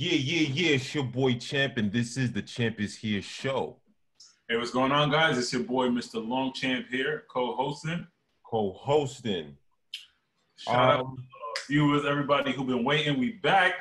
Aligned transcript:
Yeah, 0.00 0.12
yeah, 0.12 0.48
yeah. 0.52 0.74
It's 0.76 0.94
your 0.94 1.02
boy 1.02 1.34
Champ, 1.38 1.76
and 1.76 1.92
this 1.92 2.16
is 2.16 2.30
the 2.30 2.40
Champ 2.40 2.80
is 2.80 2.94
Here 2.94 3.20
show. 3.20 3.78
Hey, 4.48 4.56
what's 4.56 4.70
going 4.70 4.92
on, 4.92 5.10
guys? 5.10 5.36
It's 5.36 5.52
your 5.52 5.64
boy, 5.64 5.88
Mr. 5.88 6.24
Longchamp 6.24 6.86
here, 6.88 7.24
co-hosting. 7.28 8.06
Co-hosting. 8.48 9.56
Shout 10.54 10.76
out 10.76 11.00
um, 11.00 11.16
to 11.56 11.62
viewers, 11.66 12.04
everybody 12.04 12.52
who've 12.52 12.68
been 12.68 12.84
waiting. 12.84 13.18
We 13.18 13.32
back. 13.42 13.74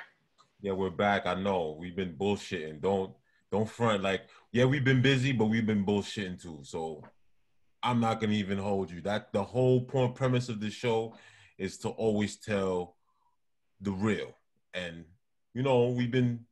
Yeah, 0.59 0.71
we're 0.71 0.89
back. 0.89 1.27
I 1.27 1.35
know 1.35 1.77
we've 1.79 1.95
been 1.95 2.15
bullshitting. 2.15 2.81
Don't 2.81 3.13
don't 3.51 3.69
front 3.69 4.01
like 4.01 4.23
yeah, 4.51 4.65
we've 4.65 4.83
been 4.83 5.03
busy, 5.03 5.33
but 5.33 5.45
we've 5.45 5.67
been 5.67 5.85
bullshitting 5.85 6.41
too. 6.41 6.61
So 6.63 7.03
I'm 7.83 7.99
not 7.99 8.19
gonna 8.19 8.33
even 8.33 8.57
hold 8.57 8.89
you. 8.89 9.01
That 9.01 9.31
the 9.33 9.43
whole 9.43 9.81
point 9.81 10.15
premise 10.15 10.49
of 10.49 10.61
the 10.61 10.71
show 10.71 11.15
is 11.59 11.77
to 11.79 11.89
always 11.89 12.37
tell 12.37 12.95
the 13.81 13.91
real. 13.91 14.35
And 14.73 15.05
you 15.57 15.63
know, 15.63 15.87
we've 15.87 16.11
been 16.11 16.45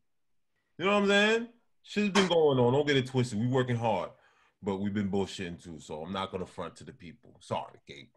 you 0.80 0.86
know 0.86 0.95
what 0.95 1.04
I'm 1.04 1.08
saying? 1.08 1.48
Shit's 1.84 2.09
been 2.09 2.27
going 2.27 2.58
on. 2.58 2.73
Don't 2.73 2.88
get 2.88 2.98
it 2.98 3.05
twisted. 3.05 3.40
We're 3.40 3.50
working 3.50 3.76
hard, 3.76 4.09
but 4.63 4.77
we've 4.77 4.96
been 4.96 5.12
bullshitting 5.12 5.63
too. 5.63 5.80
So 5.80 6.02
I'm 6.02 6.12
not 6.12 6.32
gonna 6.32 6.48
front 6.48 6.76
to 6.77 6.84
the 6.84 6.91
people. 6.91 7.38
Sorry, 7.40 7.77
Gabe. 7.88 8.08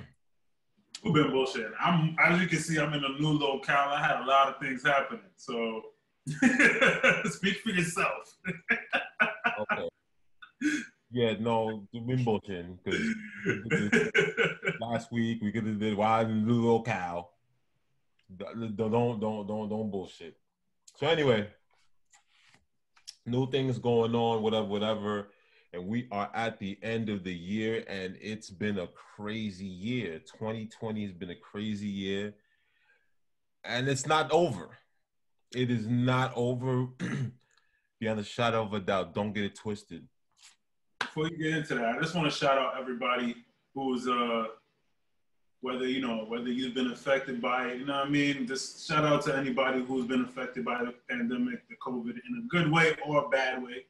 We've 1.05 1.15
been 1.15 1.33
bullshitting. 1.33 1.73
I'm 1.80 2.15
as 2.23 2.39
you 2.39 2.47
can 2.47 2.59
see, 2.59 2.79
I'm 2.79 2.93
in 2.93 3.03
a 3.03 3.19
new 3.19 3.33
locale. 3.33 3.89
I 3.89 4.07
had 4.07 4.21
a 4.21 4.27
lot 4.27 4.49
of 4.49 4.61
things 4.61 4.85
happening. 4.85 5.23
So 5.37 5.83
speak 7.30 7.57
for 7.61 7.71
yourself. 7.71 8.37
okay. 9.59 9.89
Yeah, 11.11 11.35
no, 11.41 11.89
we've 11.93 12.07
been 12.07 12.25
bullshitting 12.25 12.79
because 12.85 14.11
last 14.80 15.11
week 15.11 15.41
we 15.43 15.51
could 15.51 15.66
have 15.66 15.80
did 15.80 15.97
why 15.97 16.21
in 16.21 16.30
a 16.30 16.35
new 16.35 16.66
locale. 16.66 17.33
Don't 18.37 18.77
don't 19.21 19.47
don't 19.47 19.69
don't 19.69 19.91
bullshit. 19.91 20.37
So 20.97 21.07
anyway, 21.07 21.49
new 23.27 23.51
things 23.51 23.79
going 23.79 24.15
on, 24.15 24.43
whatever, 24.43 24.66
whatever. 24.66 25.29
And 25.73 25.87
we 25.87 26.07
are 26.13 26.30
at 26.35 26.59
the 26.59 26.79
end 26.83 27.09
of 27.09 27.24
the 27.24 27.33
year, 27.33 27.83
and 27.89 28.16
it's 28.21 28.51
been 28.51 28.79
a 28.79 28.89
crazy 28.89 29.65
year. 29.65 30.19
2020 30.19 31.02
has 31.02 31.13
been 31.13 31.30
a 31.30 31.35
crazy 31.35 31.89
year, 31.89 32.35
and 33.65 33.89
it's 33.89 34.07
not 34.07 34.30
over. 34.33 34.77
It 35.55 35.71
is 35.71 35.87
not 35.87 36.33
over. 36.37 36.89
Beyond 38.01 38.21
a 38.21 38.24
shadow 38.24 38.63
of 38.63 38.74
a 38.74 38.80
doubt, 38.80 39.15
don't 39.15 39.33
get 39.33 39.45
it 39.45 39.55
twisted. 39.55 40.07
Before 40.99 41.29
you 41.29 41.39
get 41.39 41.59
into 41.59 41.77
that, 41.77 41.96
I 41.96 42.01
just 42.01 42.15
want 42.15 42.30
to 42.30 42.37
shout 42.37 42.59
out 42.59 42.74
everybody 42.79 43.37
who's 43.74 44.09
uh 44.09 44.45
whether 45.63 45.87
you 45.87 46.01
know 46.01 46.24
whether 46.27 46.51
you've 46.51 46.74
been 46.74 46.91
affected 46.91 47.41
by 47.41 47.68
it, 47.68 47.79
you 47.79 47.87
know 47.87 47.99
what 47.99 48.09
I 48.09 48.10
mean. 48.10 48.46
Just 48.49 48.87
shout 48.87 49.05
out 49.05 49.23
to 49.23 49.37
anybody 49.37 49.82
who's 49.82 50.07
been 50.07 50.23
affected 50.23 50.65
by 50.65 50.85
the 50.85 50.93
pandemic, 51.09 51.66
the 51.68 51.77
COVID, 51.77 52.10
in 52.10 52.45
a 52.45 52.49
good 52.49 52.71
way 52.71 52.96
or 53.07 53.24
a 53.24 53.29
bad 53.29 53.63
way. 53.63 53.87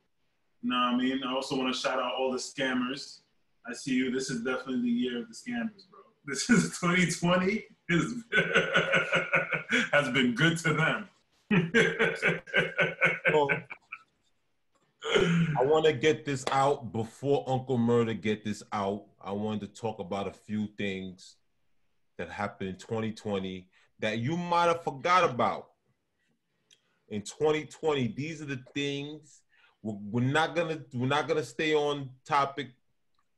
You 0.63 0.71
know 0.71 0.77
what 0.77 0.95
I 0.95 0.97
mean. 0.99 1.23
I 1.25 1.33
also 1.33 1.57
want 1.57 1.75
to 1.75 1.81
shout 1.81 1.99
out 1.99 2.13
all 2.19 2.31
the 2.31 2.39
scammers. 2.39 3.21
I 3.67 3.73
see 3.73 3.95
you. 3.95 4.11
This 4.11 4.29
is 4.29 4.43
definitely 4.45 4.83
the 4.83 4.91
year 4.91 5.19
of 5.23 5.29
the 5.29 5.35
scammers, 5.35 5.89
bro. 5.91 6.01
This 6.27 6.49
is 6.51 6.79
2020. 6.79 7.65
Is 7.89 8.23
has 9.93 10.09
been 10.11 10.35
good 10.35 10.59
to 10.59 10.75
them. 10.75 11.09
well, 13.33 13.49
I 15.59 15.65
want 15.65 15.87
to 15.87 15.93
get 15.93 16.25
this 16.25 16.45
out 16.53 16.93
before 16.93 17.45
Uncle 17.49 17.79
Murda 17.79 18.19
get 18.19 18.45
this 18.45 18.63
out. 18.73 19.05
I 19.21 19.33
wanted 19.33 19.75
to 19.75 19.81
talk 19.81 19.99
about 19.99 20.29
a 20.29 20.33
few 20.33 20.69
things 20.79 21.37
that 22.23 22.31
happened 22.31 22.71
in 22.71 22.77
2020 22.77 23.67
that 23.99 24.19
you 24.19 24.37
might 24.37 24.67
have 24.67 24.85
forgot 24.85 25.29
about. 25.29 25.67
In 27.09 27.23
2020, 27.23 28.15
these 28.17 28.41
are 28.41 28.47
the 28.47 28.63
things 28.75 29.43
we're, 29.83 29.99
we're 30.11 30.25
not 30.25 30.55
gonna 30.55 30.79
we're 30.95 31.09
not 31.09 31.27
gonna 31.27 31.43
stay 31.43 31.75
on 31.75 32.11
topic 32.25 32.69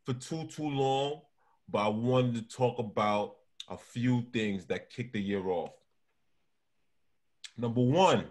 for 0.04 0.12
too 0.12 0.46
too 0.48 0.68
long, 0.68 1.22
but 1.68 1.78
I 1.78 1.88
wanted 1.88 2.34
to 2.34 2.56
talk 2.56 2.78
about 2.78 3.36
a 3.68 3.78
few 3.78 4.26
things 4.32 4.66
that 4.66 4.90
kicked 4.90 5.14
the 5.14 5.20
year 5.20 5.48
off. 5.48 5.72
Number 7.56 7.80
one, 7.80 8.26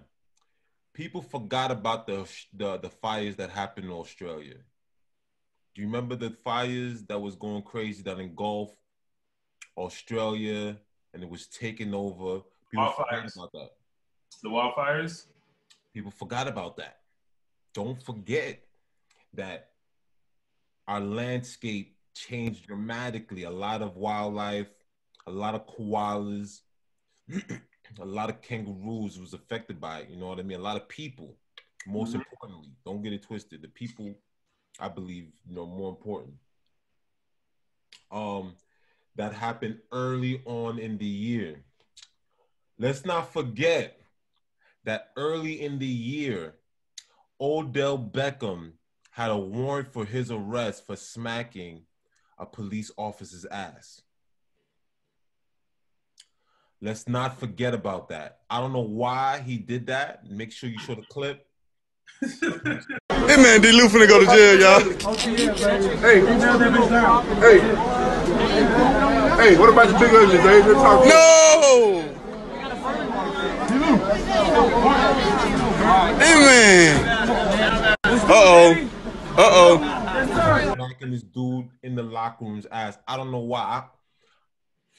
people 0.94 1.24
forgot 1.24 1.72
about 1.72 2.06
the, 2.06 2.30
the 2.54 2.78
the 2.78 2.90
fires 2.90 3.38
that 3.38 3.50
happened 3.50 3.88
in 3.88 3.92
Australia. 3.92 4.58
Do 5.74 5.82
you 5.82 5.88
remember 5.88 6.16
the 6.16 6.30
fires 6.30 7.02
that 7.06 7.20
was 7.20 7.36
going 7.36 7.64
crazy 7.64 8.04
that 8.04 8.20
engulfed 8.20 8.78
Australia 9.78 10.78
and 11.14 11.24
it 11.24 11.30
was 11.30 11.48
taken 11.48 11.94
over? 11.94 12.42
People 12.72 12.94
wildfires. 12.98 13.36
about 13.36 13.52
that. 13.54 13.72
The 14.42 14.50
wildfires. 14.50 15.26
People 15.94 16.12
forgot 16.12 16.48
about 16.48 16.78
that. 16.78 17.00
Don't 17.74 18.02
forget 18.02 18.60
that 19.34 19.70
our 20.88 21.00
landscape 21.00 21.96
changed 22.14 22.68
dramatically. 22.68 23.44
A 23.44 23.50
lot 23.50 23.82
of 23.82 23.96
wildlife, 23.96 24.68
a 25.28 25.32
lot 25.32 25.56
of 25.56 25.66
koalas, 25.68 26.62
a 28.00 28.06
lot 28.06 28.30
of 28.30 28.42
kangaroos 28.42 29.20
was 29.20 29.34
affected 29.34 29.80
by 29.80 30.00
it. 30.00 30.10
You 30.10 30.18
know 30.18 30.28
what 30.28 30.40
I 30.40 30.44
mean? 30.44 30.60
A 30.60 30.64
lot 30.64 30.78
of 30.78 30.88
people. 30.88 31.36
Most 31.86 32.10
mm-hmm. 32.10 32.20
importantly, 32.20 32.72
don't 32.86 33.02
get 33.02 33.14
it 33.14 33.24
twisted. 33.24 33.62
The 33.62 33.68
people, 33.68 34.14
I 34.80 34.88
believe, 34.88 35.28
you 35.46 35.56
know, 35.56 35.66
more 35.66 35.90
important. 35.90 36.34
Um, 38.12 38.56
that 39.16 39.34
happened 39.34 39.78
early 39.92 40.42
on 40.46 40.80
in 40.80 40.98
the 40.98 41.06
year. 41.06 41.64
Let's 42.80 43.06
not 43.06 43.32
forget 43.32 44.00
that 44.84 45.12
early 45.16 45.62
in 45.62 45.80
the 45.80 45.86
year, 45.86 46.56
Odell 47.40 47.98
Beckham 47.98 48.74
had 49.12 49.30
a 49.30 49.38
warrant 49.38 49.94
for 49.94 50.06
his 50.06 50.32
arrest 50.32 50.86
for 50.86 50.96
smacking 50.96 51.84
a 52.38 52.46
police 52.46 52.92
officer's 52.98 53.46
ass. 53.46 54.02
Let's 56.82 57.08
not 57.08 57.40
forget 57.40 57.74
about 57.74 58.10
that. 58.10 58.40
I 58.50 58.60
don't 58.60 58.74
know 58.74 58.82
why 58.82 59.40
he 59.46 59.58
did 59.58 59.88
that. 59.88 60.30
Make 60.30 60.52
sure 60.52 60.70
you 60.70 60.80
show 60.80 60.96
the 60.96 61.04
clip. 61.04 61.48
hey 62.20 63.38
man, 63.38 63.62
D. 63.62 63.72
Lou 63.72 63.88
finna 63.88 64.08
go 64.08 64.20
to 64.20 64.26
jail, 64.26 64.60
y'all. 64.60 64.82
Hey, 66.02 66.20
hey, 67.40 68.03
hey, 68.24 69.58
what 69.58 69.70
about 69.70 69.88
the 69.88 70.00
big 70.00 70.14
ugly, 70.14 70.38
Dave? 70.38 70.66
No! 70.66 72.10
Hey 76.18 76.36
man. 76.40 77.98
Uh 78.04 78.20
oh. 78.30 78.90
Uh 79.32 79.50
oh. 79.52 80.76
Knocking 80.78 81.12
this 81.12 81.24
dude 81.24 81.70
in 81.84 81.96
the 81.96 82.04
locker 82.04 82.46
room's 82.46 82.66
ass. 82.72 82.98
I 83.08 83.18
don't 83.18 83.32
know 83.32 83.40
why. 83.40 83.60
I, 83.60 83.84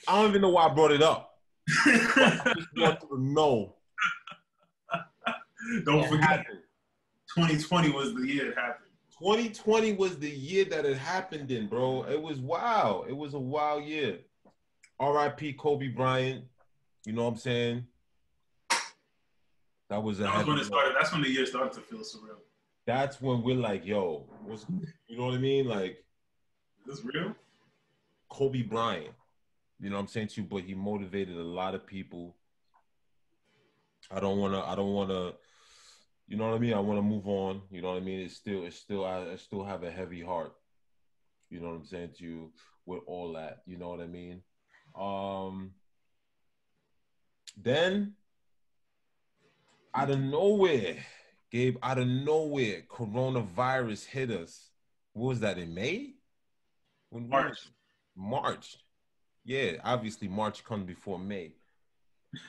I 0.07 0.21
don't 0.21 0.29
even 0.29 0.41
know 0.41 0.49
why 0.49 0.67
I 0.67 0.73
brought 0.73 0.91
it 0.91 1.01
up. 1.01 1.39
I 1.85 2.53
just 2.55 2.69
want 2.77 2.99
to 3.01 3.07
know. 3.19 3.75
Don't 5.85 6.07
forget. 6.07 6.45
2020 7.35 7.91
was 7.91 8.13
the 8.13 8.21
year 8.21 8.51
it 8.51 8.57
happened. 8.57 8.84
2020 9.19 9.93
was 9.93 10.19
the 10.19 10.29
year 10.29 10.65
that 10.65 10.85
it 10.85 10.97
happened 10.97 11.49
in, 11.51 11.67
bro. 11.67 12.03
It 12.03 12.21
was 12.21 12.39
wow. 12.39 13.05
It 13.07 13.15
was 13.15 13.33
a 13.33 13.39
wild 13.39 13.85
year. 13.85 14.19
R.I.P. 14.99 15.53
Kobe 15.53 15.87
Bryant. 15.87 16.45
You 17.05 17.13
know 17.13 17.23
what 17.23 17.31
I'm 17.31 17.37
saying? 17.37 17.87
That 19.89 20.03
was 20.03 20.19
a. 20.19 20.23
That 20.23 20.37
was 20.37 20.47
when 20.47 20.57
it 20.57 20.65
started. 20.65 20.95
That's 20.99 21.11
when 21.11 21.21
the 21.21 21.29
year 21.29 21.45
started 21.45 21.73
to 21.73 21.81
feel 21.81 21.99
surreal. 21.99 22.37
That's 22.85 23.21
when 23.21 23.41
we're 23.41 23.55
like, 23.55 23.85
yo, 23.85 24.25
what's 24.43 24.65
you 25.07 25.17
know 25.17 25.25
what 25.25 25.35
I 25.35 25.37
mean? 25.37 25.67
Like, 25.67 26.03
is 26.87 26.97
this 26.97 27.05
real? 27.05 27.35
Kobe 28.29 28.63
Bryant. 28.63 29.13
You 29.79 29.89
know 29.89 29.95
what 29.95 30.03
I'm 30.03 30.07
saying 30.07 30.29
to 30.29 30.41
you, 30.41 30.47
but 30.47 30.63
he 30.63 30.73
motivated 30.73 31.37
a 31.37 31.43
lot 31.43 31.75
of 31.75 31.85
people. 31.85 32.35
I 34.11 34.19
don't 34.19 34.39
wanna. 34.39 34.61
I 34.61 34.75
don't 34.75 34.93
wanna 34.93 35.33
you 36.27 36.37
know 36.37 36.49
what 36.49 36.55
I 36.55 36.59
mean? 36.59 36.73
I 36.73 36.79
want 36.79 36.97
to 36.97 37.03
move 37.03 37.27
on. 37.27 37.61
You 37.69 37.81
know 37.81 37.89
what 37.89 37.97
I 37.97 38.01
mean? 38.01 38.21
It's 38.21 38.35
still, 38.35 38.65
it's 38.65 38.77
still, 38.77 39.05
I, 39.05 39.31
I 39.31 39.35
still 39.35 39.63
have 39.63 39.83
a 39.83 39.91
heavy 39.91 40.21
heart. 40.21 40.53
You 41.49 41.59
know 41.59 41.67
what 41.67 41.75
I'm 41.75 41.85
saying 41.85 42.11
to 42.17 42.23
you 42.23 42.51
with 42.85 43.01
all 43.05 43.33
that. 43.33 43.61
You 43.67 43.77
know 43.77 43.89
what 43.89 44.01
I 44.01 44.07
mean? 44.07 44.41
Um, 44.99 45.71
then 47.61 48.13
out 49.93 50.09
of 50.09 50.19
nowhere, 50.19 50.97
Gabe, 51.51 51.77
out 51.83 51.99
of 51.99 52.07
nowhere, 52.07 52.81
coronavirus 52.89 54.05
hit 54.05 54.31
us. 54.31 54.69
What 55.13 55.29
was 55.29 55.39
that 55.41 55.59
in 55.59 55.73
May? 55.73 56.15
When 57.11 57.29
March. 57.29 57.57
March. 58.15 58.77
Yeah, 59.43 59.73
obviously 59.83 60.27
March 60.27 60.63
comes 60.63 60.87
before 60.87 61.19
May. 61.19 61.53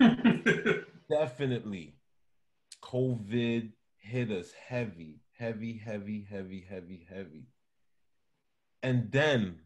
Definitely 1.10 1.95
COVID 2.96 3.72
hit 3.98 4.30
us 4.30 4.52
heavy, 4.68 5.20
heavy, 5.38 5.76
heavy, 5.76 6.26
heavy, 6.30 6.66
heavy, 6.66 7.06
heavy. 7.06 7.44
And 8.82 9.12
then 9.12 9.56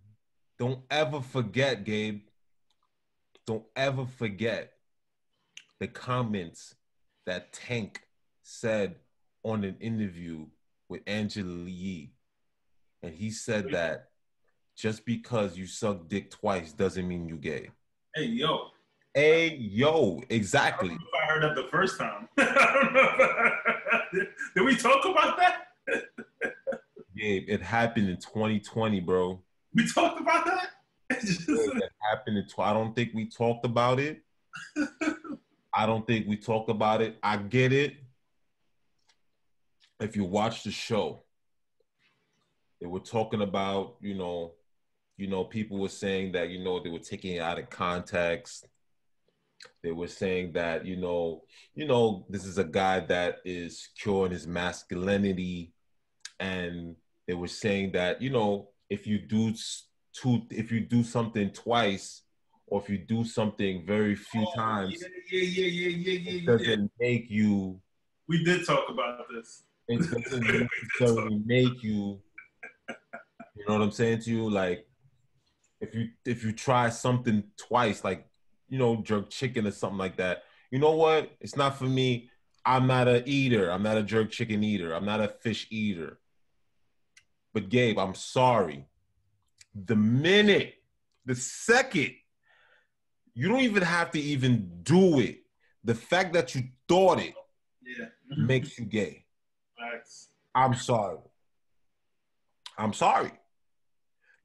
don't 0.59 0.81
ever 0.91 1.21
forget, 1.21 1.85
Gabe, 1.85 2.23
don't 3.47 3.63
ever 3.77 4.05
forget 4.05 4.73
the 5.79 5.87
comments 5.87 6.75
that 7.25 7.53
Tank 7.53 8.01
said 8.43 8.97
on 9.45 9.63
an 9.63 9.77
interview 9.81 10.47
with 10.89 11.03
Angela 11.07 11.69
Yee. 11.69 12.15
And 13.01 13.15
he 13.15 13.31
said 13.31 13.71
that 13.71 14.09
just 14.77 15.07
because 15.07 15.57
you 15.57 15.69
suck 15.69 16.09
dick 16.09 16.33
twice 16.33 16.73
doesn't 16.73 17.07
mean 17.07 17.29
you 17.29 17.37
gay. 17.37 17.71
Hey, 18.13 18.25
yo. 18.25 18.71
Hey, 19.15 19.55
yo, 19.55 20.21
exactly. 20.29 20.99
I, 21.31 21.31
I 21.31 21.35
heard 21.35 21.43
that 21.43 21.55
the 21.55 21.69
first 21.69 21.99
time. 21.99 22.29
Did 24.55 24.65
we 24.65 24.77
talk 24.77 25.05
about 25.05 25.39
that? 25.39 25.67
Gabe, 27.17 27.45
it 27.49 27.63
happened 27.63 28.09
in 28.09 28.17
2020, 28.17 29.01
bro. 29.01 29.41
We 29.75 29.87
talked 29.87 30.21
about 30.21 30.45
that? 30.47 30.69
it 31.11 31.93
happened 32.11 32.39
in 32.39 32.47
tw- 32.47 32.61
I 32.61 32.73
don't 32.73 32.95
think 32.95 33.11
we 33.15 33.27
talked 33.27 33.65
about 33.65 34.01
it. 34.01 34.23
I 35.75 35.87
don't 35.87 36.07
think 36.07 36.27
we 36.27 36.37
talked 36.37 36.71
about 36.71 37.03
it. 37.03 37.19
I 37.23 37.37
get 37.37 37.73
it. 37.73 37.95
If 40.01 40.17
you 40.17 40.25
watch 40.25 40.65
the 40.65 40.71
show, 40.71 41.25
they 42.81 42.87
were 42.87 43.01
talking 43.01 43.43
about, 43.43 43.97
you 44.01 44.15
know, 44.15 44.53
you 45.17 45.27
know, 45.27 45.45
people 45.45 45.79
were 45.79 45.89
saying 45.89 46.33
that, 46.33 46.49
you 46.49 46.65
know, 46.65 46.83
they 46.83 46.89
were 46.89 46.99
taking 46.99 47.37
it 47.37 47.41
out 47.41 47.59
of 47.59 47.69
context. 47.69 48.67
They 49.83 49.93
were 49.93 50.09
saying 50.09 50.53
that, 50.53 50.85
you 50.85 50.97
know, 50.97 51.45
you 51.75 51.87
know, 51.87 52.27
this 52.29 52.45
is 52.45 52.59
a 52.59 52.65
guy 52.65 53.01
that 53.01 53.39
is 53.45 53.89
curing 53.99 54.33
his 54.33 54.47
masculinity. 54.47 55.73
And 56.39 56.97
they 57.27 57.35
were 57.35 57.49
saying 57.49 57.93
that, 57.93 58.21
you 58.21 58.31
know, 58.31 58.71
if 58.89 59.07
you 59.07 59.19
do 59.19 59.55
two, 60.13 60.43
if 60.51 60.71
you 60.73 60.81
do 60.81 61.03
something 61.03 61.51
twice, 61.51 62.23
or 62.67 62.81
if 62.81 62.89
you 62.89 62.99
do 62.99 63.25
something 63.25 63.85
very 63.85 64.15
few 64.15 64.47
oh, 64.47 64.53
times, 64.55 65.03
yeah, 65.31 65.41
yeah, 65.41 65.67
yeah, 65.67 65.89
yeah, 65.89 66.19
yeah, 66.19 66.33
it 66.33 66.47
doesn't 66.47 66.91
make 67.01 67.31
you. 67.31 67.81
We 68.29 68.45
did 68.45 68.65
talk 68.65 68.89
about 68.89 69.27
this. 69.33 69.65
It 69.89 69.99
doesn't 70.25 70.69
necessarily 70.99 71.43
make 71.45 71.83
you. 71.83 72.21
You 73.57 73.67
know 73.67 73.75
what 73.75 73.83
I'm 73.83 73.91
saying 73.91 74.21
to 74.23 74.31
you? 74.31 74.49
Like, 74.49 74.87
if 75.81 75.95
you 75.95 76.11
if 76.25 76.45
you 76.45 76.53
try 76.53 76.91
something 76.91 77.43
twice, 77.57 78.05
like 78.05 78.30
you 78.71 78.79
know, 78.79 78.97
jerk 78.97 79.29
chicken 79.29 79.67
or 79.67 79.73
something 79.73 79.99
like 79.99 80.17
that, 80.17 80.45
you 80.71 80.79
know 80.79 80.93
what? 80.93 81.31
It's 81.41 81.57
not 81.57 81.77
for 81.77 81.85
me. 81.85 82.31
I'm 82.65 82.87
not 82.87 83.09
a 83.09 83.29
eater. 83.29 83.71
I'm 83.71 83.83
not 83.83 83.99
a 83.99 84.03
jerk 84.03 84.31
chicken 84.31 84.63
eater. 84.63 84.95
I'm 84.95 85.05
not 85.05 85.21
a 85.21 85.29
fish 85.29 85.67
eater. 85.71 86.19
But 87.53 87.69
Gabe, 87.69 87.99
I'm 87.99 88.15
sorry. 88.15 88.87
The 89.75 89.97
minute, 89.97 90.75
the 91.27 91.35
second, 91.35 92.15
you 93.35 93.49
don't 93.49 93.61
even 93.61 93.83
have 93.83 94.13
to 94.13 94.21
even 94.21 94.71
do 94.83 95.21
it. 95.21 95.41
The 95.83 95.95
fact 95.95 96.35
that 96.35 96.55
you 96.55 96.63
thought 96.89 97.19
it 97.19 97.35
yeah. 97.83 98.07
makes 98.37 98.79
you 98.79 98.85
gay. 98.85 99.25
I'm 100.55 100.75
sorry. 100.75 101.19
I'm 102.79 102.93
sorry. 102.93 103.33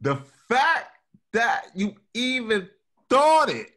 The 0.02 0.18
fact 0.48 0.90
that 1.34 1.66
you 1.76 1.96
even 2.14 2.70
thought 3.10 3.50
it 3.50 3.75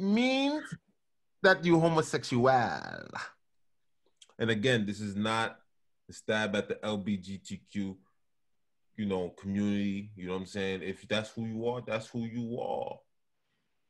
means 0.00 0.64
that 1.42 1.64
you're 1.64 1.80
homosexual. 1.80 2.50
And 4.38 4.50
again, 4.50 4.86
this 4.86 5.00
is 5.00 5.16
not 5.16 5.58
a 6.08 6.12
stab 6.12 6.56
at 6.56 6.68
the 6.68 6.74
LBGTQ, 6.76 7.96
you 8.96 9.06
know, 9.06 9.30
community. 9.30 10.10
You 10.16 10.26
know 10.26 10.32
what 10.32 10.40
I'm 10.40 10.46
saying? 10.46 10.82
If 10.82 11.06
that's 11.08 11.30
who 11.30 11.46
you 11.46 11.66
are, 11.68 11.82
that's 11.86 12.06
who 12.08 12.24
you 12.24 12.60
are. 12.60 12.98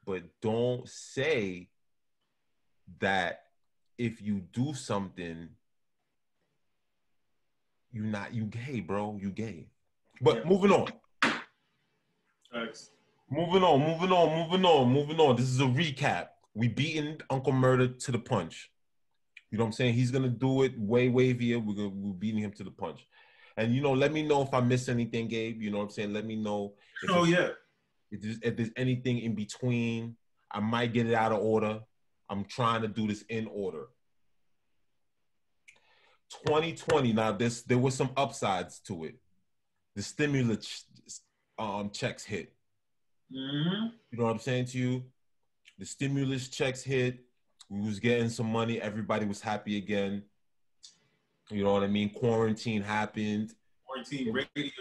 But 0.05 0.25
don't 0.41 0.89
say 0.89 1.69
that 2.99 3.43
if 3.99 4.21
you 4.21 4.43
do 4.53 4.75
something, 4.75 5.49
you're 7.93 8.05
not 8.05 8.35
you 8.35 8.45
gay, 8.45 8.81
bro. 8.81 9.19
You 9.21 9.31
gay. 9.31 9.69
But 10.21 10.37
yeah. 10.37 10.45
moving 10.45 10.73
on. 10.73 10.93
Thanks. 12.53 12.91
Moving 13.31 13.63
on, 13.63 13.81
moving 13.81 14.11
on, 14.11 14.37
moving 14.37 14.65
on, 14.65 14.93
moving 14.93 15.21
on. 15.21 15.37
This 15.37 15.47
is 15.47 15.61
a 15.61 15.65
recap. 15.65 16.29
We 16.55 16.67
beaten 16.67 17.19
Uncle 17.31 17.53
Murda 17.53 17.97
to 18.05 18.13
the 18.13 18.19
punch. 18.19 18.73
You 19.51 19.59
know 19.59 19.65
what 19.65 19.69
I'm 19.69 19.73
saying? 19.73 19.95
He's 19.95 20.11
gonna 20.11 20.29
do 20.29 20.63
it 20.65 20.77
way, 20.77 21.09
way 21.09 21.33
via. 21.33 21.59
We're 21.59 21.75
gonna 21.75 21.89
we're 21.91 22.13
beating 22.13 22.41
him 22.41 22.53
to 22.53 22.65
the 22.65 22.73
punch. 22.73 23.07
And 23.57 23.73
you 23.73 23.83
know, 23.83 23.93
let 23.93 24.13
me 24.13 24.23
know 24.23 24.43
if 24.43 24.53
I 24.53 24.61
miss 24.61 24.89
anything, 24.89 25.29
Gabe. 25.29 25.63
You 25.63 25.71
know 25.71 25.79
what 25.79 25.85
I'm 25.85 25.91
saying? 25.91 26.13
Let 26.13 26.25
me 26.25 26.35
know. 26.35 26.75
oh 27.09 27.25
yeah. 27.25 27.51
If 28.11 28.21
there's, 28.21 28.39
if 28.43 28.57
there's 28.57 28.71
anything 28.77 29.21
in 29.21 29.37
between, 29.37 30.17
I 30.51 30.59
might 30.59 30.93
get 30.93 31.07
it 31.07 31.15
out 31.15 31.31
of 31.31 31.39
order. 31.39 31.81
I'm 32.29 32.45
trying 32.45 32.83
to 32.83 32.89
do 32.89 33.07
this 33.07 33.23
in 33.29 33.47
order. 33.47 33.87
2020. 36.47 37.13
Now, 37.13 37.31
this 37.31 37.63
there 37.63 37.79
was 37.79 37.95
some 37.95 38.11
upsides 38.17 38.81
to 38.87 39.05
it. 39.05 39.15
The 39.95 40.03
stimulus 40.03 40.85
um, 41.59 41.91
checks 41.91 42.25
hit. 42.25 42.53
Mm-hmm. 43.33 43.87
You 44.11 44.19
know 44.19 44.25
what 44.25 44.33
I'm 44.33 44.39
saying 44.39 44.67
to 44.67 44.79
you? 44.79 45.05
The 45.79 45.87
stimulus 45.87 46.49
checks 46.49 46.83
hit. 46.83 47.25
We 47.69 47.87
was 47.87 48.01
getting 48.01 48.29
some 48.29 48.51
money. 48.51 48.81
Everybody 48.81 49.27
was 49.27 49.41
happy 49.41 49.77
again. 49.77 50.25
You 51.51 51.65
know 51.65 51.73
what 51.73 51.83
I 51.83 51.89
mean? 51.89 52.11
Quarantine 52.11 52.83
happened. 52.83 53.55
Quarantine 53.87 54.33
radio. 54.33 54.73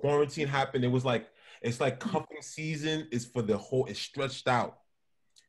Quarantine 0.00 0.48
happened. 0.48 0.84
It 0.84 0.88
was 0.88 1.04
like 1.04 1.28
it's 1.62 1.80
like 1.80 1.98
cuffing 1.98 2.42
season 2.42 3.08
is 3.10 3.24
for 3.24 3.42
the 3.42 3.56
whole. 3.56 3.86
It's 3.86 4.00
stretched 4.00 4.46
out. 4.48 4.78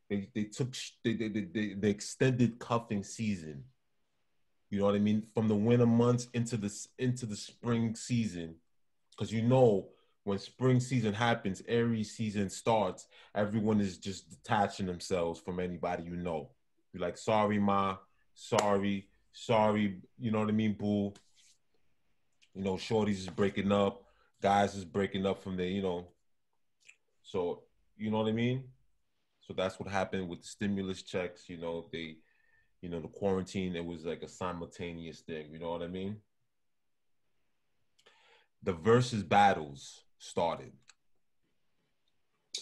They 0.09 0.29
they 0.33 0.45
took 0.45 0.75
they 1.03 1.13
they 1.13 1.27
they, 1.29 1.73
they 1.73 1.89
extended 1.89 2.59
cuffing 2.59 3.03
season. 3.03 3.63
You 4.69 4.79
know 4.79 4.85
what 4.85 4.95
I 4.95 4.99
mean? 4.99 5.23
From 5.33 5.47
the 5.47 5.55
winter 5.55 5.85
months 5.85 6.27
into 6.33 6.57
the 6.57 6.73
into 6.97 7.25
the 7.25 7.35
spring 7.35 7.95
season, 7.95 8.55
because 9.11 9.31
you 9.31 9.41
know 9.41 9.89
when 10.27 10.37
spring 10.39 10.81
season 10.81 11.13
happens, 11.13 11.63
Aries 11.69 12.11
season 12.11 12.49
starts. 12.49 13.07
Everyone 13.33 13.79
is 13.79 13.97
just 13.97 14.29
detaching 14.29 14.85
themselves 14.85 15.39
from 15.39 15.57
anybody 15.61 16.03
you 16.03 16.17
know. 16.17 16.49
You're 16.91 17.01
like, 17.01 17.17
sorry, 17.17 17.59
ma, 17.59 17.95
sorry, 18.33 19.07
sorry. 19.31 20.01
You 20.19 20.31
know 20.31 20.39
what 20.39 20.49
I 20.49 20.51
mean, 20.51 20.73
boo. 20.73 21.13
You 22.53 22.61
know, 22.61 22.73
shorties 22.73 23.19
is 23.19 23.29
breaking 23.29 23.71
up, 23.71 24.03
guys 24.41 24.75
is 24.75 24.83
breaking 24.83 25.25
up 25.25 25.41
from 25.41 25.55
there. 25.55 25.67
You 25.67 25.81
know, 25.81 26.07
so 27.23 27.63
you 27.95 28.11
know 28.11 28.17
what 28.17 28.27
I 28.27 28.33
mean. 28.33 28.65
So 29.39 29.53
that's 29.53 29.79
what 29.79 29.87
happened 29.87 30.27
with 30.27 30.41
the 30.41 30.47
stimulus 30.47 31.03
checks. 31.03 31.47
You 31.47 31.55
know, 31.55 31.85
they 31.93 32.17
you 32.81 32.89
know, 32.89 32.99
the 32.99 33.07
quarantine, 33.07 33.77
it 33.77 33.85
was 33.85 34.03
like 34.03 34.23
a 34.23 34.27
simultaneous 34.27 35.21
thing. 35.21 35.53
You 35.53 35.59
know 35.59 35.71
what 35.71 35.83
I 35.83 35.87
mean? 35.87 36.17
The 38.61 38.73
versus 38.73 39.23
battles 39.23 40.03
started. 40.17 40.71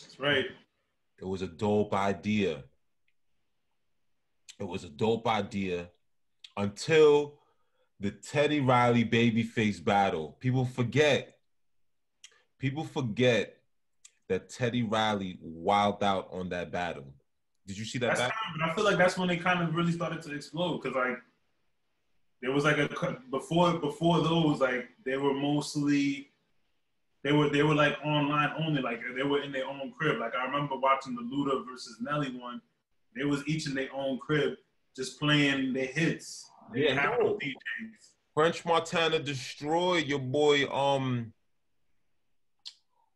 That's 0.02 0.20
right. 0.20 0.46
It 1.20 1.26
was 1.26 1.42
a 1.42 1.48
dope 1.48 1.94
idea. 1.94 2.64
It 4.60 4.68
was 4.68 4.84
a 4.84 4.90
dope 4.90 5.28
idea 5.28 5.90
until 6.58 7.40
the 8.00 8.12
Teddy 8.12 8.60
Riley 8.60 9.06
babyface 9.06 9.84
battle. 9.84 10.38
People 10.40 10.66
forget. 10.66 11.38
People 12.60 12.84
forget 12.84 13.58
that 14.28 14.50
Teddy 14.50 14.84
Riley 14.84 15.38
wilded 15.42 16.04
out 16.04 16.30
on 16.32 16.50
that 16.50 16.72
battle. 16.72 17.14
Did 17.68 17.78
you 17.78 17.86
see 17.86 18.00
that? 18.00 18.18
That's 18.18 18.34
I 18.64 18.74
feel 18.74 18.84
like 18.84 18.98
that's 18.98 19.18
when 19.18 19.28
they 19.28 19.38
kind 19.38 19.62
of 19.62 19.76
really 19.76 19.92
started 19.92 20.22
to 20.24 20.36
explode 20.36 20.82
because 20.82 20.96
like 20.96 21.18
there 22.42 22.52
was 22.52 22.64
like 22.64 22.78
a 22.78 23.18
before 23.32 23.74
before 23.80 24.22
those 24.22 24.60
like 24.60 24.88
they 25.04 25.18
were 25.18 25.34
mostly 25.34 26.30
they 27.26 27.32
were 27.32 27.50
they 27.50 27.64
were 27.64 27.74
like 27.74 27.98
online 28.06 28.52
only 28.60 28.84
like 28.84 29.02
they 29.18 29.24
were 29.24 29.42
in 29.42 29.52
their 29.52 29.66
own 29.66 29.92
crib. 29.98 30.20
Like 30.20 30.34
I 30.36 30.46
remember 30.46 30.76
watching 30.78 31.16
the 31.16 31.24
Luda 31.24 31.66
versus 31.68 31.98
Nelly 32.00 32.30
one. 32.38 32.62
They 33.16 33.24
was 33.26 33.46
each 33.48 33.66
in 33.66 33.74
their 33.74 33.90
own 33.96 34.20
crib 34.20 34.54
just 34.96 35.20
playing 35.20 35.74
their 35.74 35.88
hits. 35.88 36.52
They 36.72 36.86
yeah, 36.86 36.94
no. 36.94 37.40
French 38.36 38.64
Montana 38.64 39.18
destroyed 39.18 40.06
your 40.06 40.20
boy. 40.20 40.68
Um, 40.68 41.34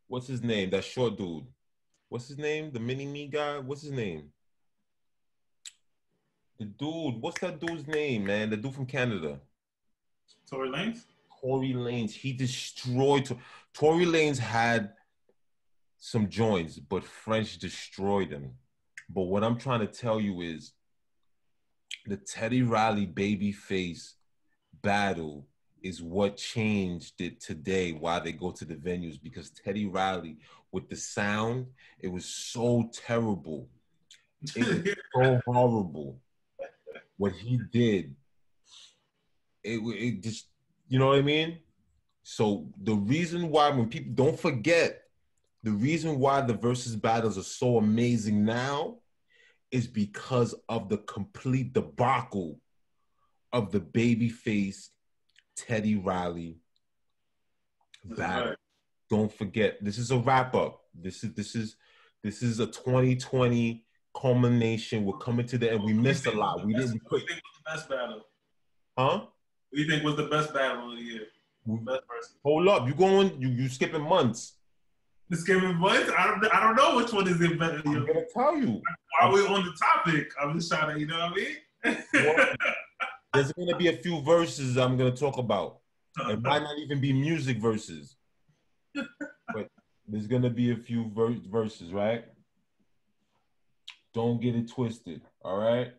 what's 0.08 0.25
his 0.25 0.42
name? 0.42 0.72
That 0.72 0.86
short 0.86 1.16
dude. 1.16 1.46
What's 2.08 2.30
his 2.30 2.39
name? 2.39 2.72
The 2.72 2.80
mini 2.80 3.06
me 3.06 3.28
guy. 3.28 3.60
What's 3.60 3.84
his 3.84 3.92
name? 3.92 4.32
The 6.58 6.66
dude, 6.66 7.22
what's 7.22 7.39
that 7.42 7.60
dude's 7.60 7.88
name, 7.88 8.25
man? 8.25 8.50
The 8.50 8.58
dude 8.58 8.74
from 8.74 8.88
Canada. 8.88 9.39
Tory 10.50 10.70
Lanez? 10.70 11.04
Tory 11.42 11.74
Lanez. 11.74 12.12
He 12.12 12.34
destroyed. 12.34 13.30
Tory 13.74 14.06
Lanez 14.06 14.38
had 14.38 14.94
some 15.98 16.30
joints, 16.30 16.80
but 16.80 17.04
French 17.04 17.58
destroyed 17.58 18.30
them. 18.30 18.54
But 19.10 19.24
what 19.24 19.44
I'm 19.44 19.58
trying 19.58 19.82
to 19.82 19.88
tell 19.88 20.20
you 20.20 20.42
is 20.42 20.74
the 22.06 22.18
Teddy 22.18 22.62
Riley 22.62 23.08
babyface 23.08 24.14
battle 24.82 25.48
is 25.82 26.02
what 26.02 26.38
changed 26.38 27.22
it 27.22 27.40
today 27.40 27.94
why 27.94 28.20
they 28.20 28.34
go 28.34 28.52
to 28.52 28.66
the 28.66 28.76
venues 28.76 29.22
because 29.22 29.50
Teddy 29.50 29.86
Riley 29.86 30.38
with 30.72 30.90
the 30.90 30.96
sound, 30.96 31.68
it 32.00 32.10
was 32.10 32.26
so 32.26 32.90
terrible. 32.94 33.70
It 34.56 34.68
was 34.68 34.96
so 35.16 35.42
horrible 35.46 36.20
what 37.20 37.34
he 37.34 37.60
did, 37.72 38.16
it 39.62 39.78
it 39.78 40.24
just 40.24 40.48
you 40.88 40.98
know 40.98 41.08
what 41.08 41.20
I 41.20 41.22
mean. 41.22 41.60
So 42.32 42.68
the 42.84 42.94
reason 42.94 43.50
why 43.50 43.70
when 43.70 43.90
people 43.90 44.12
don't 44.14 44.40
forget, 44.40 45.02
the 45.64 45.72
reason 45.72 46.20
why 46.20 46.42
the 46.42 46.54
versus 46.54 46.96
battles 46.96 47.40
are 47.40 47.44
so 47.44 47.78
amazing 47.78 48.46
now 48.46 49.00
is 49.72 49.88
because 49.88 50.54
of 50.70 50.90
the 50.90 51.00
complete 51.00 51.74
debacle 51.74 52.60
of 53.52 53.72
the 53.72 53.80
babyface 53.80 54.90
Teddy 55.58 55.96
Riley 55.96 56.60
battle. 58.06 58.50
Right. 58.50 58.58
Don't 59.10 59.34
forget, 59.34 59.84
this 59.84 59.98
is 59.98 60.12
a 60.12 60.20
wrap 60.20 60.54
up. 60.54 60.82
This 60.94 61.24
is 61.24 61.34
this 61.34 61.56
is 61.56 61.78
this 62.24 62.44
is 62.44 62.60
a 62.60 62.68
2020 62.68 63.84
culmination. 64.16 65.04
We're 65.04 65.18
coming 65.18 65.48
to 65.48 65.58
the 65.58 65.72
end. 65.72 65.84
We 65.84 65.94
missed 65.94 66.28
a 66.28 66.32
lot. 66.32 66.64
We 66.64 66.74
didn't 66.76 67.02
What 67.10 67.10
do 67.10 67.24
you 67.24 67.28
think 67.28 67.42
was 67.42 67.58
the 67.58 67.72
best 67.72 67.90
battle? 67.90 68.22
huh? 68.96 69.18
What 69.18 69.30
do 69.74 69.82
you 69.82 69.90
think 69.90 70.04
was 70.04 70.16
the 70.16 70.28
best 70.28 70.54
battle 70.54 70.92
of 70.92 70.98
the 71.00 71.04
year? 71.04 71.28
Hold 72.44 72.68
up, 72.68 72.88
you 72.88 72.94
going? 72.94 73.40
You 73.42 73.50
you 73.50 73.70
skipping 73.70 74.02
months? 74.02 74.56
This 75.30 75.44
game 75.44 75.64
of 75.64 75.76
voice. 75.78 76.10
I 76.18 76.28
don't. 76.28 76.54
I 76.54 76.64
don't 76.64 76.76
know 76.76 76.96
which 76.96 77.14
one 77.14 77.28
is 77.28 77.38
the 77.38 77.54
better. 77.56 77.82
I'm 77.86 78.06
gonna 78.06 78.26
tell 78.34 78.58
you. 78.58 78.82
While 79.20 79.34
we're 79.34 79.48
on 79.48 79.64
the 79.64 79.74
topic, 79.80 80.32
I'm 80.42 80.58
just 80.58 80.72
trying 80.72 80.96
to. 80.96 81.00
You 81.00 81.08
know 81.08 81.20
what 81.20 81.34
I 81.84 81.96
mean? 82.26 82.56
There's 83.34 83.52
gonna 83.54 83.78
be 83.78 83.88
a 83.90 83.98
few 83.98 84.22
verses 84.22 84.78
I'm 84.78 84.98
gonna 84.98 85.16
talk 85.16 85.38
about. 85.38 85.78
It 86.28 86.42
might 86.42 86.64
not 86.64 86.78
even 86.80 87.00
be 87.00 87.14
music 87.14 87.60
verses, 87.60 88.16
but 88.96 89.68
there's 90.08 90.26
gonna 90.26 90.50
be 90.50 90.72
a 90.72 90.76
few 90.76 91.12
ver- 91.16 91.38
verses, 91.50 91.94
right? 91.94 92.26
Don't 94.16 94.42
get 94.42 94.56
it 94.56 94.72
twisted, 94.72 95.22
all 95.44 95.60
right? 95.60 95.94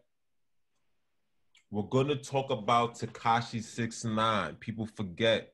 We're 1.71 1.85
gonna 1.85 2.17
talk 2.17 2.51
about 2.51 2.99
Tekashi 2.99 3.63
Six 3.63 4.05
Nine. 4.05 4.57
People 4.57 4.87
forget 4.87 5.53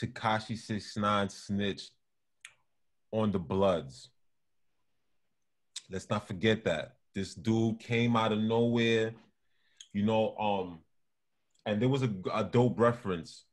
Tekashi 0.00 0.56
Six 0.56 0.96
Nine 0.96 1.28
snitched 1.28 1.92
on 3.12 3.30
the 3.30 3.38
Bloods. 3.38 4.10
Let's 5.90 6.10
not 6.10 6.26
forget 6.26 6.64
that 6.64 6.96
this 7.14 7.34
dude 7.34 7.78
came 7.78 8.16
out 8.16 8.32
of 8.32 8.38
nowhere, 8.40 9.14
you 9.92 10.04
know. 10.04 10.36
Um, 10.36 10.80
and 11.64 11.80
there 11.80 11.88
was 11.88 12.02
a, 12.02 12.10
a 12.34 12.44
dope 12.44 12.78
reference 12.78 13.44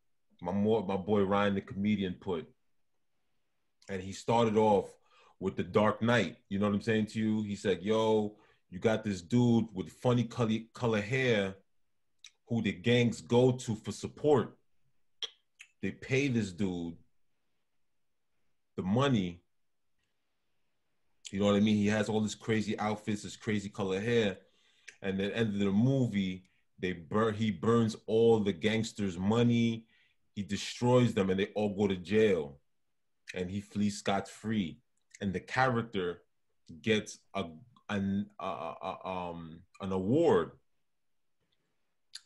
my 0.44 0.52
more 0.52 0.86
my 0.86 0.98
boy 0.98 1.22
Ryan 1.22 1.56
the 1.56 1.62
comedian 1.62 2.16
put, 2.20 2.48
and 3.90 4.02
he 4.02 4.12
started 4.12 4.58
off 4.58 4.90
with 5.40 5.56
the 5.56 5.64
Dark 5.64 6.02
Knight. 6.02 6.36
You 6.50 6.60
know 6.60 6.68
what 6.68 6.76
I'm 6.76 6.82
saying 6.82 7.08
to 7.08 7.20
you? 7.20 7.44
He 7.44 7.56
said, 7.56 7.82
"Yo, 7.82 8.36
you 8.70 8.80
got 8.80 9.04
this 9.04 9.22
dude 9.22 9.68
with 9.74 9.90
funny 9.90 10.26
color 10.26 10.60
color 10.74 11.02
hair, 11.02 11.56
who 12.48 12.62
the 12.62 12.74
gangs 12.74 13.22
go 13.22 13.54
to 13.54 13.76
for 13.76 13.92
support. 13.92 14.58
They 15.84 15.92
pay 15.92 16.30
this 16.30 16.52
dude 16.52 16.96
the 18.78 18.84
money." 18.84 19.42
You 21.30 21.40
know 21.40 21.46
what 21.46 21.56
I 21.56 21.60
mean? 21.60 21.76
He 21.76 21.88
has 21.88 22.10
all 22.10 22.22
this 22.22 22.36
crazy 22.36 22.78
outfits, 22.80 23.24
this 23.24 23.36
crazy 23.36 23.70
color 23.70 24.00
hair, 24.00 24.38
and 25.02 25.20
at 25.20 25.32
the 25.34 25.38
end 25.38 25.54
of 25.54 25.60
the 25.60 25.72
movie, 25.72 26.46
they 26.80 26.94
burn. 26.94 27.34
He 27.34 27.52
burns 27.52 27.96
all 28.06 28.40
the 28.40 28.54
gangsters' 28.54 29.18
money. 29.18 29.86
He 30.36 30.44
destroys 30.44 31.14
them, 31.14 31.30
and 31.30 31.40
they 31.40 31.48
all 31.48 31.76
go 31.76 31.88
to 31.88 31.98
jail, 31.98 32.60
and 33.36 33.50
he 33.52 33.62
flees 33.62 34.00
scot 34.00 34.28
free. 34.30 34.80
And 35.22 35.34
the 35.34 35.40
character 35.40 36.24
gets 36.82 37.20
a 37.36 37.46
an 37.90 38.30
a- 38.40 39.08
um 39.08 39.64
an 39.82 39.92
award. 39.92 40.52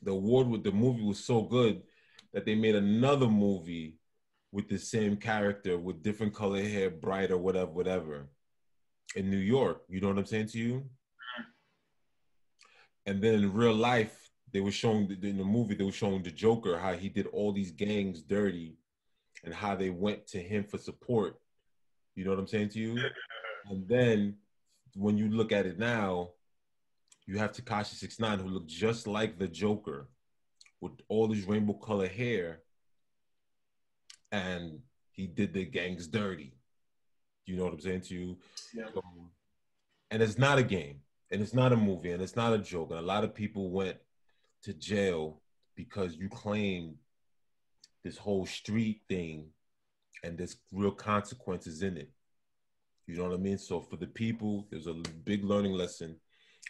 The 0.04 0.12
award 0.12 0.48
with 0.48 0.64
the 0.64 0.72
movie 0.72 1.04
was 1.04 1.24
so 1.24 1.42
good 1.42 1.82
that 2.34 2.46
they 2.46 2.56
made 2.56 2.76
another 2.76 3.28
movie 3.28 3.98
with 4.52 4.70
the 4.70 4.78
same 4.78 5.18
character 5.18 5.78
with 5.78 6.04
different 6.04 6.34
color 6.34 6.62
hair, 6.62 6.90
brighter, 6.90 7.38
whatever, 7.38 7.72
whatever, 7.72 8.28
in 9.16 9.30
New 9.30 9.38
York. 9.38 9.82
You 9.90 10.02
know 10.02 10.08
what 10.08 10.18
I'm 10.18 10.26
saying 10.26 10.48
to 10.48 10.58
you? 10.58 10.86
And 13.06 13.22
then 13.22 13.36
in 13.36 13.54
real 13.54 13.74
life, 13.74 14.30
they 14.54 14.62
were 14.62 14.72
showing 14.72 15.10
in 15.22 15.38
the 15.38 15.44
movie 15.44 15.76
they 15.76 15.84
were 15.84 15.92
showing 15.92 16.24
the 16.24 16.32
Joker 16.32 16.78
how 16.78 16.94
he 16.94 17.10
did 17.10 17.28
all 17.28 17.52
these 17.52 17.72
gangs 17.72 18.22
dirty, 18.22 18.78
and 19.44 19.54
how 19.54 19.76
they 19.76 19.90
went 19.90 20.28
to 20.28 20.40
him 20.40 20.64
for 20.64 20.78
support. 20.78 21.40
You 22.16 22.26
know 22.26 22.32
what 22.32 22.40
I'm 22.40 22.48
saying 22.48 22.70
to 22.70 22.80
you? 22.80 22.98
And 23.70 23.88
then 23.88 24.38
when 24.96 25.18
you 25.18 25.30
look 25.30 25.52
at 25.52 25.66
it 25.66 25.78
now, 25.78 26.32
you 27.26 27.38
have 27.38 27.52
Tekashi 27.52 27.96
Six 27.96 28.20
Nine 28.20 28.40
who 28.40 28.50
looked 28.50 28.68
just 28.70 29.06
like 29.06 29.38
the 29.38 29.48
Joker, 29.48 30.10
with 30.82 30.94
all 31.08 31.32
his 31.32 31.46
rainbow 31.46 31.74
color 31.74 32.08
hair, 32.08 32.60
and 34.32 34.80
he 35.12 35.28
did 35.28 35.54
the 35.54 35.66
gangs 35.66 36.08
dirty. 36.08 36.54
You 37.46 37.56
know 37.56 37.64
what 37.64 37.74
I'm 37.74 37.80
saying 37.80 38.02
to 38.02 38.14
you? 38.14 38.38
Yeah. 38.74 38.86
So, 38.94 39.02
and 40.12 40.22
it's 40.22 40.38
not 40.38 40.58
a 40.58 40.64
game, 40.64 41.00
and 41.32 41.42
it's 41.42 41.54
not 41.54 41.74
a 41.74 41.78
movie, 41.78 42.12
and 42.12 42.22
it's 42.22 42.36
not 42.36 42.54
a 42.54 42.60
joke. 42.60 42.92
And 42.92 43.00
a 43.00 43.04
lot 43.04 43.24
of 43.24 43.34
people 43.34 43.72
went 43.72 43.98
to 44.64 44.74
jail 44.74 45.42
because 45.76 46.16
you 46.16 46.30
claimed 46.30 46.96
this 48.04 48.18
whole 48.18 48.46
street 48.46 49.02
thing, 49.08 49.48
and 50.24 50.38
there's 50.38 50.58
real 50.72 50.92
consequences 50.92 51.82
in 51.82 51.98
it. 51.98 52.12
You 53.08 53.16
know 53.16 53.24
what 53.24 53.34
I 53.34 53.38
mean? 53.38 53.58
So 53.58 53.80
for 53.80 53.96
the 53.96 54.08
people, 54.08 54.68
there's 54.70 54.88
a 54.88 54.94
big 55.24 55.44
learning 55.46 55.74
lesson. 55.74 56.18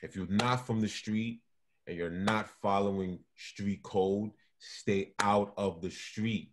If 0.04 0.16
you're 0.16 0.28
not 0.28 0.68
from 0.68 0.82
the 0.82 0.88
street 0.88 1.42
and 1.88 1.98
you're 1.98 2.10
not 2.10 2.50
following 2.62 3.20
street 3.36 3.82
code, 3.82 4.32
stay 4.60 5.14
out 5.20 5.54
of 5.58 5.82
the 5.82 5.90
street. 5.90 6.52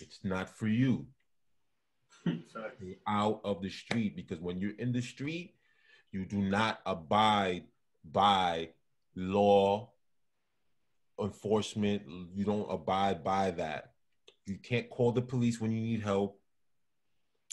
It's 0.00 0.20
not 0.24 0.50
for 0.50 0.68
you 0.68 1.06
stay 2.50 2.98
out 3.06 3.40
of 3.44 3.62
the 3.62 3.70
street 3.70 4.16
because 4.16 4.40
when 4.40 4.60
you're 4.60 4.78
in 4.78 4.92
the 4.92 5.00
street, 5.00 5.54
you 6.12 6.24
do 6.24 6.38
not 6.38 6.80
abide 6.86 7.64
by 8.04 8.70
law 9.14 9.90
enforcement. 11.20 12.02
You 12.34 12.44
don't 12.44 12.70
abide 12.70 13.22
by 13.22 13.50
that. 13.52 13.92
You 14.46 14.56
can't 14.56 14.88
call 14.88 15.12
the 15.12 15.22
police 15.22 15.60
when 15.60 15.72
you 15.72 15.80
need 15.80 16.02
help. 16.02 16.40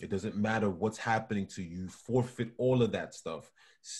It 0.01 0.09
doesn't 0.09 0.35
matter 0.35 0.69
what's 0.69 0.97
happening 0.97 1.47
to 1.55 1.63
you. 1.63 1.83
You 1.83 1.89
forfeit 1.89 2.51
all 2.57 2.81
of 2.81 2.91
that 2.93 3.13
stuff. 3.13 3.49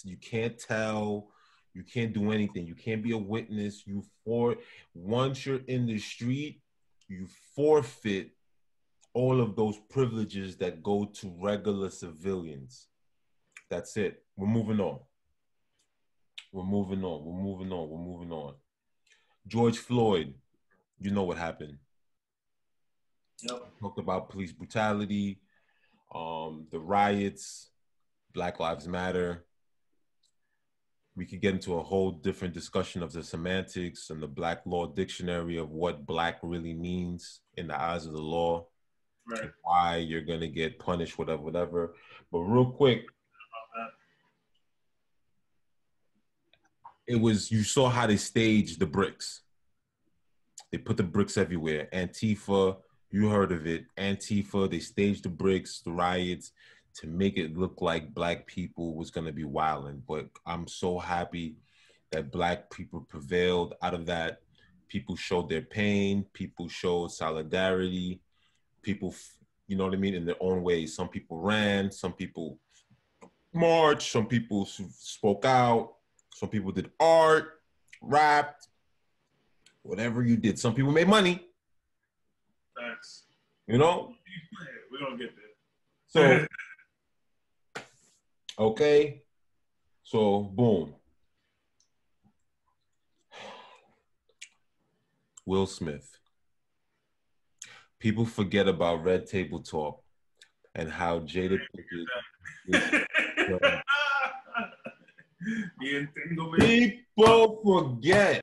You 0.03 0.17
can't 0.17 0.57
tell. 0.57 1.29
You 1.75 1.83
can't 1.83 2.13
do 2.13 2.31
anything. 2.31 2.65
You 2.65 2.73
can't 2.73 3.03
be 3.03 3.11
a 3.11 3.17
witness. 3.17 3.85
You 3.85 4.03
for 4.23 4.55
once 4.93 5.45
you're 5.45 5.61
in 5.67 5.85
the 5.85 5.99
street, 5.99 6.61
you 7.09 7.27
forfeit 7.53 8.31
all 9.13 9.41
of 9.41 9.55
those 9.55 9.77
privileges 9.89 10.55
that 10.57 10.81
go 10.81 11.05
to 11.05 11.35
regular 11.39 11.89
civilians. 11.89 12.87
That's 13.69 13.97
it. 13.97 14.23
We're 14.37 14.47
moving 14.47 14.79
on. 14.79 14.99
We're 16.51 16.63
moving 16.63 17.03
on. 17.03 17.25
We're 17.25 17.43
moving 17.43 17.71
on. 17.71 17.89
We're 17.89 17.97
moving 17.97 18.31
on. 18.31 18.55
George 19.47 19.77
Floyd, 19.77 20.33
you 20.99 21.11
know 21.11 21.23
what 21.23 21.37
happened. 21.37 21.77
Yep. 23.43 23.63
Talked 23.81 23.99
about 23.99 24.29
police 24.29 24.53
brutality, 24.53 25.39
um, 26.13 26.67
the 26.71 26.79
riots, 26.79 27.69
Black 28.33 28.59
Lives 28.59 28.87
Matter. 28.87 29.44
We 31.15 31.25
could 31.25 31.39
get 31.41 31.53
into 31.53 31.75
a 31.75 31.83
whole 31.83 32.11
different 32.11 32.53
discussion 32.53 33.01
of 33.01 33.13
the 33.13 33.23
semantics 33.23 34.09
and 34.09 34.21
the 34.21 34.27
Black 34.27 34.61
Law 34.65 34.87
Dictionary 34.87 35.57
of 35.57 35.71
what 35.71 36.05
Black 36.05 36.39
really 36.43 36.73
means 36.73 37.39
in 37.55 37.67
the 37.67 37.79
eyes 37.81 38.05
of 38.05 38.13
the 38.13 38.21
law 38.21 38.67
Right. 39.27 39.49
why 39.63 39.97
you're 39.97 40.21
gonna 40.21 40.47
get 40.47 40.77
punished, 40.77 41.17
whatever, 41.17 41.41
whatever. 41.41 41.95
But 42.31 42.39
real 42.39 42.71
quick, 42.71 43.05
it 47.07 47.15
was 47.15 47.51
you 47.51 47.63
saw 47.63 47.89
how 47.89 48.07
they 48.07 48.17
staged 48.17 48.79
the 48.79 48.85
bricks. 48.85 49.41
They 50.71 50.77
put 50.77 50.97
the 50.97 51.03
bricks 51.03 51.37
everywhere. 51.37 51.87
Antifa, 51.93 52.77
you 53.09 53.29
heard 53.29 53.51
of 53.51 53.65
it. 53.65 53.85
Antifa, 53.97 54.69
they 54.69 54.79
staged 54.79 55.23
the 55.23 55.29
bricks, 55.29 55.81
the 55.81 55.91
riots, 55.91 56.51
to 56.95 57.07
make 57.07 57.37
it 57.37 57.57
look 57.57 57.81
like 57.81 58.13
black 58.13 58.47
people 58.47 58.95
was 58.95 59.11
gonna 59.11 59.31
be 59.31 59.43
wilding. 59.43 60.01
But 60.07 60.27
I'm 60.45 60.67
so 60.67 60.97
happy 60.97 61.57
that 62.11 62.31
black 62.31 62.69
people 62.69 63.01
prevailed 63.01 63.75
out 63.81 63.93
of 63.93 64.05
that. 64.05 64.41
People 64.87 65.15
showed 65.15 65.49
their 65.49 65.61
pain. 65.61 66.25
People 66.33 66.69
showed 66.69 67.11
solidarity. 67.11 68.21
People, 68.81 69.13
you 69.67 69.75
know 69.75 69.85
what 69.85 69.93
I 69.93 69.97
mean, 69.97 70.13
in 70.13 70.25
their 70.25 70.41
own 70.41 70.63
ways. 70.63 70.95
Some 70.95 71.09
people 71.09 71.39
ran. 71.39 71.91
Some 71.91 72.13
people 72.13 72.59
marched. 73.53 74.11
Some 74.11 74.27
people 74.27 74.65
spoke 74.65 75.43
out. 75.43 75.95
Some 76.33 76.49
people 76.49 76.71
did 76.71 76.91
art, 76.99 77.61
rapped, 78.01 78.67
whatever 79.83 80.23
you 80.23 80.35
did. 80.35 80.59
Some 80.59 80.73
people 80.73 80.91
made 80.91 81.07
money. 81.07 81.45
Facts. 82.75 83.23
you 83.67 83.77
know? 83.77 84.13
We're 84.91 84.99
gonna 84.99 85.17
get 85.17 85.31
there. 85.35 85.45
So, 86.07 86.45
okay. 88.57 89.23
So, 90.03 90.41
boom. 90.41 90.93
Will 95.45 95.67
Smith. 95.67 96.17
People 97.99 98.25
forget 98.25 98.67
about 98.67 99.03
Red 99.03 99.25
Table 99.27 99.61
Talk 99.61 100.03
and 100.73 100.91
how 100.91 101.19
Jada 101.19 101.59
Pinkett. 101.59 102.05
the 105.79 105.95
entanglement. 105.95 106.61
People 106.61 107.61
forget. 107.63 108.41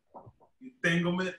Entanglement. 0.61 1.35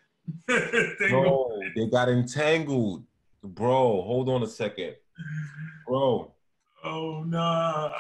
Bro, 0.48 1.60
they 1.76 1.88
got 1.88 2.10
entangled. 2.10 3.04
Bro, 3.44 4.04
hold 4.04 4.30
on 4.30 4.44
a 4.44 4.48
second. 4.48 4.96
Bro, 5.88 6.34
Oh 6.84 7.24
nah. 7.26 7.92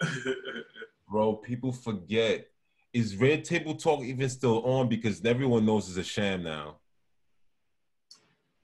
bro, 1.10 1.34
people 1.34 1.72
forget. 1.72 2.46
Is 2.92 3.16
Red 3.16 3.44
Table 3.44 3.74
Talk 3.74 4.02
even 4.02 4.28
still 4.28 4.64
on? 4.64 4.88
Because 4.88 5.24
everyone 5.24 5.66
knows 5.66 5.88
it's 5.88 5.98
a 5.98 6.04
sham 6.04 6.42
now. 6.42 6.76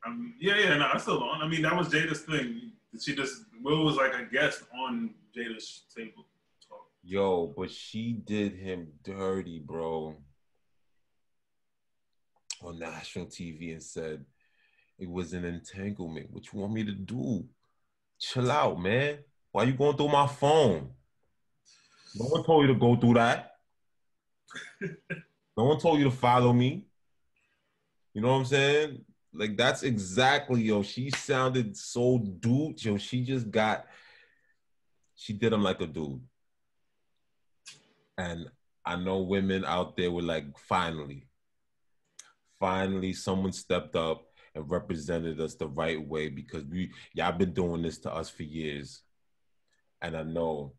um, 0.07 0.35
yeah, 0.41 0.57
yeah, 0.57 0.77
no, 0.77 0.89
that's 0.93 1.03
still 1.03 1.23
on. 1.23 1.43
I 1.43 1.49
mean, 1.49 1.63
that 1.63 1.77
was 1.77 1.89
Jada's 1.89 2.21
thing. 2.23 2.73
She 3.01 3.15
just 3.15 3.43
Will 3.63 3.85
was 3.85 3.97
like 3.97 4.15
a 4.15 4.25
guest 4.25 4.65
on 4.79 5.15
Jada's 5.37 5.83
table. 5.97 6.27
talk. 6.69 6.87
Yo, 7.03 7.53
but 7.57 7.71
she 7.71 8.13
did 8.13 8.55
him 8.55 8.89
dirty, 9.03 9.59
bro. 9.59 10.15
On 12.63 12.79
national 12.79 13.27
TV 13.27 13.73
and 13.73 13.83
said 13.83 14.25
it 14.99 15.09
was 15.09 15.33
an 15.33 15.45
entanglement. 15.45 16.31
What 16.31 16.53
you 16.53 16.61
want 16.61 16.73
me 16.73 16.85
to 16.85 16.93
do? 16.93 17.45
Chill 18.19 18.51
out, 18.51 18.81
man. 18.81 19.19
Why 19.53 19.65
you 19.65 19.73
going 19.73 19.97
through 19.97 20.09
my 20.09 20.27
phone? 20.27 20.91
No 22.15 22.27
one 22.27 22.45
told 22.45 22.63
you 22.63 22.73
to 22.73 22.79
go 22.79 22.97
through 22.97 23.15
that. 23.15 23.53
no 24.81 25.65
one 25.65 25.79
told 25.79 25.99
you 25.99 26.05
to 26.05 26.11
follow 26.11 26.53
me. 26.53 26.87
You 28.13 28.23
know 28.23 28.29
what 28.29 28.39
I'm 28.39 28.45
saying? 28.45 29.05
Like 29.33 29.57
that's 29.57 29.83
exactly 29.83 30.63
yo. 30.63 30.83
She 30.83 31.11
sounded 31.11 31.77
so 31.77 32.19
dude. 32.19 32.83
Yo, 32.85 32.97
she 32.97 33.25
just 33.25 33.51
got. 33.51 33.87
She 35.17 35.33
did 35.33 35.53
him 35.53 35.63
like 35.63 35.81
a 35.81 35.87
dude. 35.87 36.21
And 38.17 38.49
I 38.85 38.97
know 38.97 39.23
women 39.23 39.65
out 39.65 39.97
there 39.97 40.11
were 40.11 40.23
like, 40.23 40.57
finally, 40.59 41.27
finally, 42.61 43.13
someone 43.13 43.53
stepped 43.53 43.97
up 43.97 44.27
and 44.55 44.71
represented 44.71 45.41
us 45.41 45.55
the 45.55 45.67
right 45.67 46.07
way 46.07 46.29
because 46.29 46.65
we 46.65 46.93
y'all 47.13 47.33
been 47.33 47.53
doing 47.53 47.83
this 47.83 47.99
to 47.99 48.15
us 48.15 48.31
for 48.31 48.45
years. 48.45 49.03
And 50.01 50.17
I 50.17 50.23
know. 50.23 50.75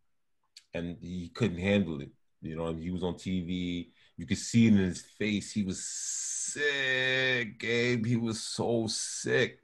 And 0.76 0.98
he 1.00 1.30
couldn't 1.34 1.60
handle 1.60 2.02
it. 2.02 2.10
You 2.42 2.58
know, 2.58 2.74
he 2.74 2.92
was 2.92 3.04
on 3.04 3.14
TV. 3.14 3.92
You 4.18 4.26
could 4.26 4.38
see 4.38 4.68
it 4.68 4.74
in 4.74 4.80
his 4.80 5.02
face. 5.02 5.52
He 5.52 5.64
was 5.64 5.86
sick, 5.86 7.60
Gabe. 7.60 8.06
He 8.06 8.18
was 8.18 8.42
so 8.42 8.88
sick. 8.88 9.60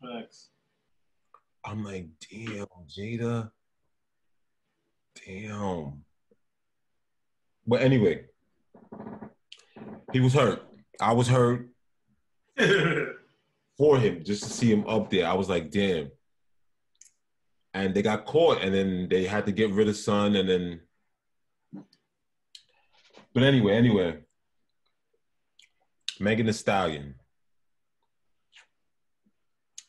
Facts. 0.00 0.50
I'm 1.64 1.84
like, 1.84 2.06
damn, 2.30 2.66
Jada. 2.88 3.50
Damn. 5.26 6.04
But 7.66 7.82
anyway, 7.82 8.26
he 10.12 10.20
was 10.20 10.34
hurt. 10.34 10.62
I 11.00 11.12
was 11.12 11.26
hurt 11.26 11.68
for 13.76 13.98
him 13.98 14.22
just 14.22 14.44
to 14.44 14.50
see 14.50 14.70
him 14.70 14.86
up 14.86 15.10
there. 15.10 15.26
I 15.26 15.34
was 15.34 15.48
like, 15.48 15.70
damn. 15.70 16.10
And 17.74 17.92
they 17.92 18.02
got 18.02 18.24
caught, 18.24 18.62
and 18.62 18.72
then 18.72 19.08
they 19.10 19.24
had 19.24 19.46
to 19.46 19.52
get 19.52 19.72
rid 19.72 19.88
of 19.88 19.96
Son, 19.96 20.36
and 20.36 20.48
then. 20.48 20.80
But 23.34 23.42
anyway, 23.42 23.74
anyway, 23.74 24.18
Megan 26.20 26.46
Thee 26.46 26.52
Stallion. 26.52 27.16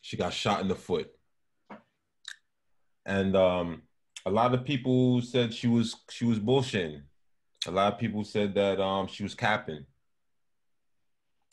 She 0.02 0.17
got 0.17 0.34
shot 0.34 0.62
in 0.62 0.67
the 0.67 0.76
foot, 0.76 1.10
and 3.06 3.36
um, 3.36 3.84
a 4.26 4.32
lot 4.32 4.54
of 4.54 4.63
people 4.65 5.21
said 5.21 5.54
she 5.54 5.67
was 5.67 5.95
she 6.10 6.26
was 6.26 6.39
bullshitting. 6.39 7.02
A 7.67 7.71
lot 7.71 7.93
of 7.93 8.00
people 8.00 8.24
said 8.24 8.54
that 8.56 8.80
um, 8.80 9.08
she 9.08 9.24
was 9.24 9.34
capping, 9.36 9.86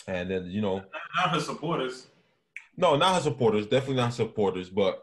and 0.07 0.31
then 0.31 0.47
you 0.51 0.61
know 0.63 0.83
Not 1.17 1.31
her 1.31 1.41
supporters. 1.41 2.07
no, 2.77 2.97
not 2.97 3.17
her 3.17 3.21
supporters. 3.23 3.67
Definitely 3.67 3.97
not 3.97 4.13
supporters. 4.15 4.69
But 4.69 5.03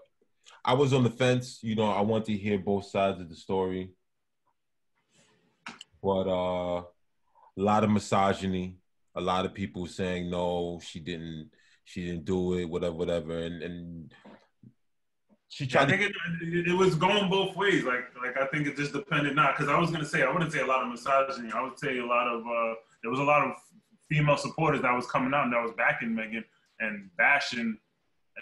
I 0.70 0.74
was 0.74 0.94
on 0.94 1.04
the 1.04 1.10
fence. 1.10 1.60
You 1.64 1.74
know, 1.74 1.90
I 1.90 2.02
want 2.02 2.26
to 2.26 2.34
hear 2.34 2.60
both 2.60 2.86
sides 2.86 3.20
of 3.20 3.28
the 3.28 3.36
story. 3.36 3.90
But 6.00 6.28
uh, 6.28 6.82
a 6.82 7.62
lot 7.70 7.84
of 7.84 7.90
misogyny. 7.90 8.76
A 9.16 9.22
lot 9.22 9.48
of 9.48 9.56
people 9.56 9.88
saying 9.88 10.30
no, 10.30 10.80
she 10.84 11.00
didn't. 11.00 11.50
She 11.86 12.06
didn't 12.06 12.26
do 12.26 12.54
it. 12.60 12.66
Whatever, 12.66 12.94
whatever. 12.94 13.40
And 13.40 13.64
and 13.64 14.14
she 15.48 15.64
I 15.64 15.68
tried 15.68 15.90
think 15.90 16.02
to. 16.02 16.08
it, 16.08 16.54
it, 16.54 16.68
it 16.68 16.78
was 16.78 16.94
going 16.94 17.32
both 17.32 17.56
ways. 17.56 17.84
Like, 17.84 18.06
like 18.24 18.40
I 18.40 18.46
think 18.46 18.68
it 18.68 18.78
just 18.78 18.94
depended 18.94 19.36
not 19.36 19.58
because 19.58 19.74
I 19.74 19.80
was 19.80 19.90
gonna 19.90 20.06
say 20.06 20.22
I 20.22 20.32
wouldn't 20.32 20.52
say 20.52 20.60
a 20.60 20.68
lot 20.68 20.84
of 20.84 20.90
misogyny. 20.90 21.52
I 21.52 21.64
would 21.64 21.80
say 21.80 21.98
a 21.98 22.06
lot 22.06 22.28
of 22.28 22.42
uh, 22.42 22.76
there 23.02 23.10
was 23.10 23.20
a 23.20 23.24
lot 23.24 23.42
of 23.42 23.54
female 24.08 24.38
supporters 24.38 24.84
that 24.84 24.94
was 24.96 25.08
coming 25.08 25.34
out 25.34 25.46
and 25.46 25.54
that 25.54 25.64
was 25.64 25.74
backing 25.76 26.14
Megan 26.14 26.46
and 26.80 27.10
bashing 27.18 27.80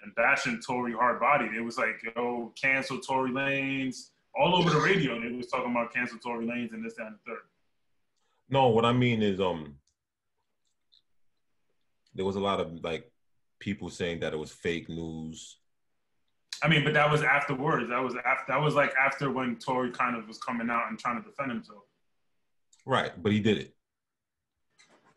and 0.04 0.14
bashing 0.16 0.62
Tory 0.66 0.94
hard 0.94 1.20
body. 1.20 1.50
It 1.56 1.64
was 1.64 1.78
like 1.78 2.02
yo 2.16 2.54
cancel 2.60 3.00
Tory 3.00 3.32
Lanez 3.32 4.10
all 4.36 4.56
over 4.56 4.70
the 4.70 4.80
radio. 4.80 5.20
They 5.20 5.32
was 5.32 5.48
talking 5.48 5.72
about 5.72 5.94
cancel 5.94 6.20
Tory 6.20 6.46
Lanez 6.46 6.74
and 6.74 6.84
this 6.84 6.96
that, 6.96 7.08
and 7.08 7.16
the 7.16 7.32
third. 7.32 7.42
No, 8.50 8.70
what 8.70 8.86
I 8.86 8.94
mean 8.94 9.22
is 9.22 9.40
um, 9.40 9.76
there 12.16 12.26
was 12.26 12.36
a 12.36 12.40
lot 12.40 12.60
of 12.60 12.84
like 12.84 13.12
people 13.60 13.90
saying 13.90 14.20
that 14.22 14.34
it 14.34 14.38
was 14.38 14.52
fake 14.52 14.90
news. 14.90 15.58
I 16.64 16.68
mean, 16.68 16.84
but 16.84 16.94
that 16.94 17.12
was 17.12 17.22
afterwards. 17.22 17.90
That 17.90 18.04
was 18.04 18.16
after. 18.26 18.52
That 18.52 18.62
was 18.62 18.74
like 18.74 18.94
after 18.96 19.32
when 19.32 19.58
Tory 19.58 19.92
kind 19.92 20.16
of 20.16 20.28
was 20.28 20.38
coming 20.38 20.70
out 20.70 20.90
and 20.90 20.98
trying 20.98 21.22
to 21.22 21.30
defend 21.30 21.52
himself. 21.52 21.84
Right, 22.86 23.12
but 23.22 23.32
he 23.32 23.40
did 23.40 23.58
it. 23.58 23.76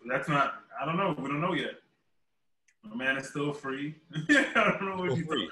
That's 0.08 0.28
not. 0.28 0.54
I 0.80 0.84
don't 0.84 0.96
know. 0.96 1.14
We 1.18 1.28
don't 1.28 1.40
know 1.40 1.54
yet. 1.54 1.79
My 2.82 2.96
man 2.96 3.16
is 3.18 3.28
still 3.28 3.52
free. 3.52 3.94
I 4.28 4.76
don't 4.78 4.88
know 4.88 4.96
what 4.96 5.16
he's 5.16 5.26
free. 5.26 5.50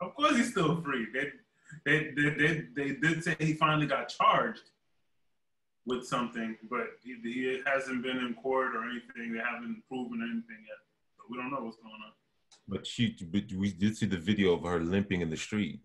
Of 0.00 0.14
course, 0.14 0.36
he's 0.36 0.50
still 0.50 0.80
free. 0.82 1.06
They, 1.12 1.30
they, 1.84 2.10
they, 2.16 2.30
they, 2.30 2.66
they 2.74 2.94
did 2.94 3.22
say 3.22 3.36
he 3.38 3.54
finally 3.54 3.86
got 3.86 4.08
charged 4.08 4.70
with 5.86 6.06
something, 6.06 6.56
but 6.70 6.86
he, 7.02 7.16
he 7.22 7.60
hasn't 7.66 8.02
been 8.02 8.18
in 8.18 8.34
court 8.34 8.74
or 8.74 8.84
anything. 8.84 9.32
They 9.32 9.40
haven't 9.40 9.82
proven 9.88 10.20
anything 10.22 10.64
yet. 10.66 10.78
So 11.16 11.24
we 11.28 11.36
don't 11.36 11.50
know 11.50 11.60
what's 11.60 11.76
going 11.76 11.92
on. 11.94 12.12
But 12.68 12.86
she, 12.86 13.16
but 13.30 13.52
we 13.52 13.72
did 13.72 13.96
see 13.96 14.06
the 14.06 14.16
video 14.16 14.54
of 14.54 14.62
her 14.62 14.78
limping 14.80 15.20
in 15.20 15.30
the 15.30 15.36
street. 15.36 15.80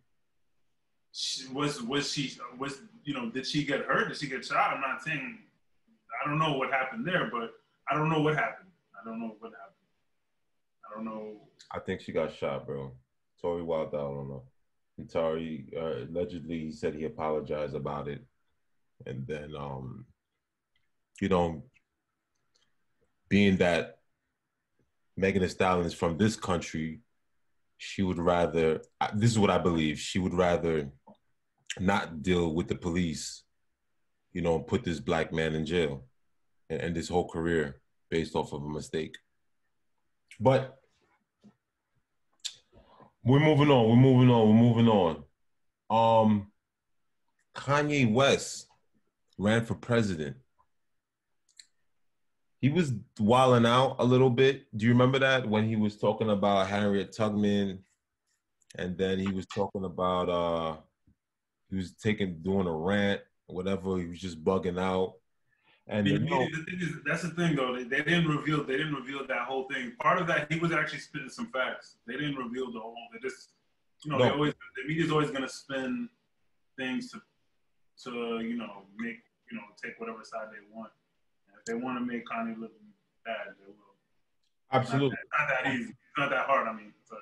She, 1.11 1.47
was 1.47 1.81
was 1.81 2.11
she 2.11 2.37
was 2.57 2.81
you 3.05 3.13
know 3.13 3.29
did 3.29 3.47
she 3.47 3.63
get 3.63 3.85
hurt? 3.85 4.09
Did 4.09 4.17
she 4.17 4.27
get 4.27 4.45
shot? 4.45 4.73
I'm 4.73 4.81
not 4.81 5.01
saying. 5.01 5.39
I 6.21 6.29
don't 6.29 6.39
know 6.39 6.57
what 6.57 6.71
happened 6.71 7.07
there, 7.07 7.29
but 7.31 7.51
I 7.89 7.95
don't 7.95 8.09
know 8.09 8.21
what 8.21 8.35
happened. 8.35 8.69
I 8.99 9.05
don't 9.05 9.19
know 9.19 9.35
what 9.39 9.51
happened. 9.51 9.64
I 10.95 10.97
don't 10.97 11.05
know. 11.05 11.41
I 11.73 11.79
think 11.79 11.99
she 11.99 12.13
got 12.13 12.33
shot, 12.33 12.65
bro. 12.65 12.93
Tory 13.41 13.63
Wilder, 13.63 13.97
I 13.97 14.01
don't 14.01 14.29
know. 14.29 14.43
And 14.97 15.09
Tory 15.09 15.67
uh, 15.75 16.05
allegedly 16.09 16.59
he 16.59 16.71
said 16.71 16.95
he 16.95 17.03
apologized 17.03 17.75
about 17.75 18.07
it, 18.07 18.23
and 19.05 19.27
then 19.27 19.53
um, 19.57 20.05
you 21.19 21.27
know, 21.27 21.63
being 23.27 23.57
that 23.57 23.97
Megan 25.17 25.41
Thee 25.41 25.49
Stallion 25.49 25.85
is 25.85 25.93
from 25.93 26.17
this 26.17 26.37
country, 26.37 27.01
she 27.77 28.01
would 28.01 28.17
rather. 28.17 28.81
This 29.15 29.31
is 29.31 29.39
what 29.39 29.49
I 29.49 29.57
believe. 29.57 29.99
She 29.99 30.19
would 30.19 30.33
rather 30.33 30.89
not 31.77 32.23
deal 32.23 32.55
with 32.55 32.69
the 32.69 32.75
police, 32.75 33.43
you 34.31 34.41
know, 34.41 34.55
and 34.55 34.67
put 34.67 34.85
this 34.85 35.01
black 35.01 35.33
man 35.33 35.55
in 35.55 35.65
jail 35.65 36.05
and 36.69 36.79
end 36.79 36.95
his 36.95 37.09
whole 37.09 37.27
career 37.27 37.81
based 38.09 38.33
off 38.33 38.53
of 38.53 38.63
a 38.63 38.69
mistake. 38.69 39.17
But 40.39 40.77
we're 43.25 43.39
moving 43.39 43.71
on. 43.71 43.89
We're 43.89 43.95
moving 43.95 44.29
on. 44.29 44.47
We're 44.47 44.63
moving 44.63 44.87
on. 44.87 45.23
Um, 45.89 46.51
Kanye 47.55 48.11
West 48.11 48.67
ran 49.37 49.65
for 49.65 49.73
president. 49.73 50.37
He 52.61 52.69
was 52.69 52.93
wilding 53.19 53.65
out 53.65 53.95
a 53.99 54.03
little 54.03 54.29
bit. 54.29 54.65
Do 54.75 54.85
you 54.85 54.91
remember 54.91 55.19
that 55.19 55.47
when 55.47 55.67
he 55.67 55.75
was 55.75 55.97
talking 55.97 56.29
about 56.29 56.67
Harriet 56.67 57.15
Tubman, 57.15 57.79
and 58.77 58.97
then 58.97 59.19
he 59.19 59.31
was 59.31 59.45
talking 59.47 59.85
about 59.85 60.29
uh, 60.29 60.77
he 61.69 61.75
was 61.75 61.93
taking 61.93 62.41
doing 62.41 62.67
a 62.67 62.71
rant, 62.71 63.21
whatever. 63.47 63.97
He 63.97 64.07
was 64.07 64.19
just 64.19 64.43
bugging 64.43 64.79
out, 64.79 65.15
and 65.87 66.07
The 66.07 66.11
you 66.11 66.19
know, 66.19 66.39
the 66.51 66.63
thing 66.63 66.79
is, 66.81 66.89
that's 67.05 67.21
the 67.21 67.29
thing 67.29 67.55
though. 67.55 67.75
They, 67.75 67.83
they 67.83 68.01
didn't 68.01 68.27
reveal. 68.27 68.63
They 68.63 68.77
didn't 68.77 68.95
reveal 68.95 69.25
that 69.27 69.45
whole 69.45 69.67
thing. 69.71 69.93
Part 69.99 70.19
of 70.19 70.27
that, 70.27 70.51
he 70.51 70.59
was 70.59 70.71
actually 70.71 70.99
spitting 70.99 71.29
some 71.29 71.51
facts. 71.51 71.97
They 72.07 72.13
didn't 72.13 72.37
reveal 72.37 72.71
the 72.71 72.79
whole. 72.79 72.95
They 73.13 73.19
just, 73.19 73.51
you 74.03 74.11
know, 74.11 74.17
they 74.17 74.29
always 74.29 74.53
the 74.75 74.87
media's 74.87 75.11
always 75.11 75.29
gonna 75.29 75.49
spin 75.49 76.09
things 76.77 77.11
to, 77.11 77.21
to 78.03 78.39
you 78.39 78.57
know, 78.57 78.83
make 78.97 79.19
you 79.51 79.57
know, 79.57 79.63
take 79.81 79.99
whatever 79.99 80.23
side 80.23 80.47
they 80.51 80.75
want. 80.75 80.91
And 81.47 81.57
if 81.59 81.65
they 81.65 81.75
want 81.75 81.99
to 81.99 82.05
make 82.05 82.25
Kanye 82.27 82.59
look 82.59 82.71
bad, 83.23 83.53
they 83.59 83.67
will. 83.67 83.75
Absolutely. 84.71 85.17
It's 85.21 85.39
not, 85.39 85.63
that 85.63 85.73
easy. 85.73 85.89
It's 85.91 86.17
not 86.17 86.29
that 86.31 86.45
hard. 86.47 86.67
I 86.67 86.73
mean, 86.73 86.93
sorry. 87.07 87.21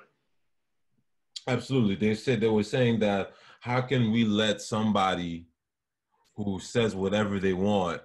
Absolutely. 1.46 1.96
They 1.96 2.14
said 2.14 2.40
they 2.40 2.48
were 2.48 2.62
saying 2.62 3.00
that 3.00 3.32
how 3.60 3.82
can 3.82 4.10
we 4.10 4.24
let 4.24 4.62
somebody 4.62 5.46
who 6.36 6.58
says 6.58 6.96
whatever 6.96 7.38
they 7.38 7.52
want 7.52 8.00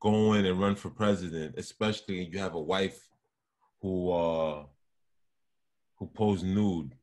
go 0.00 0.32
in 0.32 0.46
and 0.46 0.58
run 0.60 0.74
for 0.74 0.90
president, 0.90 1.54
especially 1.58 2.22
if 2.22 2.32
you 2.32 2.38
have 2.38 2.54
a 2.54 2.60
wife 2.60 3.08
who 3.82 4.10
uh 4.10 4.64
who 5.96 6.06
posed 6.06 6.44
nude. 6.44 6.94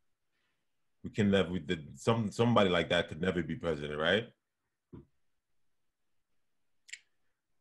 We 1.03 1.11
can 1.11 1.31
never 1.31 1.49
we 1.49 1.59
did 1.59 1.99
some 1.99 2.31
somebody 2.31 2.69
like 2.69 2.89
that 2.89 3.07
could 3.07 3.21
never 3.21 3.41
be 3.43 3.55
president, 3.55 3.99
right? 3.99 4.27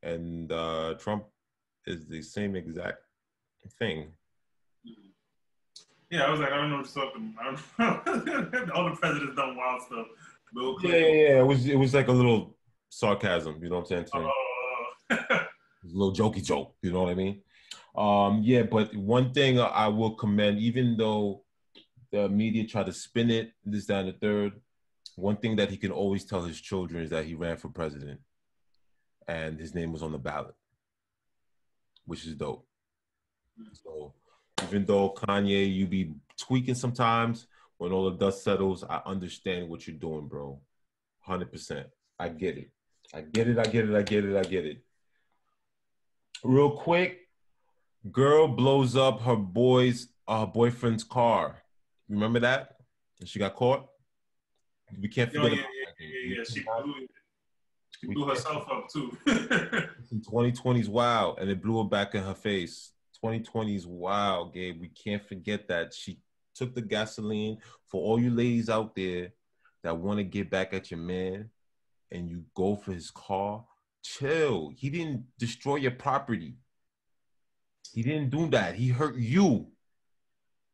And 0.02 0.50
uh 0.50 0.94
Trump 0.98 1.24
is 1.86 2.06
the 2.06 2.22
same 2.22 2.56
exact 2.56 2.98
thing. 3.78 4.12
Yeah, 6.10 6.22
I 6.24 6.30
was 6.30 6.38
like, 6.38 6.52
I 6.52 6.56
don't 6.56 6.70
know 6.70 6.76
what 6.78 6.94
you're 6.94 7.04
talking 7.04 7.34
about. 7.34 7.60
I 7.78 8.14
don't 8.14 8.52
know. 8.68 8.72
All 8.74 8.90
the 8.90 8.96
presidents 8.96 9.36
done 9.36 9.56
wild 9.56 9.82
stuff. 9.82 10.06
Bill 10.54 10.76
Yeah, 10.82 10.96
yeah, 10.96 11.06
yeah. 11.06 11.40
It 11.40 11.46
was 11.46 11.66
it 11.66 11.76
was 11.76 11.94
like 11.94 12.08
a 12.08 12.12
little 12.12 12.56
sarcasm, 12.88 13.58
you 13.62 13.68
know 13.68 13.80
what 13.80 13.90
I'm 13.92 14.06
saying? 14.06 14.06
to 14.12 14.18
me? 14.20 14.24
Uh, 14.26 14.30
It's 15.10 15.85
a 15.85 15.85
little 15.96 16.14
jokey 16.14 16.44
joke, 16.44 16.74
you 16.82 16.92
know 16.92 17.02
what 17.02 17.10
I 17.10 17.14
mean? 17.14 17.42
Um, 17.96 18.42
yeah, 18.42 18.62
but 18.62 18.94
one 18.94 19.32
thing 19.32 19.58
I 19.58 19.88
will 19.88 20.12
commend, 20.12 20.58
even 20.58 20.96
though 20.96 21.42
the 22.12 22.28
media 22.28 22.66
try 22.66 22.82
to 22.82 22.92
spin 22.92 23.30
it, 23.30 23.52
this, 23.64 23.88
and 23.88 24.08
the 24.08 24.12
third, 24.12 24.52
one 25.16 25.36
thing 25.36 25.56
that 25.56 25.70
he 25.70 25.76
can 25.76 25.90
always 25.90 26.24
tell 26.24 26.42
his 26.42 26.60
children 26.60 27.02
is 27.02 27.10
that 27.10 27.24
he 27.24 27.34
ran 27.34 27.56
for 27.56 27.68
president 27.68 28.20
and 29.26 29.58
his 29.58 29.74
name 29.74 29.92
was 29.92 30.02
on 30.02 30.12
the 30.12 30.18
ballot, 30.18 30.54
which 32.04 32.26
is 32.26 32.34
dope. 32.34 32.66
So 33.72 34.12
even 34.62 34.84
though 34.84 35.10
Kanye, 35.10 35.72
you 35.72 35.86
be 35.86 36.12
tweaking 36.38 36.74
sometimes, 36.74 37.46
when 37.78 37.92
all 37.92 38.10
the 38.10 38.16
dust 38.16 38.44
settles, 38.44 38.84
I 38.84 39.00
understand 39.04 39.68
what 39.68 39.86
you're 39.86 39.96
doing, 39.96 40.28
bro. 40.28 40.60
100%. 41.28 41.84
I 42.18 42.28
get 42.28 42.58
it. 42.58 42.70
I 43.12 43.20
get 43.22 43.48
it. 43.48 43.58
I 43.58 43.64
get 43.64 43.88
it. 43.88 43.94
I 43.94 44.02
get 44.02 44.24
it. 44.24 44.36
I 44.36 44.42
get 44.42 44.64
it. 44.64 44.82
Real 46.44 46.70
quick, 46.70 47.28
girl 48.10 48.48
blows 48.48 48.96
up 48.96 49.20
her 49.22 49.36
boy's 49.36 50.08
uh, 50.28 50.46
boyfriend's 50.46 51.04
car. 51.04 51.62
Remember 52.08 52.40
that? 52.40 52.76
And 53.20 53.28
she 53.28 53.38
got 53.38 53.54
caught. 53.54 53.86
We 55.00 55.08
can't 55.08 55.30
oh, 55.30 55.42
forget 55.42 55.52
yeah, 55.52 55.56
about 55.56 55.66
yeah, 55.74 55.84
that. 55.86 56.04
yeah, 56.04 56.36
yeah. 56.36 56.44
She 56.44 56.62
blew, 56.62 56.94
she 58.00 58.06
blew 58.14 58.28
herself 58.28 58.68
up 58.70 58.88
too. 58.88 59.16
2020 59.26 60.80
is 60.80 60.88
wild, 60.88 61.38
and 61.38 61.50
it 61.50 61.62
blew 61.62 61.78
her 61.78 61.88
back 61.88 62.14
in 62.14 62.22
her 62.22 62.34
face. 62.34 62.92
2020 63.14 63.74
is 63.74 63.86
wild, 63.86 64.54
Gabe. 64.54 64.80
We 64.80 64.88
can't 64.88 65.26
forget 65.26 65.66
that 65.68 65.94
she 65.94 66.20
took 66.54 66.74
the 66.74 66.82
gasoline 66.82 67.58
for 67.86 68.02
all 68.02 68.20
you 68.20 68.30
ladies 68.30 68.68
out 68.68 68.94
there 68.94 69.32
that 69.82 69.96
want 69.96 70.18
to 70.18 70.24
get 70.24 70.50
back 70.50 70.72
at 70.74 70.90
your 70.90 71.00
man, 71.00 71.50
and 72.10 72.30
you 72.30 72.44
go 72.54 72.76
for 72.76 72.92
his 72.92 73.10
car. 73.10 73.64
Chill. 74.06 74.72
He 74.76 74.88
didn't 74.88 75.24
destroy 75.38 75.76
your 75.76 75.90
property. 75.90 76.54
He 77.92 78.02
didn't 78.02 78.30
do 78.30 78.48
that. 78.50 78.76
He 78.76 78.88
hurt 78.88 79.16
you. 79.16 79.66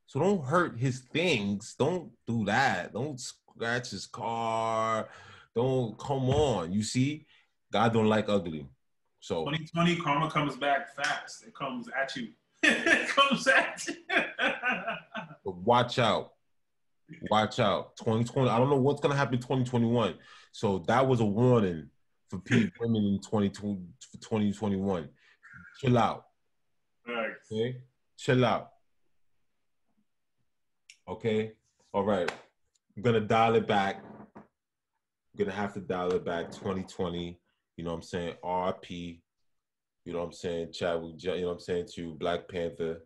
So 0.06 0.20
don't 0.20 0.44
hurt 0.44 0.78
his 0.78 1.00
things. 1.00 1.74
Don't 1.78 2.10
do 2.26 2.44
that. 2.44 2.92
Don't 2.92 3.18
scratch 3.18 3.90
his 3.90 4.06
car. 4.06 5.08
Don't 5.54 5.98
come 5.98 6.28
on. 6.28 6.72
You 6.72 6.82
see, 6.82 7.26
God 7.72 7.94
don't 7.94 8.08
like 8.08 8.28
ugly. 8.28 8.66
So 9.20 9.44
2020 9.44 9.96
karma 9.96 10.30
comes 10.30 10.56
back 10.56 10.94
fast. 10.94 11.44
It 11.46 11.54
comes 11.54 11.88
at 11.98 12.14
you. 12.14 12.28
it 12.62 13.08
comes 13.08 13.46
at 13.48 13.86
you. 13.88 13.94
But 15.44 15.56
watch 15.56 15.98
out. 15.98 16.34
Watch 17.28 17.58
out. 17.58 17.96
2020. 17.96 18.48
I 18.48 18.58
don't 18.58 18.70
know 18.70 18.76
what's 18.76 19.00
gonna 19.00 19.16
happen 19.16 19.34
in 19.34 19.40
2021. 19.40 20.14
So 20.52 20.84
that 20.86 21.08
was 21.08 21.18
a 21.18 21.24
warning 21.24 21.88
for 22.32 22.42
women 22.80 23.04
in 23.04 23.20
2020 23.20 23.80
2021. 24.20 25.08
Chill 25.80 25.98
out. 25.98 26.24
Thanks. 27.06 27.52
Okay? 27.52 27.76
Chill 28.16 28.44
out. 28.44 28.70
Okay? 31.08 31.52
All 31.92 32.04
right. 32.04 32.30
I'm 32.96 33.02
gonna 33.02 33.20
dial 33.20 33.56
it 33.56 33.66
back. 33.66 34.02
I'm 34.36 34.42
gonna 35.36 35.52
have 35.52 35.74
to 35.74 35.80
dial 35.80 36.12
it 36.12 36.24
back 36.24 36.50
2020. 36.52 37.38
You 37.76 37.84
know 37.84 37.90
what 37.90 37.96
I'm 37.96 38.02
saying? 38.02 38.34
RP. 38.44 39.20
You 40.04 40.12
know 40.12 40.20
what 40.20 40.26
I'm 40.26 40.32
saying? 40.32 40.72
Chadwick, 40.72 41.22
you 41.22 41.40
know 41.40 41.46
what 41.48 41.52
I'm 41.54 41.60
saying 41.60 41.88
to 41.94 42.14
Black 42.14 42.48
Panther. 42.48 43.02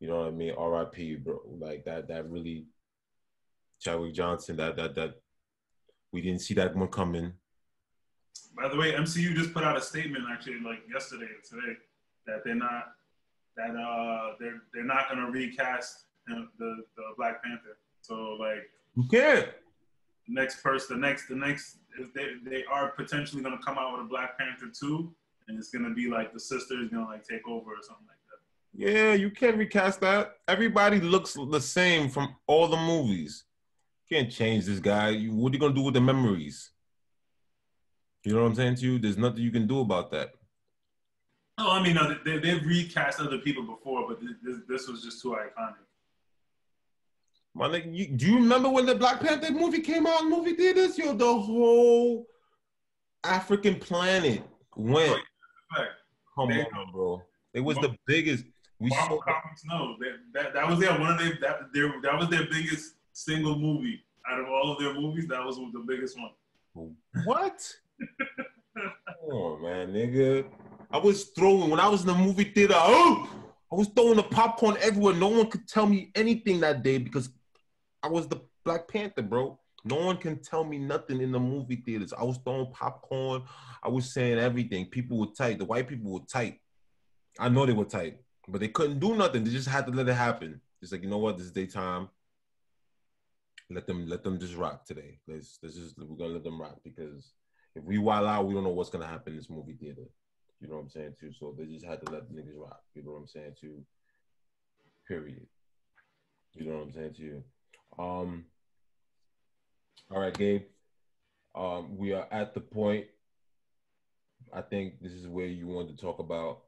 You 0.00 0.08
know 0.08 0.20
what 0.20 0.28
I 0.28 0.30
mean? 0.30 0.54
RIP, 0.58 1.24
bro. 1.24 1.40
Like 1.58 1.84
that, 1.84 2.08
that 2.08 2.28
really 2.28 2.66
Chadwick 3.80 4.14
Johnson, 4.14 4.56
that 4.56 4.76
that 4.76 4.94
that 4.94 5.14
we 6.12 6.22
didn't 6.22 6.40
see 6.40 6.54
that 6.54 6.74
one 6.74 6.88
coming. 6.88 7.32
By 8.56 8.68
the 8.68 8.76
way, 8.76 8.92
MCU 8.92 9.34
just 9.34 9.52
put 9.52 9.64
out 9.64 9.76
a 9.76 9.80
statement 9.80 10.24
actually 10.30 10.60
like 10.60 10.80
yesterday 10.92 11.26
or 11.26 11.42
today 11.48 11.74
that 12.26 12.44
they're 12.44 12.54
not 12.54 12.92
that 13.56 13.74
uh 13.76 14.34
they're 14.38 14.62
they're 14.72 14.84
not 14.84 15.08
gonna 15.08 15.30
recast 15.30 16.04
the 16.26 16.48
the, 16.58 16.76
the 16.96 17.02
Black 17.16 17.42
Panther. 17.42 17.78
So 18.02 18.36
like 18.38 18.70
can't. 19.10 19.48
next 20.26 20.62
person, 20.62 21.00
the 21.00 21.06
next 21.06 21.28
the 21.28 21.34
next 21.34 21.78
if 21.98 22.12
they 22.14 22.34
they 22.44 22.64
are 22.64 22.88
potentially 22.90 23.42
gonna 23.42 23.58
come 23.64 23.78
out 23.78 23.92
with 23.92 24.06
a 24.06 24.08
Black 24.08 24.38
Panther 24.38 24.66
two, 24.72 25.12
and 25.48 25.58
it's 25.58 25.70
gonna 25.70 25.94
be 25.94 26.08
like 26.08 26.32
the 26.32 26.40
sister 26.40 26.82
is 26.82 26.88
gonna 26.88 27.06
like 27.06 27.26
take 27.26 27.46
over 27.48 27.72
or 27.72 27.82
something 27.82 28.06
like 28.06 28.16
that. 28.30 28.92
Yeah, 28.92 29.14
you 29.14 29.30
can't 29.30 29.56
recast 29.56 30.00
that. 30.00 30.36
Everybody 30.46 31.00
looks 31.00 31.34
the 31.34 31.60
same 31.60 32.08
from 32.08 32.36
all 32.46 32.68
the 32.68 32.76
movies. 32.76 33.44
Can't 34.10 34.30
change 34.30 34.64
this 34.64 34.78
guy. 34.78 35.10
You, 35.10 35.34
what 35.34 35.50
are 35.50 35.54
you 35.54 35.60
gonna 35.60 35.74
do 35.74 35.82
with 35.82 35.94
the 35.94 36.00
memories? 36.00 36.70
You 38.24 38.34
know 38.34 38.42
what 38.42 38.48
I'm 38.48 38.54
saying 38.54 38.76
to 38.76 38.82
you? 38.82 38.98
There's 38.98 39.16
nothing 39.18 39.42
you 39.42 39.50
can 39.50 39.66
do 39.66 39.80
about 39.80 40.10
that. 40.10 40.34
Oh, 41.58 41.72
I 41.72 41.82
mean, 41.82 41.94
no, 41.94 42.14
they, 42.24 42.38
they've 42.38 42.64
recast 42.64 43.20
other 43.20 43.38
people 43.38 43.64
before, 43.64 44.06
but 44.08 44.20
this, 44.20 44.58
this, 44.68 44.88
was 44.88 45.02
just 45.02 45.20
too 45.20 45.30
iconic. 45.30 45.74
My 47.54 47.68
nigga, 47.68 47.92
you, 47.92 48.06
do 48.08 48.26
you 48.26 48.34
remember 48.36 48.68
when 48.68 48.86
the 48.86 48.94
Black 48.94 49.20
Panther 49.20 49.50
movie 49.52 49.80
came 49.80 50.06
out 50.06 50.22
in 50.22 50.30
movie 50.30 50.54
theaters? 50.54 50.96
Yo, 50.96 51.14
the 51.14 51.24
whole 51.24 52.26
African 53.24 53.76
planet 53.76 54.42
went. 54.76 55.10
Oh, 55.10 55.80
right. 55.80 55.88
Come 56.36 56.48
They- 56.50 56.62
on, 56.62 56.92
bro. 56.92 57.22
It 57.54 57.60
was 57.60 57.76
the 57.78 57.96
biggest. 58.06 58.44
We 58.78 58.90
Marvel 58.90 59.20
saw. 59.26 59.32
Comics, 59.32 59.64
no, 59.64 59.96
that, 59.98 60.18
that 60.34 60.54
that 60.54 60.68
was 60.68 60.78
their 60.78 60.92
one 60.92 61.10
of 61.10 61.18
their 61.18 61.36
that 61.40 61.72
their 61.72 61.92
that 62.02 62.16
was 62.16 62.28
their 62.28 62.44
biggest 62.44 62.94
single 63.12 63.58
movie 63.58 64.04
out 64.30 64.38
of 64.38 64.46
all 64.48 64.70
of 64.70 64.78
their 64.78 64.94
movies. 64.94 65.26
That 65.26 65.44
was 65.44 65.56
the 65.56 65.84
biggest 65.88 66.16
one. 66.16 66.94
What? 67.24 67.74
On, 69.30 69.62
man, 69.62 69.92
nigga. 69.92 70.46
I 70.90 70.98
was 70.98 71.24
throwing 71.36 71.70
when 71.70 71.80
I 71.80 71.88
was 71.88 72.00
in 72.02 72.06
the 72.06 72.14
movie 72.14 72.44
theater. 72.44 72.74
Oh, 72.76 73.28
I 73.70 73.74
was 73.74 73.88
throwing 73.88 74.16
the 74.16 74.22
popcorn 74.22 74.76
everywhere. 74.80 75.14
No 75.14 75.28
one 75.28 75.50
could 75.50 75.68
tell 75.68 75.86
me 75.86 76.10
anything 76.14 76.60
that 76.60 76.82
day 76.82 76.98
because 76.98 77.28
I 78.02 78.08
was 78.08 78.26
the 78.26 78.40
Black 78.64 78.88
Panther, 78.88 79.22
bro. 79.22 79.58
No 79.84 79.96
one 79.96 80.16
can 80.16 80.38
tell 80.42 80.64
me 80.64 80.78
nothing 80.78 81.20
in 81.20 81.32
the 81.32 81.38
movie 81.38 81.76
theaters. 81.76 82.12
I 82.12 82.24
was 82.24 82.38
throwing 82.38 82.72
popcorn. 82.72 83.42
I 83.82 83.88
was 83.88 84.12
saying 84.12 84.38
everything. 84.38 84.86
People 84.86 85.18
were 85.18 85.26
tight. 85.36 85.58
The 85.58 85.64
white 85.64 85.88
people 85.88 86.12
were 86.12 86.26
tight. 86.30 86.60
I 87.38 87.48
know 87.48 87.64
they 87.64 87.72
were 87.72 87.84
tight, 87.84 88.18
but 88.48 88.60
they 88.60 88.68
couldn't 88.68 88.98
do 88.98 89.14
nothing. 89.14 89.44
They 89.44 89.50
just 89.50 89.68
had 89.68 89.86
to 89.86 89.92
let 89.92 90.08
it 90.08 90.14
happen. 90.14 90.60
It's 90.82 90.92
like 90.92 91.02
you 91.02 91.08
know 91.08 91.18
what? 91.18 91.36
This 91.38 91.46
is 91.46 91.52
their 91.52 91.66
time. 91.66 92.08
Let 93.70 93.86
them 93.86 94.06
let 94.06 94.24
them 94.24 94.38
just 94.38 94.56
rock 94.56 94.84
today. 94.86 95.18
Let's 95.28 95.58
let's 95.62 95.78
we're 95.98 96.16
gonna 96.16 96.34
let 96.34 96.44
them 96.44 96.60
rock 96.60 96.78
because 96.82 97.32
if 97.78 97.84
we 97.84 97.98
wild 97.98 98.26
out, 98.26 98.46
we 98.46 98.54
don't 98.54 98.64
know 98.64 98.70
what's 98.70 98.90
gonna 98.90 99.06
happen 99.06 99.32
in 99.32 99.38
this 99.38 99.50
movie 99.50 99.74
theater. 99.74 100.02
You 100.60 100.68
know 100.68 100.74
what 100.74 100.82
I'm 100.82 100.90
saying 100.90 101.14
too. 101.20 101.32
So 101.32 101.54
they 101.56 101.66
just 101.66 101.84
had 101.84 102.04
to 102.04 102.12
let 102.12 102.28
the 102.28 102.34
niggas 102.34 102.58
rock. 102.58 102.82
You 102.94 103.04
know 103.04 103.12
what 103.12 103.18
I'm 103.18 103.28
saying 103.28 103.54
too. 103.60 103.84
Period. 105.06 105.46
You 106.54 106.66
know 106.66 106.78
what 106.78 106.84
I'm 106.84 106.92
saying 106.92 107.14
to 107.14 107.22
you. 107.22 107.44
Um. 107.98 108.44
All 110.10 110.20
right, 110.20 110.36
Gabe. 110.36 110.62
Um, 111.54 111.96
we 111.96 112.12
are 112.12 112.26
at 112.30 112.54
the 112.54 112.60
point. 112.60 113.06
I 114.52 114.62
think 114.62 115.00
this 115.00 115.12
is 115.12 115.28
where 115.28 115.46
you 115.46 115.66
wanted 115.66 115.96
to 115.96 116.02
talk 116.02 116.18
about 116.18 116.62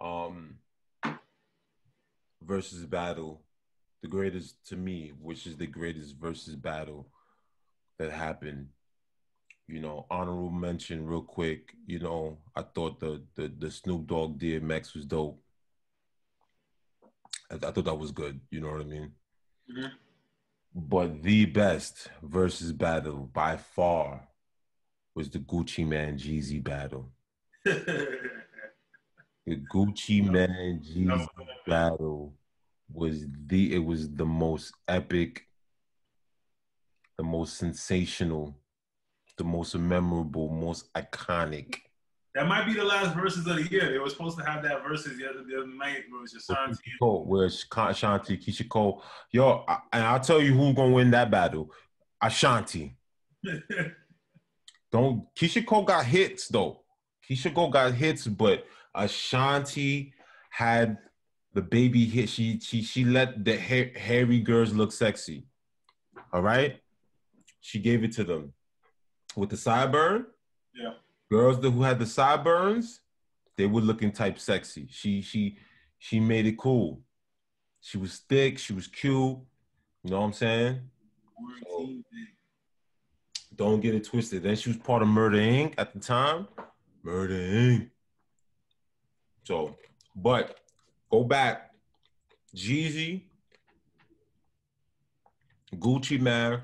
um 0.00 0.56
versus 2.42 2.84
battle, 2.84 3.42
the 4.02 4.08
greatest 4.08 4.66
to 4.68 4.76
me, 4.76 5.12
which 5.20 5.46
is 5.46 5.56
the 5.56 5.66
greatest 5.66 6.16
versus 6.16 6.56
battle 6.56 7.08
that 7.98 8.10
happened. 8.10 8.68
You 9.70 9.80
know, 9.80 10.06
honorable 10.10 10.50
mention 10.50 11.06
real 11.06 11.22
quick. 11.22 11.74
You 11.86 12.00
know, 12.00 12.38
I 12.56 12.62
thought 12.62 12.98
the 13.00 13.22
the, 13.34 13.52
the 13.56 13.70
Snoop 13.70 14.06
Dogg 14.06 14.38
DMX 14.38 14.94
was 14.94 15.06
dope. 15.06 15.40
I, 17.50 17.54
I 17.54 17.70
thought 17.70 17.84
that 17.84 17.94
was 17.98 18.10
good. 18.10 18.40
You 18.50 18.60
know 18.60 18.72
what 18.72 18.80
I 18.80 18.84
mean? 18.84 19.12
Mhm. 19.70 19.92
But 20.74 21.22
the 21.22 21.46
best 21.46 22.10
versus 22.22 22.72
battle 22.72 23.30
by 23.32 23.56
far 23.56 24.28
was 25.14 25.28
the 25.30 25.40
Gucci 25.40 25.86
Mane 25.86 26.16
Jeezy 26.16 26.62
battle. 26.62 27.12
The 29.46 29.56
Gucci 29.56 30.22
Mane 30.24 30.80
Jeezy 30.80 31.26
battle 31.66 32.34
was 32.92 33.26
the 33.46 33.74
it 33.74 33.78
was 33.78 34.08
the 34.10 34.26
most 34.26 34.72
epic, 34.86 35.46
the 37.16 37.24
most 37.24 37.56
sensational, 37.56 38.59
the 39.40 39.44
most 39.44 39.74
memorable, 39.74 40.50
most 40.50 40.92
iconic. 40.92 41.76
That 42.34 42.46
might 42.46 42.66
be 42.66 42.74
the 42.74 42.84
last 42.84 43.16
verses 43.16 43.46
of 43.46 43.56
the 43.56 43.66
year. 43.70 43.90
They 43.90 43.98
were 43.98 44.10
supposed 44.10 44.38
to 44.38 44.44
have 44.44 44.62
that 44.64 44.82
verses 44.86 45.18
the 45.18 45.28
other, 45.28 45.42
the 45.48 45.56
other 45.56 45.66
night 45.66 46.04
where 46.10 46.18
it 46.18 46.22
was 46.22 46.34
Ashanti. 46.34 46.92
Cole, 47.00 47.24
where's 47.26 47.64
Ashanti, 47.74 48.36
Keyshia 48.36 48.68
Cole? 48.68 49.02
Yo, 49.32 49.64
I, 49.66 49.78
and 49.94 50.04
I'll 50.04 50.20
tell 50.20 50.42
you 50.42 50.52
who's 50.52 50.74
gonna 50.76 50.92
win 50.92 51.10
that 51.12 51.30
battle. 51.30 51.70
Ashanti. 52.22 52.98
Don't 54.92 55.34
Keyshia 55.34 55.66
Cole 55.66 55.84
got 55.84 56.04
hits 56.04 56.48
though. 56.48 56.82
Keyshia 57.28 57.54
Cole 57.54 57.70
got 57.70 57.94
hits, 57.94 58.26
but 58.26 58.66
Ashanti 58.94 60.12
had 60.50 60.98
the 61.54 61.62
baby 61.62 62.04
hit. 62.04 62.28
She 62.28 62.60
she 62.60 62.82
she 62.82 63.06
let 63.06 63.42
the 63.42 63.56
ha- 63.58 63.98
hairy 63.98 64.40
girls 64.40 64.74
look 64.74 64.92
sexy. 64.92 65.46
All 66.30 66.42
right, 66.42 66.78
she 67.60 67.78
gave 67.78 68.04
it 68.04 68.12
to 68.12 68.24
them 68.24 68.52
with 69.36 69.50
the 69.50 69.56
sideburn. 69.56 70.26
Yeah. 70.74 70.94
Girls 71.30 71.60
that 71.60 71.70
who 71.70 71.82
had 71.82 71.98
the 71.98 72.06
sideburns, 72.06 73.00
they 73.56 73.66
were 73.66 73.80
looking 73.80 74.12
type 74.12 74.38
sexy. 74.38 74.88
She 74.90 75.22
she 75.22 75.58
she 75.98 76.18
made 76.18 76.46
it 76.46 76.58
cool. 76.58 77.02
She 77.80 77.98
was 77.98 78.18
thick. 78.28 78.58
She 78.58 78.72
was 78.72 78.86
cute. 78.86 79.38
You 80.02 80.10
know 80.10 80.20
what 80.20 80.26
I'm 80.26 80.32
saying? 80.32 80.80
So, 81.62 81.88
don't 83.54 83.80
get 83.80 83.94
it 83.94 84.04
twisted. 84.04 84.42
Then 84.42 84.56
she 84.56 84.70
was 84.70 84.78
part 84.78 85.02
of 85.02 85.08
Murder 85.08 85.38
Inc. 85.38 85.74
at 85.78 85.92
the 85.92 86.00
time. 86.00 86.48
Murder 87.02 87.34
Inc. 87.34 87.90
So, 89.44 89.76
but 90.16 90.58
go 91.10 91.24
back. 91.24 91.70
Jeezy, 92.54 93.22
Gucci 95.74 96.20
Mane. 96.20 96.62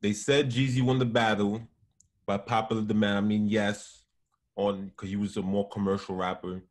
They 0.00 0.12
said 0.12 0.50
Jeezy 0.50 0.82
won 0.82 0.98
the 0.98 1.04
battle 1.04 1.60
by 2.26 2.36
popular 2.36 2.82
demand. 2.82 3.18
I 3.18 3.20
mean, 3.20 3.48
yes, 3.48 4.04
on 4.56 4.86
because 4.86 5.08
he 5.08 5.16
was 5.16 5.36
a 5.36 5.42
more 5.42 5.68
commercial 5.68 6.14
rapper. 6.14 6.62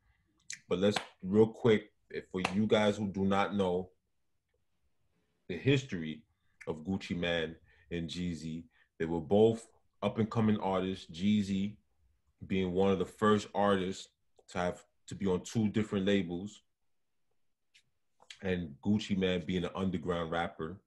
But 0.70 0.80
let's 0.80 0.98
real 1.22 1.48
quick, 1.48 1.92
for 2.32 2.42
you 2.54 2.68
guys 2.68 2.98
who 2.98 3.08
do 3.08 3.26
not 3.26 3.56
know 3.56 3.90
the 5.48 5.58
history 5.58 6.24
of 6.68 6.84
Gucci 6.84 7.18
Mane 7.18 7.56
and 7.90 8.10
Jeezy, 8.10 8.64
they 9.00 9.06
were 9.06 9.20
both 9.20 9.68
up 10.02 10.18
and 10.20 10.30
coming 10.30 10.60
artists. 10.60 11.08
Jeezy 11.12 11.76
being 12.48 12.72
one 12.72 12.92
of 12.92 13.00
the 13.00 13.06
first 13.06 13.48
artists 13.54 14.10
to 14.50 14.58
have 14.58 14.84
to 15.08 15.16
be 15.16 15.26
on 15.28 15.42
two 15.44 15.68
different 15.70 16.06
labels, 16.06 16.62
and 18.42 18.76
Gucci 18.84 19.18
Mane 19.18 19.44
being 19.46 19.66
an 19.66 19.72
underground 19.76 20.32
rapper. 20.32 20.78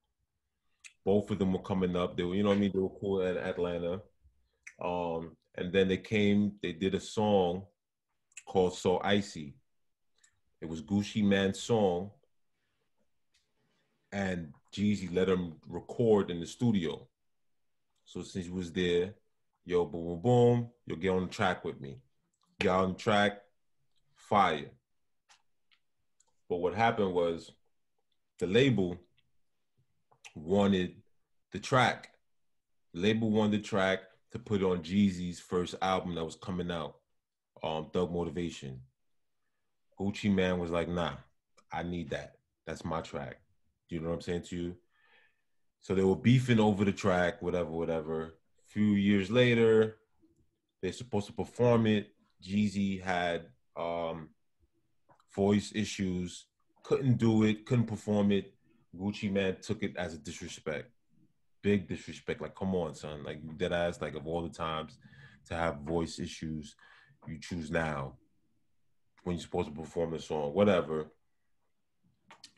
Both 1.05 1.31
of 1.31 1.39
them 1.39 1.53
were 1.53 1.59
coming 1.59 1.97
up. 1.97 2.17
They 2.17 2.23
were, 2.23 2.35
you 2.35 2.43
know 2.43 2.53
I 2.53 2.55
mean? 2.55 2.71
They 2.73 2.79
were 2.79 2.89
cool 3.01 3.21
in 3.21 3.37
Atlanta. 3.37 4.01
Um, 4.81 5.37
and 5.57 5.73
then 5.73 5.89
they 5.89 5.99
came, 5.99 6.53
they 6.63 6.73
did 6.73 6.95
a 6.95 7.01
song 7.01 7.65
called 8.47 8.77
So 8.77 9.01
Icy. 9.03 9.55
It 10.61 10.69
was 10.69 10.83
Gucci 10.83 11.25
Mane's 11.25 11.61
song. 11.61 12.11
And 14.13 14.53
Jeezy 14.73 15.13
let 15.13 15.29
him 15.29 15.55
record 15.69 16.31
in 16.31 16.41
the 16.41 16.47
studio. 16.47 17.07
So 18.05 18.23
since 18.23 18.47
he 18.47 18.51
was 18.51 18.73
there, 18.73 19.15
yo, 19.65 19.85
boom, 19.85 20.05
boom, 20.05 20.21
boom, 20.21 20.71
you'll 20.87 20.99
get 20.99 21.11
on 21.11 21.23
the 21.23 21.33
track 21.33 21.65
with 21.65 21.81
me. 21.81 21.99
Get 22.61 22.71
on 22.71 22.93
the 22.93 22.99
track, 22.99 23.41
fire. 24.15 24.71
But 26.49 26.57
what 26.57 26.75
happened 26.75 27.13
was 27.13 27.51
the 28.39 28.47
label 28.47 28.97
wanted 30.35 30.97
the 31.53 31.59
track. 31.59 32.11
The 32.93 33.01
label 33.01 33.31
wanted 33.31 33.63
the 33.63 33.67
track 33.67 34.01
to 34.35 34.41
put 34.41 34.65
on 34.65 34.83
Jeezy's 34.83 35.39
first 35.39 35.77
album 35.81 36.17
that 36.17 36.25
was 36.25 36.35
coming 36.35 36.71
out, 36.71 36.97
um, 37.63 37.89
Thug 37.93 38.13
Motivation. 38.13 38.81
Gucci 39.99 40.33
Mane 40.33 40.59
was 40.59 40.73
like, 40.73 40.89
nah, 40.89 41.13
I 41.73 41.85
need 41.85 42.11
that. 42.11 42.35
That's 42.67 42.85
my 42.85 43.01
track. 43.01 43.39
Do 43.89 43.95
you 43.95 44.01
know 44.01 44.09
what 44.09 44.17
I'm 44.17 44.21
saying 44.23 44.43
to 44.49 44.57
you? 44.57 44.77
So 45.83 45.95
they 45.95 46.03
were 46.03 46.17
beefing 46.17 46.59
over 46.59 46.85
the 46.85 46.93
track, 46.93 47.43
whatever, 47.43 47.71
whatever. 47.71 48.23
A 48.25 48.67
few 48.67 48.95
years 48.95 49.31
later, 49.31 49.99
they're 50.83 50.93
supposed 50.93 51.29
to 51.29 51.33
perform 51.33 51.87
it. 51.87 52.09
Jeezy 52.43 53.01
had 53.01 53.47
um, 53.77 54.31
voice 55.33 55.71
issues, 55.77 56.47
couldn't 56.83 57.19
do 57.19 57.45
it, 57.45 57.67
couldn't 57.67 57.87
perform 57.87 58.33
it. 58.33 58.53
Gucci 58.99 59.31
Mane 59.31 59.59
took 59.63 59.85
it 59.85 59.97
as 59.97 60.15
a 60.15 60.19
disrespect, 60.19 60.91
big 61.65 61.89
disrespect. 61.89 62.43
Like, 62.43 62.55
come 62.55 62.75
on, 62.77 62.95
son. 62.95 63.25
Like, 63.25 63.41
dead 63.57 63.73
ass. 63.73 64.01
Like, 64.01 64.15
of 64.15 64.27
all 64.27 64.43
the 64.43 64.51
times 64.51 64.99
to 65.49 65.55
have 65.57 65.79
voice 65.79 66.21
issues, 66.21 66.77
you 67.27 67.39
choose 67.41 67.71
now 67.71 68.13
when 69.25 69.37
you're 69.37 69.43
supposed 69.43 69.69
to 69.69 69.75
perform 69.75 70.11
the 70.13 70.21
song, 70.21 70.53
whatever. 70.53 71.07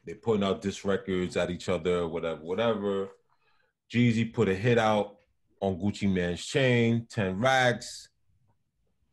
They're 0.04 0.16
putting 0.16 0.44
out 0.44 0.60
diss 0.60 0.84
records 0.84 1.36
at 1.36 1.50
each 1.50 1.68
other, 1.68 2.06
whatever, 2.06 2.42
whatever. 2.42 3.08
Jeezy 3.90 4.32
put 4.32 4.48
a 4.48 4.54
hit 4.54 4.76
out 4.76 5.16
on 5.60 5.76
Gucci 5.76 6.12
Mane's 6.12 6.44
chain, 6.44 7.06
10 7.08 7.38
racks. 7.38 8.08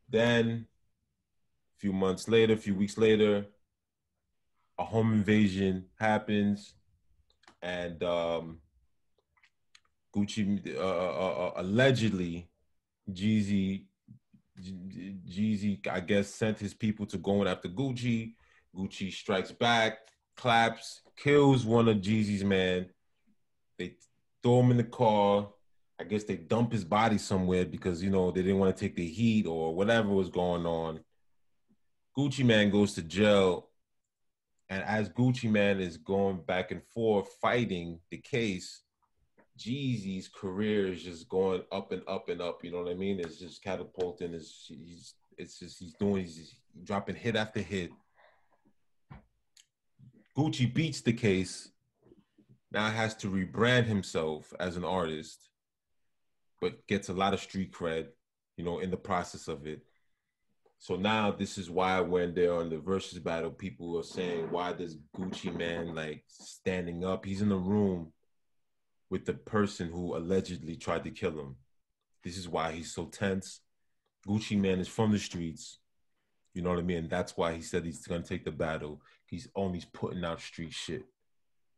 Then, 0.10 0.68
a 1.78 1.80
few 1.80 1.94
months 1.94 2.28
later, 2.28 2.54
a 2.54 2.58
few 2.58 2.74
weeks 2.74 2.98
later, 2.98 3.46
a 4.80 4.84
home 4.84 5.14
invasion 5.14 5.86
happens, 6.00 6.74
and 7.62 8.04
um, 8.04 8.58
Gucci 10.16 10.76
uh, 10.76 10.80
uh, 10.80 10.84
uh, 10.84 11.52
allegedly 11.58 12.48
Jeezy 13.10 13.86
Jeezy 14.60 15.86
I 15.88 16.00
guess 16.00 16.30
sent 16.30 16.60
his 16.60 16.74
people 16.74 17.06
to 17.08 17.18
going 17.18 17.48
after 17.48 17.70
Gucci. 17.70 18.34
Gucci 18.76 19.12
strikes 19.12 19.52
back, 19.52 20.00
claps, 20.36 21.02
kills 21.18 21.66
one 21.66 21.88
of 21.88 21.98
Jeezy's 21.98 22.44
man. 22.44 22.88
They 23.78 23.96
throw 24.42 24.62
him 24.62 24.72
in 24.72 24.78
the 24.78 24.84
car. 24.84 25.50
I 26.00 26.04
guess 26.04 26.24
they 26.24 26.38
dump 26.38 26.72
his 26.72 26.84
body 26.84 27.18
somewhere 27.18 27.66
because 27.66 28.04
you 28.04 28.10
know 28.10 28.32
they 28.32 28.42
didn't 28.42 28.60
want 28.60 28.76
to 28.76 28.80
take 28.80 28.96
the 28.96 29.08
heat 29.08 29.46
or 29.46 29.76
whatever 29.76 30.10
was 30.10 30.30
going 30.30 30.66
on. 30.66 31.00
Gucci 32.18 32.46
Mane 32.46 32.70
goes 32.70 32.94
to 32.94 33.02
jail 33.02 33.70
and 34.70 34.84
as 34.84 35.10
Gucci 35.10 35.52
Mane 35.52 35.80
is 35.80 35.98
going 35.98 36.42
back 36.48 36.72
and 36.72 36.82
forth 36.94 37.28
fighting 37.42 38.00
the 38.10 38.18
case, 38.18 38.82
Jeezy's 39.58 40.28
career 40.28 40.88
is 40.88 41.04
just 41.04 41.30
going 41.30 41.62
up 41.72 41.92
and 41.92 42.02
up 42.08 42.30
and 42.30 42.42
up. 42.42 42.64
You 42.64 42.72
know 42.72 42.84
what 42.84 42.92
I 42.92 42.96
mean? 42.96 43.20
It's 43.20 43.38
just 43.38 43.64
catapulting. 43.64 44.34
It's 44.34 44.66
he's 44.68 45.14
it's 45.38 45.60
just 45.60 45.80
he's 45.80 45.94
doing 45.94 46.24
he's 46.24 46.56
dropping 46.84 47.16
hit 47.16 47.36
after 47.36 47.60
hit. 47.60 47.92
Gucci 50.38 50.74
beats 50.74 51.02
the 51.02 51.14
case. 51.14 51.70
Now 52.72 52.90
has 52.90 53.14
to 53.18 53.30
rebrand 53.30 53.86
himself 53.86 54.52
as 54.60 54.78
an 54.78 54.84
artist, 54.84 55.50
but 56.60 56.86
gets 56.88 57.10
a 57.10 57.14
lot 57.14 57.36
of 57.36 57.40
street 57.40 57.72
cred, 57.72 58.08
you 58.58 58.66
know, 58.66 58.80
in 58.80 58.90
the 58.90 58.98
process 58.98 59.48
of 59.48 59.68
it. 59.68 59.82
So 60.80 60.96
now 60.96 61.30
this 61.32 61.60
is 61.60 61.70
why 61.70 62.02
when 62.02 62.34
they're 62.34 62.56
on 62.56 62.72
the 62.72 62.80
versus 62.80 63.20
battle, 63.20 63.52
people 63.52 63.98
are 64.00 64.04
saying, 64.04 64.50
why 64.50 64.74
does 64.74 64.98
Gucci 65.16 65.56
Mane 65.56 65.94
like 65.94 66.24
standing 66.28 67.06
up? 67.06 67.24
He's 67.26 67.44
in 67.44 67.50
the 67.50 67.56
room 67.56 68.12
with 69.14 69.26
the 69.26 69.34
person 69.36 69.92
who 69.92 70.18
allegedly 70.18 70.76
tried 70.76 71.04
to 71.04 71.12
kill 71.12 71.40
him. 71.40 71.56
This 72.24 72.36
is 72.36 72.50
why 72.50 72.72
he's 72.72 72.96
so 72.96 73.06
tense. 73.06 73.60
Gucci 74.28 74.60
Mane 74.60 74.80
is 74.80 74.88
from 74.88 75.12
the 75.12 75.20
streets. 75.20 75.78
You 76.56 76.64
know 76.64 76.72
what 76.72 76.80
I 76.80 76.82
mean? 76.82 77.10
That's 77.10 77.38
why 77.38 77.54
he 77.54 77.62
said 77.62 77.86
he's 77.86 78.08
gonna 78.08 78.24
take 78.24 78.44
the 78.44 78.50
battle. 78.50 79.04
He's 79.28 79.48
only 79.56 79.84
putting 79.94 80.26
out 80.26 80.42
street 80.42 80.74
shit. 80.74 81.06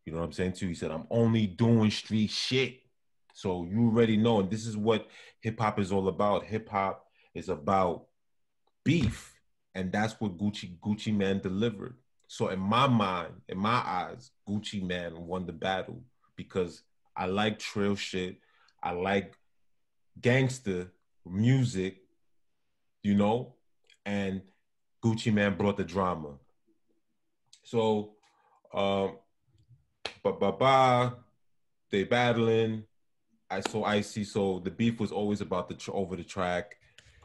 You 0.06 0.14
know 0.14 0.20
what 0.20 0.28
I'm 0.28 0.32
saying 0.32 0.54
too? 0.54 0.70
He 0.70 0.76
said, 0.76 0.92
I'm 0.92 1.08
only 1.12 1.46
doing 1.46 1.92
street 1.92 2.30
shit. 2.30 2.80
So 3.34 3.68
you 3.70 3.88
already 3.88 4.16
know, 4.16 4.40
and 4.40 4.50
this 4.50 4.66
is 4.66 4.78
what 4.78 5.06
hip 5.42 5.60
hop 5.60 5.78
is 5.78 5.92
all 5.92 6.08
about. 6.08 6.46
Hip 6.46 6.70
hop 6.70 7.06
is 7.34 7.50
about 7.50 8.06
beef, 8.86 9.38
and 9.74 9.92
that's 9.92 10.22
what 10.22 10.38
Gucci 10.38 10.80
Gucci 10.80 11.14
Mane 11.14 11.42
delivered. 11.42 11.98
So 12.28 12.48
in 12.48 12.60
my 12.62 12.88
mind, 12.88 13.34
in 13.50 13.58
my 13.58 13.84
eyes, 13.86 14.32
Gucci 14.48 14.82
Mane 14.82 15.28
won 15.28 15.46
the 15.46 15.52
battle 15.52 16.02
because 16.38 16.82
I 17.16 17.26
like 17.26 17.60
trail 17.60 17.96
shit. 17.96 18.38
I 18.82 18.92
like 18.92 19.36
gangster 20.20 20.92
music, 21.26 21.98
you 23.04 23.16
know, 23.16 23.56
and 24.06 24.42
Gucci 25.04 25.34
Mane 25.34 25.56
brought 25.56 25.78
the 25.78 25.84
drama. 25.84 26.36
So, 27.64 28.16
um, 28.74 29.18
ba 30.24 30.34
ba 30.34 30.52
ba, 30.52 31.16
they 31.92 32.04
battling. 32.04 32.84
I 33.50 33.62
so 33.62 33.84
I 33.84 34.02
see. 34.02 34.24
So 34.24 34.60
the 34.60 34.72
beef 34.72 35.00
was 35.00 35.12
always 35.12 35.42
about 35.42 35.70
the 35.70 35.92
over 35.92 36.16
the 36.16 36.24
track. 36.24 36.76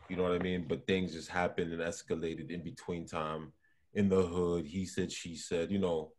You 0.09 0.17
know 0.17 0.23
what 0.25 0.33
I 0.33 0.39
mean? 0.39 0.67
But 0.69 0.87
things 0.87 1.13
just 1.13 1.29
happened 1.29 1.73
and 1.73 1.81
escalated 1.81 2.51
in 2.51 2.63
between 2.63 3.07
time. 3.07 3.53
in 3.95 4.09
the 4.09 4.23
hood. 4.23 4.67
He 4.67 4.87
said, 4.87 5.11
she 5.11 5.37
said, 5.37 5.71
you 5.71 5.79
know, 5.79 6.13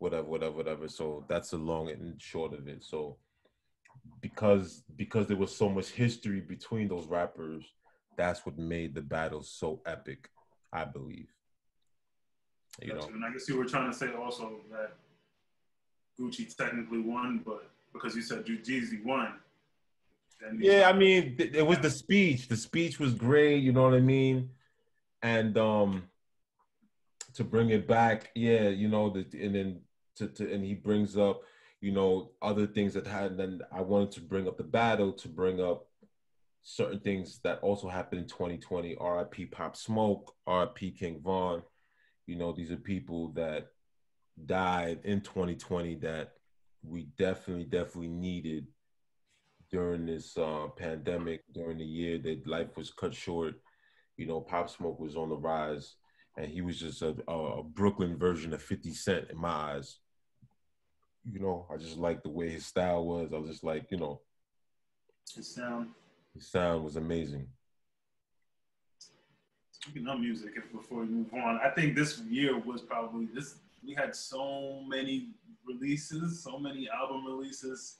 whatever, 0.00 0.24
whatever, 0.24 0.56
whatever. 0.56 0.88
So 0.88 1.24
that's 1.28 1.50
the 1.50 1.58
long 1.58 1.90
and 1.90 2.20
short 2.20 2.52
of 2.52 2.66
it. 2.66 2.82
So 2.82 3.16
because 4.20 4.82
because 4.96 5.26
there 5.28 5.36
was 5.36 5.54
so 5.54 5.68
much 5.68 5.90
history 5.90 6.40
between 6.40 6.88
those 6.88 7.06
rappers, 7.06 7.64
that's 8.16 8.44
what 8.44 8.58
made 8.58 8.94
the 8.94 9.02
battle 9.02 9.42
so 9.42 9.80
epic, 9.86 10.28
I 10.72 10.84
believe. 10.84 11.28
You 12.82 12.94
know, 12.94 13.08
and 13.12 13.24
I 13.24 13.30
guess 13.30 13.48
you 13.48 13.56
were 13.56 13.64
trying 13.64 13.90
to 13.90 13.96
say 13.96 14.12
also 14.12 14.60
that 14.72 14.92
Gucci 16.18 16.54
technically 16.56 17.00
won, 17.00 17.42
but 17.44 17.68
because 17.92 18.16
you 18.16 18.22
said 18.22 18.44
Jeezy 18.44 19.04
won. 19.04 19.34
Yeah, 20.58 20.88
I 20.88 20.94
mean, 20.94 21.36
it 21.38 21.66
was 21.66 21.80
the 21.80 21.90
speech. 21.90 22.48
The 22.48 22.56
speech 22.56 22.98
was 22.98 23.12
great. 23.12 23.62
You 23.62 23.72
know 23.72 23.82
what 23.82 23.92
I 23.92 24.00
mean? 24.00 24.48
And 25.22 25.58
um, 25.58 26.04
to 27.34 27.44
bring 27.44 27.68
it 27.68 27.86
back, 27.86 28.30
yeah, 28.34 28.70
you 28.70 28.88
know, 28.88 29.10
the, 29.10 29.26
and 29.38 29.54
then 29.54 29.80
to, 30.16 30.28
to 30.28 30.52
and 30.52 30.64
he 30.64 30.74
brings 30.74 31.16
up, 31.16 31.42
you 31.80 31.92
know, 31.92 32.32
other 32.42 32.66
things 32.66 32.94
that 32.94 33.06
had. 33.06 33.32
And 33.32 33.40
then 33.40 33.60
I 33.72 33.80
wanted 33.80 34.12
to 34.12 34.20
bring 34.20 34.48
up 34.48 34.56
the 34.56 34.64
battle 34.64 35.12
to 35.14 35.28
bring 35.28 35.60
up 35.60 35.86
certain 36.62 37.00
things 37.00 37.40
that 37.42 37.60
also 37.60 37.88
happened 37.88 38.22
in 38.22 38.28
2020. 38.28 38.96
R.I.P. 38.96 39.46
Pop 39.46 39.76
Smoke, 39.76 40.34
R.I.P. 40.46 40.92
King 40.92 41.20
Von. 41.22 41.62
You 42.26 42.36
know, 42.36 42.52
these 42.52 42.70
are 42.70 42.76
people 42.76 43.32
that 43.32 43.68
died 44.46 45.00
in 45.04 45.20
2020 45.20 45.96
that 45.96 46.32
we 46.82 47.08
definitely, 47.18 47.64
definitely 47.64 48.08
needed 48.08 48.66
during 49.70 50.06
this 50.06 50.36
uh, 50.36 50.66
pandemic, 50.76 51.42
during 51.52 51.78
the 51.78 51.84
year 51.84 52.18
that 52.18 52.46
life 52.46 52.76
was 52.76 52.90
cut 52.90 53.14
short. 53.14 53.54
You 54.16 54.26
know, 54.26 54.40
Pop 54.40 54.68
Smoke 54.68 54.98
was 54.98 55.16
on 55.16 55.28
the 55.28 55.36
rise, 55.36 55.94
and 56.36 56.46
he 56.46 56.60
was 56.60 56.78
just 56.78 57.02
a, 57.02 57.14
a 57.28 57.62
Brooklyn 57.62 58.16
version 58.16 58.52
of 58.52 58.62
50 58.62 58.92
Cent 58.94 59.30
in 59.30 59.38
my 59.38 59.48
eyes. 59.48 59.98
You 61.30 61.40
know, 61.40 61.66
I 61.72 61.76
just 61.76 61.96
like 61.96 62.22
the 62.22 62.30
way 62.30 62.48
his 62.48 62.64
style 62.64 63.04
was. 63.04 63.30
I 63.32 63.38
was 63.38 63.50
just 63.50 63.64
like, 63.64 63.86
you 63.90 63.98
know, 63.98 64.20
his 65.34 65.54
sound. 65.54 65.90
His 66.34 66.46
sound 66.46 66.84
was 66.84 66.96
amazing. 66.96 67.46
Speaking 69.70 70.08
of 70.08 70.20
music, 70.20 70.54
before 70.72 71.00
we 71.00 71.06
move 71.06 71.32
on, 71.32 71.58
I 71.64 71.70
think 71.70 71.96
this 71.96 72.20
year 72.20 72.58
was 72.58 72.82
probably 72.82 73.28
this. 73.34 73.56
We 73.84 73.94
had 73.94 74.14
so 74.14 74.82
many 74.86 75.30
releases, 75.66 76.42
so 76.42 76.58
many 76.58 76.88
album 76.88 77.24
releases 77.26 77.96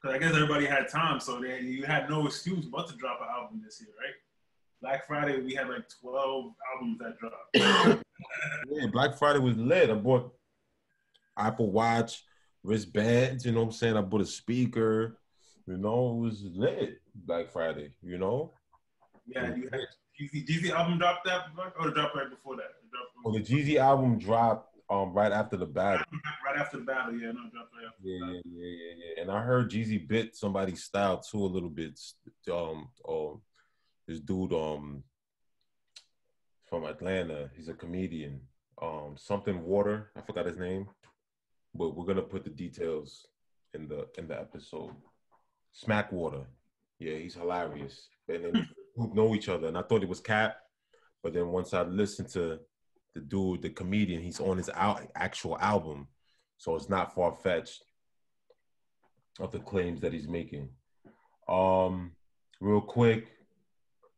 because 0.00 0.14
I 0.14 0.18
guess 0.18 0.34
everybody 0.34 0.66
had 0.66 0.88
time, 0.88 1.20
so 1.20 1.40
they, 1.40 1.60
you 1.60 1.84
had 1.84 2.10
no 2.10 2.26
excuse 2.26 2.66
but 2.66 2.86
to 2.88 2.96
drop 2.96 3.20
an 3.22 3.28
album 3.34 3.62
this 3.64 3.80
year, 3.80 3.90
right? 3.98 4.14
Black 4.86 5.04
Friday, 5.04 5.40
we 5.40 5.52
had 5.52 5.68
like 5.68 5.82
12 6.00 6.52
albums 6.72 6.98
that 7.00 7.18
dropped. 7.18 8.04
yeah, 8.70 8.86
Black 8.92 9.18
Friday 9.18 9.40
was 9.40 9.56
lit. 9.56 9.90
I 9.90 9.94
bought 9.94 10.32
Apple 11.36 11.72
Watch, 11.72 12.22
wristbands, 12.62 13.44
you 13.44 13.50
know 13.50 13.62
what 13.62 13.66
I'm 13.66 13.72
saying? 13.72 13.96
I 13.96 14.02
bought 14.02 14.20
a 14.20 14.26
speaker, 14.26 15.18
you 15.66 15.76
know, 15.76 16.10
it 16.10 16.20
was 16.20 16.44
lit 16.54 17.00
Black 17.16 17.50
Friday, 17.50 17.94
you 18.00 18.16
know? 18.16 18.52
Yeah, 19.26 19.56
you 19.56 19.68
had 19.72 19.80
Jeezy, 20.20 20.46
Jeezy 20.46 20.70
album 20.70 20.98
dropped 20.98 21.24
that, 21.24 21.46
or 21.80 21.90
dropped 21.90 22.14
right 22.14 22.30
before 22.30 22.54
that? 22.54 22.70
Well, 23.24 23.34
the 23.34 23.40
Jeezy 23.40 23.78
album 23.78 24.20
dropped 24.20 24.72
um 24.88 25.12
right 25.12 25.32
after 25.32 25.56
the 25.56 25.66
battle. 25.66 26.06
Right 26.46 26.60
after 26.60 26.76
the 26.76 26.84
battle, 26.84 27.12
yeah, 27.12 27.32
no, 27.32 27.40
right 27.40 27.90
yeah, 28.04 28.14
yeah, 28.14 28.26
yeah, 28.26 28.40
yeah, 28.44 28.94
yeah. 29.16 29.22
And 29.22 29.32
I 29.32 29.42
heard 29.42 29.68
Jeezy 29.68 30.06
bit 30.06 30.36
somebody's 30.36 30.84
style 30.84 31.18
too 31.18 31.44
a 31.44 31.46
little 31.46 31.70
bit. 31.70 31.98
Um, 32.48 32.88
um, 33.08 33.40
this 34.06 34.20
dude 34.20 34.52
um 34.52 35.02
from 36.66 36.84
Atlanta, 36.84 37.50
he's 37.56 37.68
a 37.68 37.74
comedian. 37.74 38.40
Um, 38.82 39.14
something 39.16 39.64
Water, 39.64 40.10
I 40.16 40.20
forgot 40.20 40.46
his 40.46 40.58
name, 40.58 40.88
but 41.74 41.96
we're 41.96 42.04
gonna 42.04 42.22
put 42.22 42.44
the 42.44 42.50
details 42.50 43.26
in 43.74 43.88
the 43.88 44.08
in 44.18 44.28
the 44.28 44.38
episode. 44.38 44.90
Smack 45.72 46.12
Water, 46.12 46.46
yeah, 46.98 47.14
he's 47.14 47.34
hilarious. 47.34 48.08
And 48.28 48.44
then 48.44 48.68
we 48.96 49.06
know 49.14 49.34
each 49.34 49.48
other, 49.48 49.68
and 49.68 49.78
I 49.78 49.82
thought 49.82 50.02
it 50.02 50.08
was 50.08 50.20
Cap, 50.20 50.56
but 51.22 51.32
then 51.32 51.48
once 51.48 51.72
I 51.72 51.82
listened 51.82 52.28
to 52.30 52.58
the 53.14 53.20
dude, 53.20 53.62
the 53.62 53.70
comedian, 53.70 54.22
he's 54.22 54.40
on 54.40 54.58
his 54.58 54.68
al- 54.68 55.00
actual 55.14 55.58
album, 55.58 56.08
so 56.58 56.76
it's 56.76 56.88
not 56.88 57.14
far 57.14 57.32
fetched 57.32 57.82
of 59.40 59.52
the 59.52 59.58
claims 59.58 60.00
that 60.00 60.12
he's 60.12 60.28
making. 60.28 60.68
Um, 61.48 62.12
real 62.60 62.80
quick, 62.80 63.28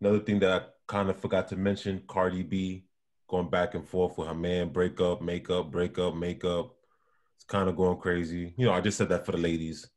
another 0.00 0.20
thing 0.20 0.38
that 0.40 0.50
I 0.50 0.64
kind 0.86 1.10
of 1.10 1.18
forgot 1.18 1.48
to 1.48 1.56
mention: 1.56 2.02
Cardi 2.06 2.42
B 2.42 2.84
going 3.28 3.50
back 3.50 3.74
and 3.74 3.86
forth 3.86 4.16
with 4.18 4.28
her 4.28 4.34
man, 4.34 4.70
break 4.70 5.00
up, 5.00 5.20
make 5.20 5.50
up, 5.50 5.70
break 5.70 5.98
up, 5.98 6.14
make 6.14 6.44
up. 6.44 6.74
It's 7.36 7.44
kind 7.44 7.68
of 7.68 7.76
going 7.76 7.98
crazy. 7.98 8.54
You 8.56 8.66
know, 8.66 8.72
I 8.72 8.80
just 8.80 8.98
said 8.98 9.10
that 9.10 9.26
for 9.26 9.32
the 9.32 9.38
ladies. 9.38 9.88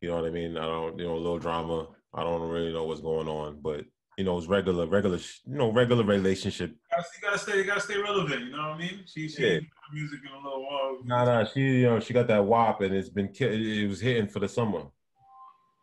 You 0.00 0.10
know 0.10 0.16
what 0.16 0.26
I 0.26 0.30
mean? 0.30 0.56
I 0.56 0.66
don't, 0.66 0.98
you 0.98 1.06
know, 1.06 1.14
a 1.14 1.16
little 1.16 1.38
drama. 1.38 1.88
I 2.14 2.22
don't 2.22 2.48
really 2.48 2.72
know 2.72 2.84
what's 2.84 3.00
going 3.00 3.28
on, 3.28 3.60
but 3.60 3.84
you 4.16 4.24
know, 4.24 4.38
it's 4.38 4.46
regular, 4.46 4.86
regular, 4.86 5.18
you 5.46 5.58
know, 5.58 5.72
regular 5.72 6.04
relationship. 6.04 6.70
You 6.70 7.02
gotta 7.22 7.38
stay, 7.38 7.58
you 7.58 7.64
gotta 7.64 7.80
stay 7.80 7.98
relevant. 7.98 8.44
You 8.44 8.52
know 8.52 8.58
what 8.58 8.74
I 8.74 8.78
mean? 8.78 9.00
She, 9.06 9.28
she 9.28 9.42
yeah. 9.42 9.60
music 9.92 10.20
in 10.22 10.32
a 10.32 10.44
little 10.44 10.62
while. 10.62 10.98
Nah, 11.04 11.24
nah, 11.24 11.44
she, 11.44 11.60
you 11.60 11.86
know, 11.86 12.00
she 12.00 12.14
got 12.14 12.28
that 12.28 12.44
WAP, 12.44 12.82
and 12.82 12.94
it's 12.94 13.08
been, 13.08 13.30
it 13.34 13.88
was 13.88 14.00
hitting 14.00 14.28
for 14.28 14.38
the 14.38 14.48
summer. 14.48 14.82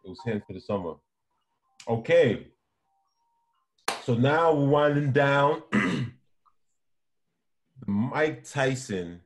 It 0.05 0.09
was 0.09 0.19
hitting 0.23 0.41
for 0.47 0.53
the 0.53 0.61
summer. 0.61 0.93
Okay. 1.87 2.47
So 4.03 4.15
now 4.15 4.53
we're 4.53 4.67
winding 4.67 5.11
down. 5.11 5.63
Mike 7.85 8.43
Tyson 8.49 9.21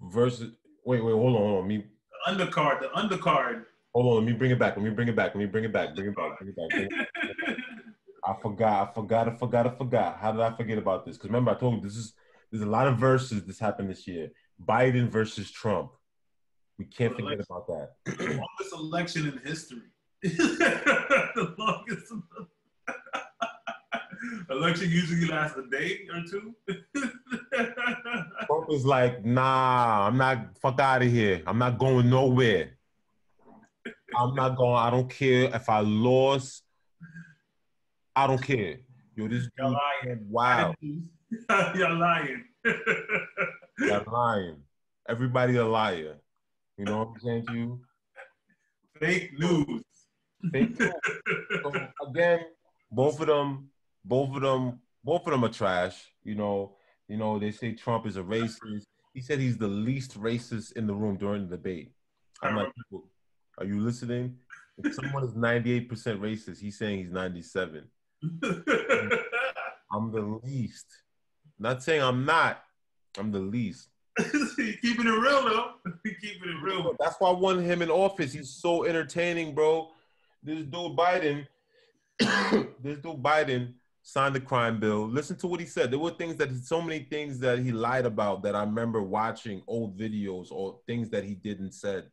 versus. 0.00 0.54
Wait, 0.86 1.04
wait, 1.04 1.12
hold 1.12 1.36
on, 1.36 1.42
hold 1.42 1.62
on. 1.62 1.68
Me. 1.68 1.84
The 2.26 2.32
undercard, 2.32 2.80
the 2.80 2.88
undercard 2.88 3.64
Hold 3.94 4.06
on, 4.06 4.14
let 4.16 4.24
me 4.24 4.32
bring 4.32 4.50
it 4.50 4.58
back. 4.58 4.76
Let 4.76 4.84
me 4.84 4.90
bring 4.90 5.08
it 5.08 5.14
back. 5.14 5.34
Let 5.34 5.36
me 5.36 5.46
bring 5.46 5.64
it 5.64 5.72
back. 5.72 5.94
Bring 5.94 6.08
it 6.08 6.16
back. 6.16 6.38
Bring 6.38 6.48
it 6.48 6.56
back. 6.56 6.68
Bring 6.70 6.88
it 6.90 7.46
back. 7.46 7.56
I 8.24 8.34
forgot. 8.42 8.88
I 8.88 8.92
forgot. 8.92 9.28
I 9.28 9.36
forgot. 9.36 9.66
I 9.66 9.70
forgot. 9.70 10.18
How 10.18 10.32
did 10.32 10.40
I 10.40 10.56
forget 10.56 10.78
about 10.78 11.06
this? 11.06 11.16
Because 11.16 11.30
remember, 11.30 11.52
I 11.52 11.54
told 11.54 11.76
you 11.76 11.80
this 11.82 11.96
is 11.96 12.12
there's 12.50 12.64
a 12.64 12.70
lot 12.70 12.88
of 12.88 12.98
verses 12.98 13.44
this 13.44 13.60
happened 13.60 13.90
this 13.90 14.08
year. 14.08 14.30
Biden 14.60 15.08
versus 15.08 15.50
Trump. 15.50 15.92
We 16.76 16.86
can't 16.86 17.14
forget 17.14 17.38
about 17.38 17.68
that. 17.68 17.90
Longest 18.18 18.74
election 18.74 19.28
in 19.28 19.38
history. 19.46 19.82
the 21.34 21.54
longest 21.58 22.12
election 24.50 24.90
usually 24.90 25.26
lasts 25.26 25.58
a 25.58 25.70
day 25.70 26.00
or 26.12 26.22
two. 26.30 26.54
Trump 28.46 28.70
is 28.70 28.86
like, 28.86 29.24
nah, 29.24 30.06
I'm 30.06 30.16
not 30.16 30.58
fuck 30.58 30.80
out 30.80 31.02
of 31.02 31.10
here. 31.10 31.42
I'm 31.46 31.58
not 31.58 31.78
going 31.78 32.08
nowhere. 32.08 32.78
I'm 34.16 34.34
not 34.34 34.56
going. 34.56 34.76
I 34.76 34.90
don't 34.90 35.10
care 35.10 35.54
if 35.54 35.68
I 35.68 35.80
lost. 35.80 36.62
I 38.16 38.26
don't 38.26 38.42
care. 38.42 38.78
Yo, 39.16 39.28
this 39.28 39.48
You're 39.58 39.68
lying. 39.68 40.26
Wow. 40.30 40.74
You're 40.80 41.90
lying. 41.90 42.44
You're 43.78 44.04
lying. 44.10 44.56
Everybody 45.06 45.56
a 45.56 45.66
liar. 45.66 46.16
You 46.78 46.86
know 46.86 46.98
what 46.98 47.08
I'm 47.08 47.20
saying 47.20 47.46
to 47.48 47.54
you? 47.54 47.80
Fake 48.98 49.38
news. 49.38 49.83
Fake 50.52 50.78
news. 50.78 50.92
so 51.62 51.72
again, 52.08 52.40
both 52.90 53.20
of 53.20 53.26
them, 53.26 53.68
both 54.04 54.34
of 54.34 54.42
them, 54.42 54.80
both 55.02 55.26
of 55.26 55.32
them 55.32 55.44
are 55.44 55.48
trash. 55.48 56.12
You 56.22 56.34
know, 56.34 56.76
you 57.08 57.16
know, 57.16 57.38
they 57.38 57.50
say 57.50 57.72
Trump 57.72 58.06
is 58.06 58.16
a 58.16 58.22
racist. 58.22 58.84
He 59.12 59.20
said 59.20 59.38
he's 59.38 59.58
the 59.58 59.68
least 59.68 60.20
racist 60.20 60.72
in 60.72 60.86
the 60.86 60.94
room 60.94 61.16
during 61.16 61.48
the 61.48 61.56
debate. 61.56 61.92
I'm 62.42 62.56
like, 62.56 62.68
uh-huh. 62.68 62.72
people, 62.76 63.08
are 63.58 63.64
you 63.64 63.80
listening? 63.80 64.36
If 64.82 64.94
someone 64.94 65.22
is 65.24 65.34
98% 65.34 65.88
racist, 65.88 66.60
he's 66.60 66.76
saying 66.76 66.98
he's 66.98 67.12
97. 67.12 67.84
I'm 69.92 70.10
the 70.10 70.40
least. 70.42 70.86
Not 71.58 71.82
saying 71.82 72.02
I'm 72.02 72.24
not. 72.24 72.62
I'm 73.16 73.30
the 73.30 73.38
least. 73.38 73.88
keeping 74.18 75.06
it 75.06 75.10
real 75.10 75.42
though. 75.44 75.70
keeping 76.04 76.48
it 76.48 76.62
real. 76.62 76.94
That's 76.98 77.16
why 77.18 77.30
I 77.30 77.32
want 77.32 77.62
him 77.62 77.82
in 77.82 77.90
office. 77.90 78.32
He's 78.32 78.50
so 78.50 78.84
entertaining, 78.84 79.54
bro. 79.54 79.90
This 80.44 80.58
dude 80.64 80.96
Biden, 80.96 81.46
this 82.18 82.98
dude 82.98 83.22
Biden 83.22 83.72
signed 84.02 84.34
the 84.34 84.40
crime 84.40 84.78
bill. 84.78 85.08
Listen 85.08 85.36
to 85.36 85.46
what 85.46 85.60
he 85.60 85.66
said. 85.66 85.90
There 85.90 85.98
were 85.98 86.10
things 86.10 86.36
that 86.36 86.54
so 86.64 86.82
many 86.82 87.00
things 87.00 87.38
that 87.38 87.58
he 87.58 87.72
lied 87.72 88.04
about 88.04 88.42
that 88.42 88.54
I 88.54 88.60
remember 88.60 89.02
watching 89.02 89.62
old 89.66 89.98
videos 89.98 90.52
or 90.52 90.78
things 90.86 91.08
that 91.10 91.24
he 91.24 91.34
didn't 91.34 91.72
said. 91.72 92.10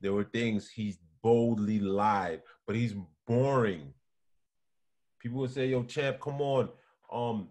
There 0.00 0.14
were 0.14 0.24
things 0.24 0.70
he 0.70 0.96
boldly 1.22 1.78
lied, 1.78 2.40
but 2.66 2.76
he's 2.76 2.94
boring. 3.26 3.92
People 5.20 5.40
would 5.40 5.50
say, 5.50 5.68
"Yo, 5.68 5.84
champ, 5.84 6.20
come 6.20 6.40
on." 6.40 6.70
Um, 7.12 7.48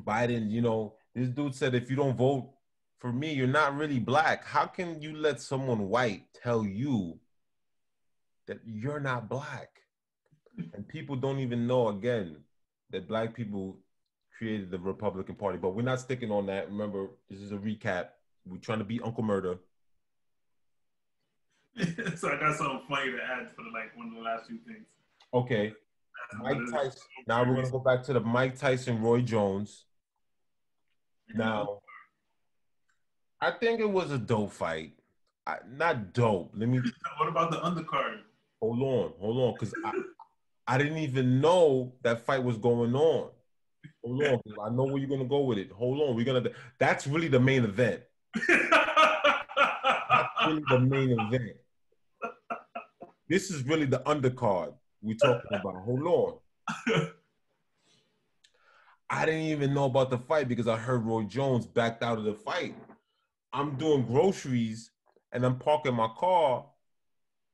Biden, 0.00 0.50
you 0.50 0.60
know, 0.60 0.94
this 1.14 1.28
dude 1.28 1.54
said, 1.54 1.74
if 1.74 1.90
you 1.90 1.96
don't 1.96 2.16
vote 2.16 2.50
for 2.98 3.12
me, 3.12 3.32
you're 3.32 3.46
not 3.46 3.76
really 3.76 3.98
black. 3.98 4.44
How 4.44 4.66
can 4.66 5.00
you 5.00 5.16
let 5.16 5.40
someone 5.40 5.88
white 5.88 6.24
tell 6.34 6.64
you 6.64 7.18
that 8.46 8.60
you're 8.64 9.00
not 9.00 9.28
black? 9.28 9.68
And 10.74 10.86
people 10.86 11.16
don't 11.16 11.38
even 11.38 11.66
know. 11.66 11.88
Again, 11.88 12.36
that 12.90 13.08
black 13.08 13.34
people 13.34 13.78
created 14.36 14.70
the 14.70 14.78
Republican 14.78 15.34
Party, 15.34 15.58
but 15.58 15.70
we're 15.70 15.82
not 15.82 16.00
sticking 16.00 16.30
on 16.30 16.46
that. 16.46 16.68
Remember, 16.68 17.08
this 17.30 17.40
is 17.40 17.52
a 17.52 17.56
recap. 17.56 18.08
We're 18.44 18.58
trying 18.58 18.78
to 18.78 18.84
beat 18.84 19.02
Uncle 19.02 19.24
Murda. 19.24 19.58
so 22.16 22.28
I 22.28 22.38
got 22.38 22.56
something 22.56 22.82
funny 22.88 23.12
to 23.12 23.18
add 23.22 23.50
for 23.56 23.62
the, 23.62 23.70
like 23.72 23.96
one 23.96 24.08
of 24.08 24.14
the 24.14 24.20
last 24.20 24.46
few 24.46 24.58
things. 24.66 24.84
Okay. 25.32 25.72
Mike 26.40 26.58
Tyson. 26.70 27.00
Now 27.26 27.44
we're 27.44 27.56
gonna 27.56 27.70
go 27.70 27.78
back 27.78 28.02
to 28.04 28.12
the 28.12 28.20
Mike 28.20 28.58
Tyson 28.58 29.00
Roy 29.00 29.20
Jones. 29.20 29.84
Now, 31.34 31.80
I 33.40 33.50
think 33.52 33.80
it 33.80 33.90
was 33.90 34.10
a 34.10 34.18
dope 34.18 34.52
fight. 34.52 34.92
I, 35.46 35.56
not 35.68 36.12
dope. 36.12 36.52
Let 36.54 36.68
me. 36.68 36.80
what 37.18 37.28
about 37.28 37.50
the 37.50 37.58
undercard? 37.58 38.20
Hold 38.62 38.80
on, 38.80 39.12
hold 39.18 39.38
on, 39.38 39.54
because 39.54 39.74
I, 39.84 39.92
I 40.74 40.78
didn't 40.78 40.98
even 40.98 41.40
know 41.40 41.94
that 42.02 42.24
fight 42.24 42.44
was 42.44 42.56
going 42.56 42.94
on. 42.94 43.30
Hold 44.04 44.22
on, 44.22 44.40
I 44.64 44.70
know 44.70 44.84
where 44.84 44.98
you're 44.98 45.08
gonna 45.08 45.24
go 45.24 45.40
with 45.40 45.58
it. 45.58 45.72
Hold 45.72 46.00
on, 46.00 46.14
we're 46.14 46.24
gonna. 46.24 46.48
That's 46.78 47.08
really 47.08 47.26
the 47.26 47.40
main 47.40 47.64
event. 47.64 48.02
that's 48.48 48.68
really 50.46 50.62
the 50.68 50.78
main 50.78 51.10
event. 51.10 51.56
This 53.28 53.50
is 53.50 53.64
really 53.64 53.86
the 53.86 53.98
undercard 54.06 54.74
we're 55.02 55.16
talking 55.16 55.50
about. 55.50 55.82
Hold 55.82 56.06
on. 56.06 57.10
I 59.10 59.26
didn't 59.26 59.42
even 59.42 59.74
know 59.74 59.86
about 59.86 60.10
the 60.10 60.18
fight 60.18 60.48
because 60.48 60.68
I 60.68 60.76
heard 60.76 61.04
Roy 61.04 61.24
Jones 61.24 61.66
backed 61.66 62.04
out 62.04 62.18
of 62.18 62.24
the 62.24 62.34
fight. 62.34 62.76
I'm 63.52 63.76
doing 63.76 64.06
groceries 64.06 64.92
and 65.32 65.44
I'm 65.44 65.58
parking 65.58 65.94
my 65.94 66.08
car. 66.16 66.64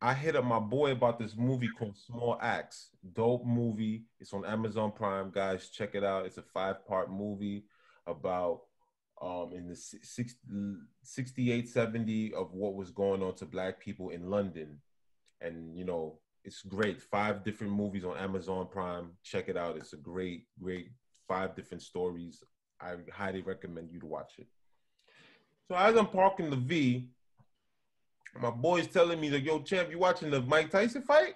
I 0.01 0.15
hit 0.15 0.37
up 0.37 0.45
my 0.45 0.61
boy 0.61 0.93
about 0.93 1.19
this 1.19 1.37
movie 1.37 1.69
called 1.77 1.97
Small 1.97 2.39
Axe. 2.41 2.91
Dope 3.15 3.45
movie. 3.45 4.05
It's 4.21 4.33
on 4.33 4.45
Amazon 4.45 4.93
Prime, 4.93 5.31
guys. 5.31 5.71
Check 5.71 5.95
it 5.95 6.05
out. 6.05 6.27
It's 6.27 6.39
a 6.39 6.43
five 6.43 6.87
part 6.87 7.11
movie 7.11 7.65
about 8.07 8.61
um, 9.21 9.51
in 9.53 9.67
the 9.69 9.77
68, 11.03 11.69
70 11.69 12.35
of 12.35 12.55
what 12.55 12.77
was 12.77 12.91
going 12.91 13.23
on 13.25 13.35
to 13.37 13.47
black 13.47 13.81
people 13.81 14.11
in 14.11 14.31
London. 14.31 14.79
And, 15.41 15.77
you 15.77 15.85
know, 15.85 16.21
it's 16.45 16.63
great. 16.63 17.03
Five 17.03 17.43
different 17.43 17.73
movies 17.73 18.05
on 18.05 18.17
Amazon 18.17 18.69
Prime. 18.71 19.11
Check 19.25 19.49
it 19.49 19.57
out. 19.57 19.77
It's 19.77 19.95
a 19.95 19.97
great, 19.97 20.47
great 20.63 20.91
five 21.27 21.57
different 21.57 21.83
stories. 21.83 22.45
I 22.81 22.95
highly 23.13 23.43
recommend 23.43 23.91
you 23.91 23.99
to 24.01 24.07
watch 24.07 24.35
it. 24.39 24.47
So 25.67 25.77
as 25.77 25.97
I'm 25.97 26.07
parking 26.07 26.51
the 26.51 26.57
V, 26.57 27.09
my 28.41 28.51
boy's 28.51 28.87
telling 28.87 29.21
me 29.21 29.29
that, 29.31 29.41
yo, 29.41 29.61
champ, 29.61 29.91
you 29.91 29.99
watching 29.99 30.31
the 30.31 30.41
Mike 30.43 30.71
Tyson 30.71 31.03
fight? 31.03 31.35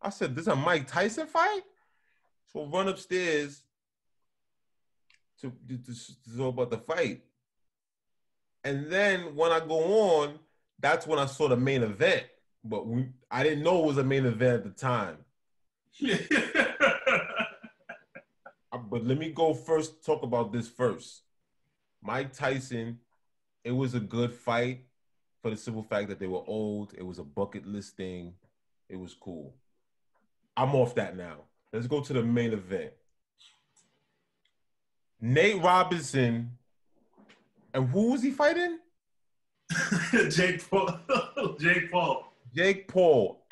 I 0.00 0.10
said, 0.10 0.34
this 0.34 0.42
is 0.42 0.48
a 0.48 0.56
Mike 0.56 0.86
Tyson 0.86 1.26
fight? 1.26 1.62
So 2.52 2.66
run 2.66 2.88
upstairs 2.88 3.62
to, 5.40 5.52
to, 5.68 5.78
to, 5.78 6.36
to 6.36 6.46
about 6.46 6.70
the 6.70 6.78
fight. 6.78 7.22
And 8.64 8.90
then 8.90 9.34
when 9.34 9.52
I 9.52 9.60
go 9.60 10.20
on, 10.20 10.38
that's 10.78 11.06
when 11.06 11.18
I 11.18 11.26
saw 11.26 11.48
the 11.48 11.56
main 11.56 11.82
event. 11.82 12.24
But 12.64 12.86
we, 12.86 13.08
I 13.30 13.42
didn't 13.42 13.64
know 13.64 13.82
it 13.82 13.86
was 13.86 13.98
a 13.98 14.04
main 14.04 14.26
event 14.26 14.54
at 14.54 14.64
the 14.64 14.70
time. 14.70 15.18
Uh, 18.70 18.76
but 18.76 19.02
let 19.02 19.16
me 19.16 19.30
go 19.30 19.54
first, 19.54 20.04
talk 20.04 20.22
about 20.22 20.52
this 20.52 20.68
first. 20.68 21.22
Mike 22.02 22.34
Tyson, 22.34 22.98
it 23.64 23.72
was 23.72 23.94
a 23.94 24.00
good 24.00 24.30
fight 24.30 24.84
for 25.42 25.50
the 25.50 25.56
simple 25.56 25.82
fact 25.82 26.08
that 26.08 26.18
they 26.18 26.26
were 26.26 26.42
old. 26.46 26.94
It 26.96 27.04
was 27.04 27.18
a 27.18 27.24
bucket 27.24 27.66
list 27.66 27.96
thing. 27.96 28.34
It 28.88 28.96
was 28.96 29.14
cool. 29.14 29.54
I'm 30.56 30.74
off 30.74 30.94
that 30.96 31.16
now. 31.16 31.44
Let's 31.72 31.86
go 31.86 32.00
to 32.00 32.12
the 32.12 32.22
main 32.22 32.52
event. 32.52 32.92
Nate 35.20 35.60
Robinson, 35.62 36.50
and 37.74 37.88
who 37.88 38.12
was 38.12 38.22
he 38.22 38.30
fighting? 38.30 38.78
Jake 40.30 40.68
Paul. 40.68 40.98
Jake 41.60 41.90
Paul. 41.90 42.32
Jake 42.54 42.88
Paul. 42.88 43.44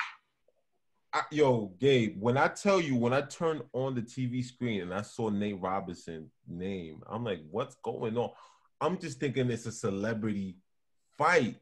I, 1.13 1.21
yo, 1.31 1.73
Gabe, 1.79 2.17
when 2.19 2.37
I 2.37 2.47
tell 2.47 2.81
you, 2.81 2.95
when 2.95 3.13
I 3.13 3.21
turned 3.21 3.63
on 3.73 3.95
the 3.95 4.01
TV 4.01 4.43
screen 4.43 4.81
and 4.81 4.93
I 4.93 5.01
saw 5.01 5.29
Nate 5.29 5.59
Robinson 5.61 6.29
name, 6.47 7.01
I'm 7.07 7.23
like, 7.23 7.41
what's 7.49 7.75
going 7.75 8.17
on? 8.17 8.31
I'm 8.79 8.99
just 8.99 9.19
thinking 9.19 9.49
it's 9.49 9.65
a 9.65 9.71
celebrity 9.71 10.57
fight. 11.17 11.55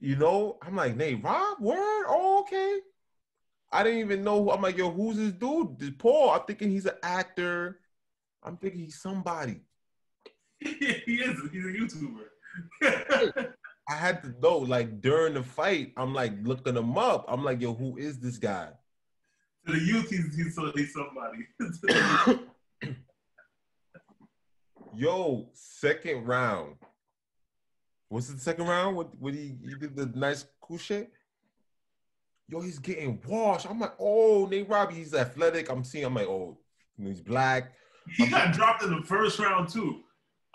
You 0.00 0.16
know, 0.16 0.58
I'm 0.62 0.76
like, 0.76 0.96
Nate 0.96 1.22
Rob, 1.22 1.60
word? 1.60 2.04
Oh, 2.08 2.40
okay. 2.40 2.78
I 3.70 3.84
didn't 3.84 4.00
even 4.00 4.24
know. 4.24 4.42
Who, 4.42 4.50
I'm 4.50 4.62
like, 4.62 4.78
yo, 4.78 4.90
who's 4.90 5.16
this 5.16 5.32
dude? 5.32 5.78
This 5.78 5.90
Paul. 5.98 6.30
I'm 6.30 6.40
thinking 6.46 6.70
he's 6.70 6.86
an 6.86 6.96
actor. 7.02 7.80
I'm 8.42 8.56
thinking 8.56 8.80
he's 8.80 9.00
somebody. 9.00 9.60
he 10.58 10.70
is. 10.70 11.38
He's 11.52 11.64
a 11.64 11.68
YouTuber. 11.68 12.24
I 13.88 13.94
had 13.94 14.22
to 14.22 14.34
know, 14.40 14.58
like 14.58 15.00
during 15.00 15.34
the 15.34 15.42
fight, 15.42 15.92
I'm 15.96 16.14
like 16.14 16.32
looking 16.42 16.76
him 16.76 16.96
up. 16.96 17.24
I'm 17.28 17.44
like, 17.44 17.60
yo, 17.60 17.74
who 17.74 17.96
is 17.96 18.18
this 18.20 18.38
guy? 18.38 18.68
To 19.66 19.72
the 19.72 19.78
youth, 19.78 20.08
he's, 20.08 20.34
he's, 20.34 20.58
he's 20.74 20.94
somebody. 20.94 21.46
yo, 24.94 25.50
second 25.52 26.24
round. 26.26 26.76
What's 28.10 28.26
the 28.26 28.40
second 28.40 28.66
round? 28.66 28.96
What 28.96 29.16
what 29.20 29.34
he, 29.34 29.54
he 29.62 29.74
did 29.76 29.94
the 29.94 30.06
nice 30.06 30.44
shit? 30.78 31.12
Yo, 32.48 32.60
he's 32.60 32.80
getting 32.80 33.20
washed. 33.24 33.70
I'm 33.70 33.78
like, 33.78 33.94
oh, 34.00 34.46
Nate 34.46 34.68
Robbie, 34.68 34.96
he's 34.96 35.14
athletic. 35.14 35.70
I'm 35.70 35.84
seeing, 35.84 36.04
I'm 36.04 36.14
like, 36.14 36.26
oh, 36.26 36.58
he's 37.00 37.20
black. 37.20 37.72
He 38.16 38.24
I'm 38.24 38.30
got 38.30 38.46
like, 38.46 38.54
dropped 38.54 38.82
in 38.82 38.90
the 38.90 39.02
first 39.02 39.38
round 39.38 39.68
too. 39.68 40.00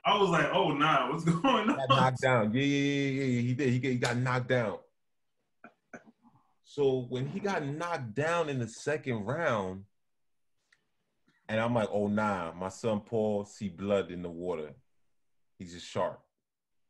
I 0.05 0.17
was 0.17 0.29
like, 0.29 0.49
oh 0.51 0.73
nah, 0.73 1.09
what's 1.09 1.23
going 1.41 1.69
on? 1.69 1.77
Got 1.77 1.89
knocked 1.89 2.21
down. 2.21 2.53
Yeah, 2.53 2.61
yeah, 2.61 3.09
yeah, 3.09 3.23
yeah. 3.23 3.41
He 3.41 3.53
did. 3.53 3.69
He, 3.69 3.79
he 3.79 3.97
got 3.97 4.17
knocked 4.17 4.49
down. 4.49 4.77
So 6.65 7.05
when 7.07 7.25
he 7.25 7.39
got 7.39 7.65
knocked 7.65 8.13
down 8.15 8.49
in 8.49 8.59
the 8.59 8.67
second 8.67 9.23
round, 9.23 9.85
and 11.47 11.61
I'm 11.61 11.73
like, 11.73 11.87
oh 11.89 12.07
nah, 12.07 12.51
my 12.51 12.67
son 12.67 12.99
Paul 12.99 13.45
see 13.45 13.69
blood 13.69 14.11
in 14.11 14.21
the 14.21 14.29
water. 14.29 14.73
He's 15.57 15.73
a 15.73 15.79
shark. 15.79 16.19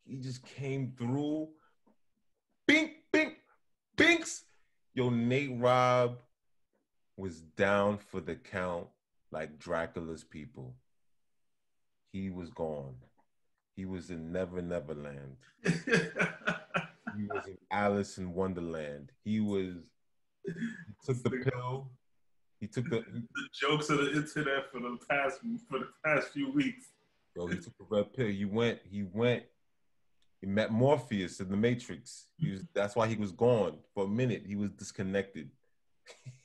He 0.06 0.18
just 0.18 0.44
came 0.46 0.94
through. 0.98 1.50
Bink, 2.68 2.92
bink, 3.12 3.36
binks. 3.96 4.44
Yo, 4.94 5.10
Nate 5.10 5.58
Robb 5.60 6.18
was 7.18 7.42
down 7.42 7.98
for 7.98 8.22
the 8.22 8.36
count 8.36 8.88
like 9.32 9.60
Dracula's 9.60 10.24
people 10.24 10.76
he 12.16 12.30
was 12.30 12.50
gone. 12.50 12.96
He 13.76 13.86
was 13.86 14.10
in 14.10 14.32
Never 14.32 14.62
Never 14.62 14.96
Land. 14.96 15.36
he 15.66 17.26
was 17.26 17.46
in 17.46 17.58
Alice 17.70 18.18
in 18.18 18.34
Wonderland. 18.34 19.12
He 19.26 19.42
was 19.42 19.74
he 20.46 20.54
took 21.06 21.22
the 21.24 21.30
pill. 21.30 21.90
He 22.62 22.68
took 22.68 22.90
the, 22.90 23.04
the 23.12 23.50
jokes 23.54 23.90
of 23.90 23.98
the 23.98 24.14
internet 24.14 24.72
for 24.72 24.80
the 24.80 24.98
past 25.10 25.42
for 25.70 25.80
the 25.80 25.90
past 26.06 26.30
few 26.30 26.54
weeks. 26.54 26.86
Yo, 27.36 27.48
he 27.48 27.58
took 27.58 27.78
the 27.78 27.86
red 27.90 28.14
pill. 28.14 28.28
He 28.28 28.46
went. 28.46 28.80
He 28.90 29.04
went. 29.04 29.44
He 30.46 30.52
met 30.52 30.72
Morpheus 30.72 31.40
in 31.40 31.50
the 31.50 31.58
Matrix. 31.58 32.28
He 32.38 32.52
was, 32.52 32.62
that's 32.72 32.96
why 32.96 33.08
he 33.08 33.16
was 33.16 33.32
gone 33.32 33.80
for 33.96 34.04
a 34.04 34.08
minute. 34.08 34.44
He 34.46 34.56
was 34.56 34.70
disconnected. 34.70 35.50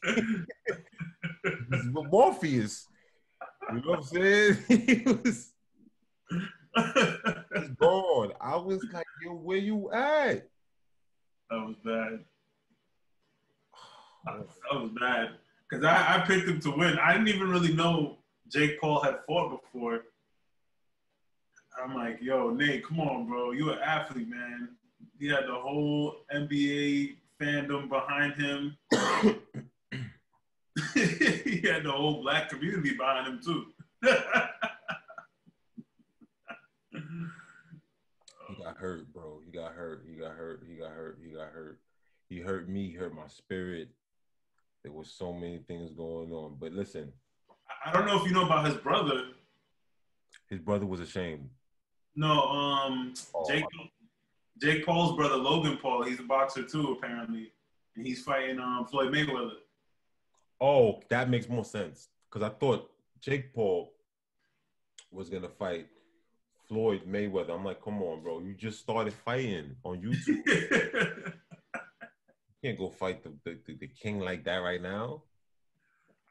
Morpheus. 1.92 2.86
You 3.68 3.74
know 3.74 3.82
what 3.84 3.98
I'm 3.98 4.04
saying? 4.04 4.56
he 4.68 5.02
was 5.04 5.52
He's 6.30 7.68
gone. 7.78 8.32
I 8.40 8.56
was 8.56 8.82
like, 8.90 9.04
yo, 9.22 9.34
where 9.34 9.58
you 9.58 9.92
at? 9.92 10.48
That 11.50 11.56
was 11.56 11.76
bad. 11.84 12.20
That 14.24 14.80
was 14.80 14.92
bad. 14.98 15.28
Because 15.68 15.84
I, 15.84 16.16
I 16.16 16.26
picked 16.26 16.48
him 16.48 16.58
to 16.60 16.70
win. 16.70 16.98
I 16.98 17.12
didn't 17.12 17.28
even 17.28 17.50
really 17.50 17.74
know 17.74 18.16
Jake 18.48 18.80
Paul 18.80 19.02
had 19.02 19.18
fought 19.26 19.60
before. 19.60 20.04
I'm 21.78 21.94
like, 21.94 22.18
yo, 22.20 22.50
Nate, 22.50 22.84
come 22.84 23.00
on, 23.00 23.26
bro. 23.26 23.52
You're 23.52 23.72
an 23.74 23.78
athlete, 23.80 24.28
man. 24.28 24.70
He 25.18 25.28
had 25.28 25.46
the 25.46 25.54
whole 25.54 26.16
NBA 26.34 27.16
fandom 27.40 27.88
behind 27.88 28.34
him. 28.34 28.76
he 30.94 31.60
had 31.66 31.84
the 31.84 31.92
whole 31.92 32.22
black 32.22 32.48
community 32.48 32.94
behind 32.96 33.26
him 33.26 33.40
too. 33.44 33.66
He 38.48 38.62
got 38.62 38.76
hurt, 38.76 39.12
bro. 39.12 39.40
He 39.44 39.52
got 39.52 39.72
hurt. 39.72 40.04
He 40.08 40.14
got 40.14 40.32
hurt. 40.32 40.62
He 40.68 40.74
got 40.76 40.90
hurt. 40.90 41.18
He 41.22 41.30
got 41.30 41.52
hurt. 41.52 41.80
He 42.28 42.40
hurt 42.40 42.68
me. 42.68 42.88
He 42.88 42.94
hurt 42.94 43.14
my 43.14 43.28
spirit. 43.28 43.88
There 44.82 44.92
was 44.92 45.12
so 45.12 45.32
many 45.32 45.58
things 45.58 45.90
going 45.92 46.32
on. 46.32 46.56
But 46.58 46.72
listen, 46.72 47.12
I 47.84 47.92
don't 47.92 48.06
know 48.06 48.18
if 48.18 48.26
you 48.26 48.32
know 48.32 48.46
about 48.46 48.66
his 48.66 48.76
brother. 48.76 49.24
His 50.48 50.58
brother 50.60 50.86
was 50.86 51.00
ashamed. 51.00 51.50
No, 52.16 52.42
um, 52.48 53.14
oh, 53.34 53.48
Jake, 53.48 53.64
Jake 54.60 54.84
Paul's 54.84 55.16
brother, 55.16 55.36
Logan 55.36 55.78
Paul. 55.80 56.02
He's 56.02 56.20
a 56.20 56.24
boxer 56.24 56.62
too, 56.62 56.92
apparently, 56.92 57.52
and 57.96 58.06
he's 58.06 58.22
fighting 58.22 58.58
um 58.58 58.86
Floyd 58.86 59.12
Mayweather. 59.12 59.52
Oh, 60.60 61.00
that 61.08 61.30
makes 61.30 61.48
more 61.48 61.64
sense. 61.64 62.08
because 62.28 62.46
I 62.46 62.50
thought 62.54 62.90
Jake 63.20 63.54
Paul 63.54 63.92
was 65.10 65.30
gonna 65.30 65.48
fight 65.48 65.86
Floyd 66.68 67.02
Mayweather. 67.08 67.50
I'm 67.50 67.64
like, 67.64 67.82
come 67.82 68.02
on, 68.02 68.22
bro, 68.22 68.40
you 68.40 68.54
just 68.54 68.80
started 68.80 69.12
fighting 69.12 69.76
on 69.84 70.00
YouTube. 70.00 70.46
you 70.46 71.32
can't 72.62 72.78
go 72.78 72.90
fight 72.90 73.22
the, 73.22 73.32
the, 73.44 73.74
the 73.74 73.88
king 73.88 74.20
like 74.20 74.44
that 74.44 74.58
right 74.58 74.82
now. 74.82 75.22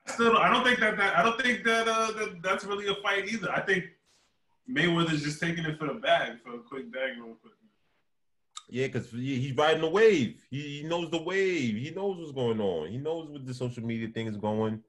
Still, 0.08 0.38
I 0.38 0.52
don't 0.52 0.64
think 0.64 0.80
that, 0.80 0.98
that 0.98 1.18
I 1.18 1.24
don't 1.24 1.40
think 1.42 1.64
that, 1.66 1.88
uh, 1.88 2.12
that 2.12 2.42
that's 2.42 2.66
really 2.66 2.88
a 2.88 2.96
fight 2.96 3.32
either. 3.32 3.52
I 3.52 3.62
think 3.62 3.86
Mayweather's 4.70 5.24
just 5.24 5.40
taking 5.40 5.66
it 5.66 5.80
for 5.80 5.88
the 5.88 5.96
bag 5.96 6.40
for 6.44 6.56
a 6.56 6.60
quick 6.60 6.92
bag, 6.92 7.18
real 7.18 7.36
quick. 7.42 7.54
Yeah, 8.70 8.86
because 8.86 9.10
he's 9.10 9.56
riding 9.56 9.82
the 9.82 9.90
wave. 9.90 10.46
He, 10.52 10.82
he 10.82 10.84
knows 10.84 11.10
the 11.10 11.22
wave. 11.22 11.76
He 11.76 11.90
knows 11.90 12.18
what's 12.20 12.32
going 12.32 12.62
on. 12.62 12.90
He 12.90 12.98
knows 12.98 13.28
what 13.28 13.46
the 13.46 13.54
social 13.54 13.84
media 13.84 14.10
thing 14.10 14.28
is 14.28 14.38
going. 14.38 14.84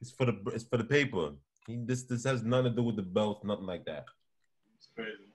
It's 0.00 0.10
for 0.10 0.24
the 0.26 0.40
it's 0.54 0.64
for 0.64 0.78
the 0.78 0.84
paper. 0.84 1.32
He, 1.66 1.76
this 1.84 2.04
this 2.04 2.24
has 2.24 2.42
nothing 2.42 2.72
to 2.72 2.76
do 2.76 2.82
with 2.82 2.96
the 2.96 3.02
belt, 3.02 3.44
nothing 3.44 3.66
like 3.66 3.84
that. 3.84 4.06
It's 4.76 4.88
crazy. 4.94 5.32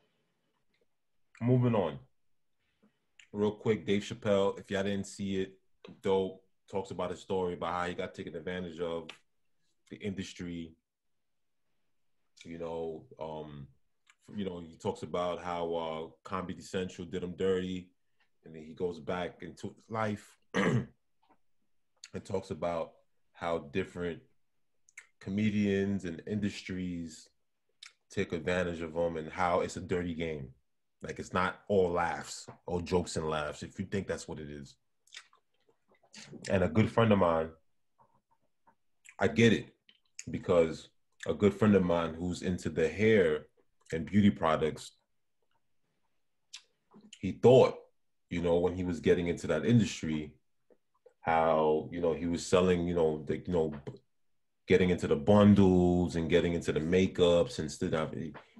Moving 1.41 1.75
on. 1.75 1.99
Real 3.31 3.51
quick, 3.51 3.85
Dave 3.85 4.01
Chappelle. 4.01 4.59
If 4.59 4.71
y'all 4.71 4.83
didn't 4.83 5.05
see 5.05 5.41
it, 5.41 5.53
dope. 6.01 6.43
Talks 6.71 6.91
about 6.91 7.11
a 7.11 7.15
story 7.15 7.53
about 7.53 7.73
how 7.73 7.87
he 7.87 7.93
got 7.93 8.13
taken 8.13 8.35
advantage 8.35 8.79
of, 8.79 9.09
the 9.89 9.97
industry. 9.97 10.71
You 12.45 12.57
know, 12.57 13.03
um, 13.19 13.67
you 14.35 14.45
know, 14.45 14.59
he 14.59 14.75
talks 14.75 15.03
about 15.03 15.41
how 15.41 15.73
uh, 15.73 16.07
Comedy 16.23 16.61
Central 16.61 17.07
did 17.07 17.23
him 17.23 17.33
dirty, 17.37 17.89
and 18.45 18.55
then 18.55 18.63
he 18.63 18.73
goes 18.73 18.99
back 18.99 19.41
into 19.41 19.75
life 19.89 20.37
and 20.53 20.87
talks 22.23 22.51
about 22.51 22.91
how 23.33 23.59
different 23.71 24.19
comedians 25.19 26.05
and 26.05 26.21
industries 26.27 27.29
take 28.09 28.33
advantage 28.33 28.81
of 28.81 28.93
them 28.93 29.17
and 29.17 29.31
how 29.31 29.61
it's 29.61 29.77
a 29.77 29.81
dirty 29.81 30.13
game. 30.13 30.49
Like 31.01 31.19
it's 31.19 31.33
not 31.33 31.61
all 31.67 31.91
laughs, 31.91 32.47
all 32.65 32.81
jokes 32.81 33.15
and 33.15 33.29
laughs. 33.29 33.63
If 33.63 33.79
you 33.79 33.85
think 33.85 34.07
that's 34.07 34.27
what 34.27 34.39
it 34.39 34.49
is, 34.49 34.75
and 36.49 36.63
a 36.63 36.67
good 36.67 36.91
friend 36.91 37.11
of 37.13 37.19
mine, 37.19 37.49
I 39.17 39.27
get 39.27 39.53
it 39.53 39.67
because 40.29 40.89
a 41.27 41.33
good 41.33 41.53
friend 41.53 41.75
of 41.75 41.83
mine 41.83 42.13
who's 42.13 42.41
into 42.41 42.69
the 42.69 42.87
hair 42.87 43.45
and 43.91 44.05
beauty 44.05 44.29
products, 44.29 44.91
he 47.19 47.33
thought, 47.33 47.75
you 48.29 48.41
know, 48.41 48.59
when 48.59 48.75
he 48.75 48.83
was 48.83 48.99
getting 48.99 49.27
into 49.27 49.47
that 49.47 49.65
industry, 49.65 50.33
how 51.21 51.89
you 51.91 51.99
know 51.99 52.13
he 52.13 52.25
was 52.25 52.45
selling, 52.45 52.87
you 52.87 52.95
know, 52.95 53.23
the 53.27 53.37
you 53.37 53.51
know, 53.53 53.73
getting 54.67 54.89
into 54.89 55.07
the 55.07 55.15
bundles 55.15 56.15
and 56.15 56.29
getting 56.29 56.53
into 56.53 56.71
the 56.71 56.79
makeups 56.79 57.59
and 57.59 57.71
stuff. 57.71 58.11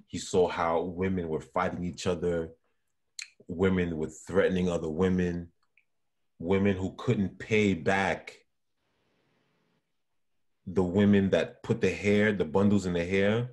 He 0.08 0.18
saw 0.18 0.48
how 0.48 0.82
women 0.82 1.30
were 1.30 1.42
fighting 1.42 1.84
each 1.84 2.08
other, 2.08 2.50
women 3.48 3.98
were 3.98 4.10
threatening 4.10 4.70
other 4.70 4.90
women, 4.90 5.50
women 6.40 6.76
who 6.76 6.96
couldn't 6.98 7.40
pay 7.40 7.74
back 7.74 8.38
the 10.74 10.84
women 10.84 11.30
that 11.32 11.64
put 11.64 11.82
the 11.82 11.90
hair, 11.90 12.32
the 12.32 12.46
bundles 12.46 12.86
in 12.86 12.94
the 12.94 13.06
hair, 13.06 13.52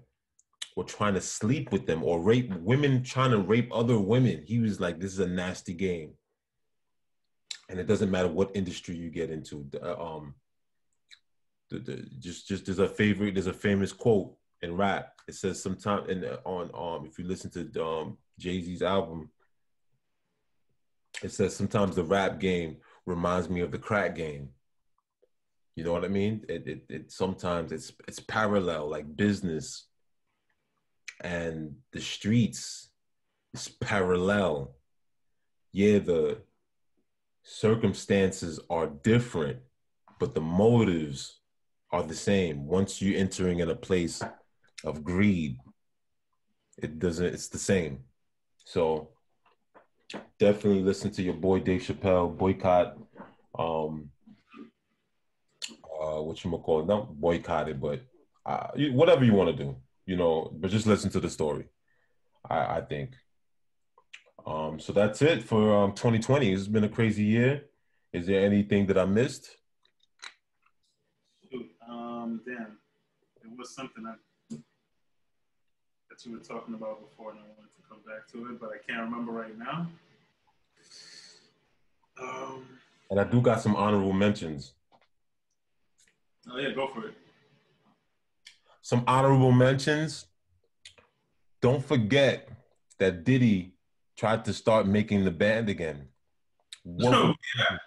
were 0.77 0.85
trying 0.85 1.15
to 1.15 1.21
sleep 1.21 1.73
with 1.73 1.87
them 1.87 2.05
or 2.05 2.21
rape 2.21 2.53
women 2.57 3.03
trying 3.03 3.31
to 3.31 3.39
rape 3.39 3.71
other 3.73 3.99
women. 3.99 4.43
He 4.47 4.59
was 4.59 4.81
like, 4.81 5.01
this 5.01 5.13
is 5.13 5.21
a 5.21 5.27
nasty 5.27 5.73
game. 5.73 6.15
And 7.69 7.81
it 7.81 7.87
doesn't 7.87 8.11
matter 8.11 8.29
what 8.29 8.55
industry 8.55 8.95
you 8.95 9.11
get 9.11 9.31
into. 9.31 9.67
Um, 9.83 10.35
the, 11.71 11.79
the, 11.79 12.07
just, 12.19 12.47
just 12.47 12.67
there's 12.67 12.79
a 12.79 12.89
favorite, 12.89 13.35
there's 13.35 13.47
a 13.47 13.53
famous 13.53 13.93
quote 13.93 14.35
in 14.63 14.77
rap. 14.77 15.15
It 15.27 15.35
says 15.35 15.63
sometimes, 15.63 16.09
in 16.09 16.25
on 16.45 16.71
um 16.75 17.07
if 17.07 17.19
you 17.19 17.25
listen 17.27 17.51
to 17.51 17.85
um 17.85 18.19
Jay 18.39 18.61
Z's 18.61 18.83
album, 18.83 19.31
it 21.23 21.33
says 21.33 21.57
sometimes 21.57 21.97
the 21.97 22.05
rap 22.05 22.39
game 22.39 22.77
reminds 23.07 23.49
me 23.49 23.61
of 23.61 23.71
the 23.71 23.79
crack 23.79 24.15
game. 24.15 24.51
You 25.77 25.85
know 25.85 25.93
what 25.93 26.05
I 26.05 26.09
mean? 26.09 26.45
It, 26.49 26.67
it, 26.67 26.83
it 26.89 27.13
sometimes 27.13 27.71
it's 27.71 27.93
it's 28.09 28.19
parallel, 28.21 28.89
like 28.91 29.15
business 29.15 29.87
and 31.21 31.77
the 31.93 32.01
streets 32.01 32.91
is 33.53 33.69
parallel. 33.69 34.75
Yeah, 35.73 35.99
the 35.99 36.39
circumstances 37.43 38.59
are 38.71 38.87
different, 38.87 39.59
but 40.19 40.35
the 40.35 40.41
motives 40.41 41.41
are 41.91 42.03
the 42.03 42.15
same. 42.15 42.67
Once 42.67 43.01
you're 43.01 43.19
entering 43.19 43.61
in 43.61 43.71
a 43.71 43.75
place 43.75 44.23
of 44.85 45.05
greed, 45.05 45.59
it 46.83 46.99
doesn't, 46.99 47.27
it's 47.27 47.49
the 47.49 47.59
same. 47.59 48.01
So 48.65 49.11
definitely 50.39 50.83
listen 50.83 51.11
to 51.13 51.23
your 51.23 51.35
boy 51.35 51.61
Dave 51.61 51.83
Chappelle, 51.83 52.37
boycott 52.37 52.97
um 53.59 54.11
uh 56.17 56.23
what 56.23 56.43
you 56.43 56.51
call 56.51 56.81
it, 56.81 56.87
not 56.87 57.15
boycott 57.21 57.69
it, 57.69 57.81
but 57.81 58.01
uh, 58.45 58.69
whatever 58.93 59.25
you 59.25 59.35
want 59.35 59.57
to 59.57 59.65
do 59.65 59.77
you 60.07 60.17
know, 60.17 60.51
but 60.55 60.71
just 60.71 60.87
listen 60.87 61.11
to 61.11 61.21
the 61.21 61.29
story. 61.29 61.67
I, 62.49 62.77
I 62.77 62.81
think. 62.81 63.15
Um, 64.47 64.79
so 64.79 64.93
that's 64.93 65.21
it 65.21 65.43
for 65.43 65.77
um, 65.77 65.93
2020. 65.93 66.53
It's 66.53 66.69
been 66.69 66.85
a 66.85 66.89
crazy 66.89 67.25
year. 67.25 67.65
Is 68.13 68.27
there 68.27 68.47
anything 68.47 68.87
that 68.87 68.97
I 68.97 69.05
missed? 69.05 69.51
Um, 71.89 72.41
damn, 72.47 72.79
it 73.43 73.59
was 73.59 73.75
something 73.75 74.05
I, 74.07 74.15
that 74.51 76.25
you 76.25 76.33
were 76.33 76.39
talking 76.39 76.75
about 76.75 77.01
before, 77.01 77.33
and 77.33 77.41
I 77.41 77.43
wanted 77.43 77.75
to 77.77 77.83
come 77.89 77.99
back 78.07 78.29
to 78.33 78.53
it, 78.53 78.61
but 78.61 78.71
I 78.71 78.79
can't 78.87 79.09
remember 79.09 79.33
right 79.33 79.59
now. 79.59 79.89
Um, 82.23 82.65
and 83.11 83.21
I 83.21 83.25
do 83.25 83.41
got 83.41 83.61
some 83.61 83.75
honorable 83.77 84.13
mentions. 84.13 84.76
Oh 86.51 86.59
yeah, 86.59 86.71
go 86.71 86.89
for 86.89 87.09
it 87.09 87.15
some 88.87 89.03
honorable 89.09 89.51
mentions. 89.51 90.27
Don't 91.61 91.85
forget 91.85 92.49
that 93.01 93.25
Diddy 93.25 93.75
tried 94.17 94.45
to 94.45 94.53
start 94.53 94.87
making 94.87 95.25
the 95.25 95.33
band 95.33 95.69
again. 95.69 96.07
What, 96.85 97.13
oh, 97.13 97.35
yeah. 97.59 97.79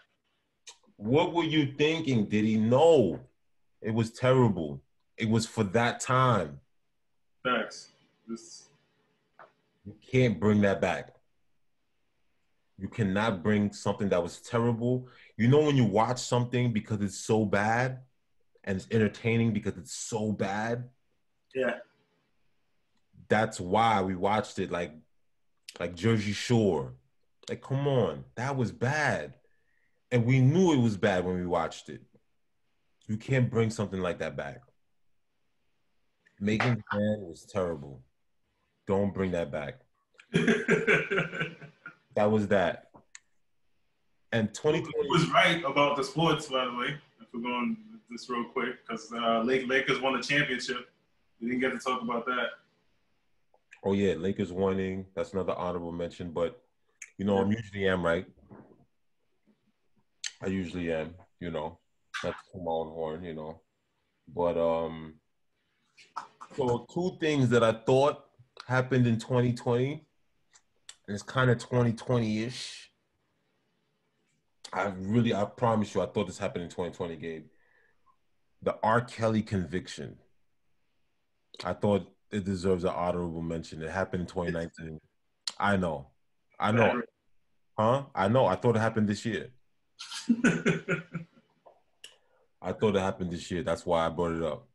what 0.97 1.33
were 1.33 1.45
you 1.45 1.71
thinking, 1.77 2.25
Diddy? 2.25 2.57
No, 2.57 3.21
it 3.81 3.93
was 3.93 4.11
terrible. 4.11 4.81
It 5.17 5.29
was 5.29 5.45
for 5.45 5.63
that 5.63 6.01
time. 6.01 6.59
Facts. 7.45 7.91
This... 8.27 8.65
You 9.85 9.95
can't 10.11 10.37
bring 10.37 10.59
that 10.63 10.81
back. 10.81 11.15
You 12.77 12.89
cannot 12.89 13.41
bring 13.41 13.71
something 13.71 14.09
that 14.09 14.21
was 14.21 14.41
terrible. 14.41 15.07
You 15.37 15.47
know 15.47 15.61
when 15.61 15.77
you 15.77 15.85
watch 15.85 16.19
something 16.19 16.73
because 16.73 16.99
it's 16.99 17.19
so 17.19 17.45
bad, 17.45 17.99
and 18.63 18.77
it's 18.77 18.87
entertaining 18.91 19.53
because 19.53 19.77
it's 19.77 19.93
so 19.93 20.31
bad. 20.31 20.89
Yeah. 21.55 21.75
That's 23.27 23.59
why 23.59 24.01
we 24.01 24.15
watched 24.15 24.59
it 24.59 24.71
like 24.71 24.93
like 25.79 25.95
Jersey 25.95 26.33
Shore. 26.33 26.93
Like, 27.47 27.61
come 27.61 27.87
on, 27.87 28.25
that 28.35 28.55
was 28.55 28.71
bad. 28.71 29.35
And 30.11 30.25
we 30.25 30.39
knew 30.39 30.73
it 30.73 30.79
was 30.79 30.97
bad 30.97 31.25
when 31.25 31.35
we 31.35 31.45
watched 31.45 31.89
it. 31.89 32.01
You 33.07 33.17
can't 33.17 33.49
bring 33.49 33.69
something 33.69 33.99
like 33.99 34.19
that 34.19 34.35
back. 34.35 34.61
Making 36.39 36.83
Man 36.93 37.21
was 37.21 37.45
terrible. 37.45 38.01
Don't 38.87 39.13
bring 39.13 39.31
that 39.31 39.51
back. 39.51 39.79
that 40.31 42.31
was 42.31 42.47
that. 42.47 42.89
And 44.31 44.53
2020 44.53 45.09
was 45.09 45.29
right 45.31 45.63
about 45.63 45.97
the 45.97 46.03
sports, 46.03 46.47
by 46.47 46.65
the 46.65 46.75
way. 46.75 46.97
If 47.19 47.27
we're 47.33 47.41
going 47.41 47.77
this 48.09 48.29
real 48.29 48.45
quick, 48.45 48.75
because 48.87 49.11
uh, 49.13 49.41
Lakers 49.41 50.01
won 50.01 50.17
the 50.17 50.23
championship. 50.23 50.89
We 51.39 51.47
didn't 51.47 51.61
get 51.61 51.71
to 51.71 51.79
talk 51.79 52.01
about 52.01 52.25
that. 52.25 52.47
Oh 53.83 53.93
yeah, 53.93 54.13
Lakers 54.15 54.51
winning. 54.51 55.05
That's 55.15 55.33
another 55.33 55.53
honorable 55.53 55.91
mention. 55.91 56.31
But 56.31 56.61
you 57.17 57.25
know, 57.25 57.37
I'm 57.37 57.51
usually 57.51 57.87
am 57.87 58.05
right. 58.05 58.25
I 60.41 60.47
usually 60.47 60.91
am. 60.91 61.15
You 61.39 61.51
know, 61.51 61.79
that's 62.21 62.37
my 62.53 62.71
own 62.71 62.89
horn. 62.89 63.23
You 63.23 63.35
know, 63.35 63.61
but 64.27 64.57
um, 64.57 65.15
so 66.55 66.85
two 66.93 67.17
things 67.19 67.49
that 67.49 67.63
I 67.63 67.71
thought 67.71 68.25
happened 68.67 69.07
in 69.07 69.17
2020, 69.17 69.91
and 71.07 71.13
it's 71.13 71.23
kind 71.23 71.49
of 71.49 71.57
2020-ish. 71.57 72.91
I 74.71 74.93
really, 74.99 75.33
I 75.33 75.45
promise 75.45 75.95
you, 75.95 76.01
I 76.01 76.05
thought 76.05 76.27
this 76.27 76.37
happened 76.37 76.65
in 76.65 76.69
2020, 76.69 77.15
Gabe. 77.15 77.45
The 78.61 78.77
R. 78.83 79.01
Kelly 79.01 79.41
conviction. 79.41 80.17
I 81.63 81.73
thought 81.73 82.11
it 82.31 82.45
deserves 82.45 82.83
an 82.83 82.91
honorable 82.91 83.41
mention. 83.41 83.81
It 83.81 83.89
happened 83.89 84.21
in 84.21 84.27
2019. 84.27 84.99
I 85.57 85.77
know. 85.77 86.07
I 86.59 86.71
know. 86.71 87.01
Huh? 87.77 88.03
I 88.13 88.27
know. 88.27 88.45
I 88.45 88.55
thought 88.55 88.75
it 88.75 88.79
happened 88.79 89.07
this 89.07 89.25
year. 89.25 89.49
I 92.61 92.73
thought 92.73 92.95
it 92.95 93.01
happened 93.01 93.31
this 93.31 93.49
year. 93.49 93.63
That's 93.63 93.85
why 93.85 94.05
I 94.05 94.09
brought 94.09 94.33
it 94.33 94.43
up. 94.43 94.67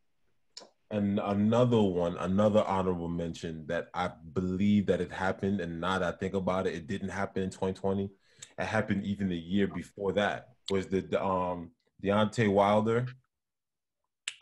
And 0.91 1.19
another 1.19 1.83
one, 1.83 2.17
another 2.19 2.63
honorable 2.65 3.09
mention 3.09 3.67
that 3.67 3.89
I 3.95 4.11
believe 4.33 4.87
that 4.87 5.01
it 5.01 5.11
happened, 5.11 5.61
and 5.61 5.81
now 5.81 5.99
that 5.99 6.15
I 6.15 6.17
think 6.17 6.35
about 6.35 6.67
it, 6.67 6.75
it 6.75 6.87
didn't 6.87 7.09
happen 7.09 7.43
in 7.43 7.51
2020. 7.51 8.11
It 8.59 8.65
happened 8.65 9.05
even 9.05 9.29
the 9.29 9.37
year 9.37 9.67
before 9.67 10.13
that. 10.13 10.51
Was 10.71 10.87
the, 10.87 11.23
um 11.23 11.71
Deontay 12.03 12.53
Wilder? 12.53 13.07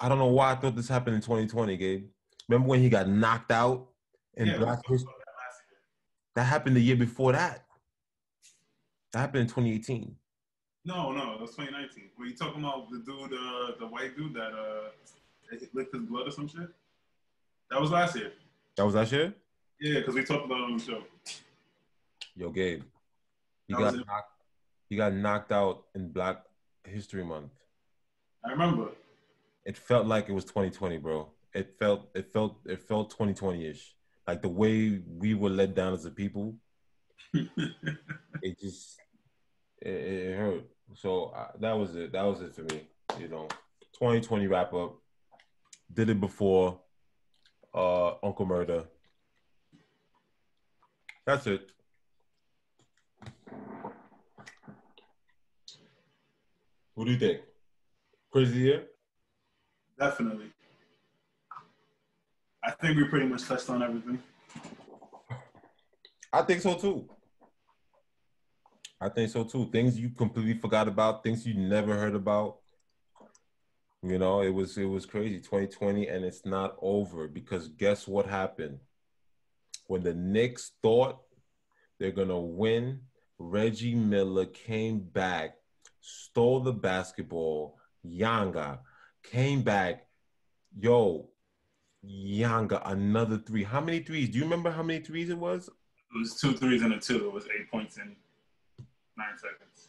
I 0.02 0.08
don't 0.08 0.18
know 0.18 0.26
why 0.26 0.50
I 0.50 0.56
thought 0.56 0.74
this 0.74 0.88
happened 0.88 1.14
in 1.14 1.22
2020, 1.22 1.76
Gabe. 1.76 2.06
Remember 2.48 2.68
when 2.68 2.80
he 2.80 2.88
got 2.88 3.08
knocked 3.08 3.52
out 3.52 3.86
in 4.34 4.48
Yeah, 4.48 4.58
Black 4.58 4.80
History? 4.88 5.08
that. 6.34 6.42
Happened 6.42 6.74
the 6.74 6.80
year 6.80 6.96
before 6.96 7.30
that. 7.30 7.64
That 9.12 9.20
happened 9.20 9.42
in 9.42 9.46
2018. 9.46 10.16
No, 10.84 11.12
no, 11.12 11.30
that 11.30 11.40
was 11.40 11.50
2019. 11.50 12.10
Were 12.18 12.26
you 12.26 12.34
talking 12.34 12.60
about 12.64 12.90
the 12.90 12.98
dude, 12.98 13.32
uh, 13.32 13.78
the 13.78 13.86
white 13.86 14.16
dude 14.16 14.34
that 14.34 14.52
uh 14.52 14.88
licked 15.72 15.94
his 15.94 16.02
blood 16.02 16.26
or 16.26 16.32
some 16.32 16.48
shit? 16.48 16.68
That 17.70 17.80
was 17.80 17.92
last 17.92 18.16
year. 18.16 18.32
That 18.76 18.84
was 18.84 18.96
last 18.96 19.12
year? 19.12 19.32
Yeah, 19.80 20.00
because 20.00 20.16
we 20.16 20.24
talked 20.24 20.46
about 20.46 20.58
it 20.58 20.64
on 20.64 20.78
the 20.78 20.82
show. 20.84 21.02
Yo, 22.34 22.50
Gabe. 22.50 22.82
He 23.68 23.74
got 23.74 23.94
knocked, 23.94 24.32
he 24.88 24.96
got 24.96 25.14
knocked 25.14 25.52
out 25.52 25.84
in 25.94 26.08
Black 26.10 26.42
History 26.84 27.22
Month. 27.22 27.52
I 28.44 28.50
remember. 28.50 28.88
It 29.64 29.76
felt 29.76 30.06
like 30.06 30.28
it 30.28 30.32
was 30.32 30.44
2020, 30.44 30.98
bro. 30.98 31.28
It 31.54 31.76
felt 31.78 32.08
it 32.14 32.32
felt 32.32 32.60
it 32.66 32.80
felt 32.80 33.16
2020-ish. 33.16 33.94
Like 34.26 34.42
the 34.42 34.48
way 34.48 35.00
we 35.06 35.34
were 35.34 35.50
let 35.50 35.74
down 35.74 35.92
as 35.92 36.04
a 36.04 36.10
people, 36.10 36.56
it 37.32 38.60
just 38.60 38.98
it, 39.80 39.88
it 39.88 40.36
hurt. 40.36 40.64
So 40.94 41.26
uh, 41.26 41.52
that 41.60 41.72
was 41.72 41.94
it. 41.94 42.12
That 42.12 42.22
was 42.22 42.40
it 42.40 42.54
for 42.54 42.62
me. 42.62 42.88
You 43.20 43.28
know, 43.28 43.48
2020 43.98 44.46
wrap 44.46 44.72
up. 44.72 44.96
Did 45.92 46.08
it 46.08 46.20
before 46.20 46.80
uh 47.74 48.14
Uncle 48.22 48.46
Murda. 48.46 48.86
That's 51.24 51.46
it. 51.46 51.70
What 56.94 57.06
do 57.06 57.12
you 57.12 57.18
think? 57.18 57.40
Crazy 58.30 58.60
year? 58.60 58.84
Definitely. 60.02 60.50
I 62.64 62.72
think 62.72 62.96
we 62.96 63.04
pretty 63.04 63.26
much 63.26 63.44
touched 63.44 63.70
on 63.70 63.84
everything. 63.84 64.18
I 66.32 66.42
think 66.42 66.60
so 66.60 66.74
too. 66.74 67.08
I 69.00 69.08
think 69.10 69.30
so 69.30 69.44
too. 69.44 69.70
Things 69.70 69.96
you 69.96 70.10
completely 70.10 70.54
forgot 70.54 70.88
about, 70.88 71.22
things 71.22 71.46
you 71.46 71.54
never 71.54 71.94
heard 71.94 72.16
about. 72.16 72.56
You 74.02 74.18
know, 74.18 74.40
it 74.40 74.52
was 74.52 74.76
it 74.76 74.86
was 74.86 75.06
crazy. 75.06 75.38
2020 75.38 76.08
and 76.08 76.24
it's 76.24 76.44
not 76.44 76.74
over 76.82 77.28
because 77.28 77.68
guess 77.68 78.08
what 78.08 78.26
happened? 78.26 78.80
When 79.86 80.02
the 80.02 80.14
Knicks 80.14 80.72
thought 80.82 81.20
they're 82.00 82.10
gonna 82.10 82.40
win, 82.40 83.02
Reggie 83.38 83.94
Miller 83.94 84.46
came 84.46 84.98
back, 84.98 85.58
stole 86.00 86.58
the 86.58 86.72
basketball. 86.72 87.78
Yanga 88.04 88.80
came 89.22 89.62
back. 89.62 90.06
Yo, 90.78 91.28
Yanga, 92.04 92.82
another 92.84 93.38
three. 93.38 93.62
How 93.62 93.80
many 93.80 94.00
threes? 94.00 94.28
Do 94.30 94.38
you 94.38 94.44
remember 94.44 94.70
how 94.70 94.82
many 94.82 95.00
threes 95.00 95.30
it 95.30 95.38
was? 95.38 95.68
It 95.68 96.18
was 96.18 96.40
two 96.40 96.54
threes 96.54 96.82
and 96.82 96.92
a 96.92 96.98
two. 96.98 97.26
It 97.26 97.32
was 97.32 97.44
eight 97.46 97.70
points 97.70 97.96
in 97.96 98.16
nine 99.16 99.36
seconds. 99.36 99.88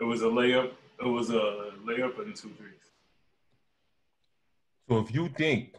It 0.00 0.04
was 0.04 0.22
a 0.22 0.26
layup. 0.26 0.72
It 1.00 1.08
was 1.08 1.30
a 1.30 1.72
layup 1.86 2.20
and 2.20 2.34
two 2.34 2.50
threes. 2.50 2.74
So 4.88 4.98
if 4.98 5.14
you 5.14 5.28
think 5.28 5.76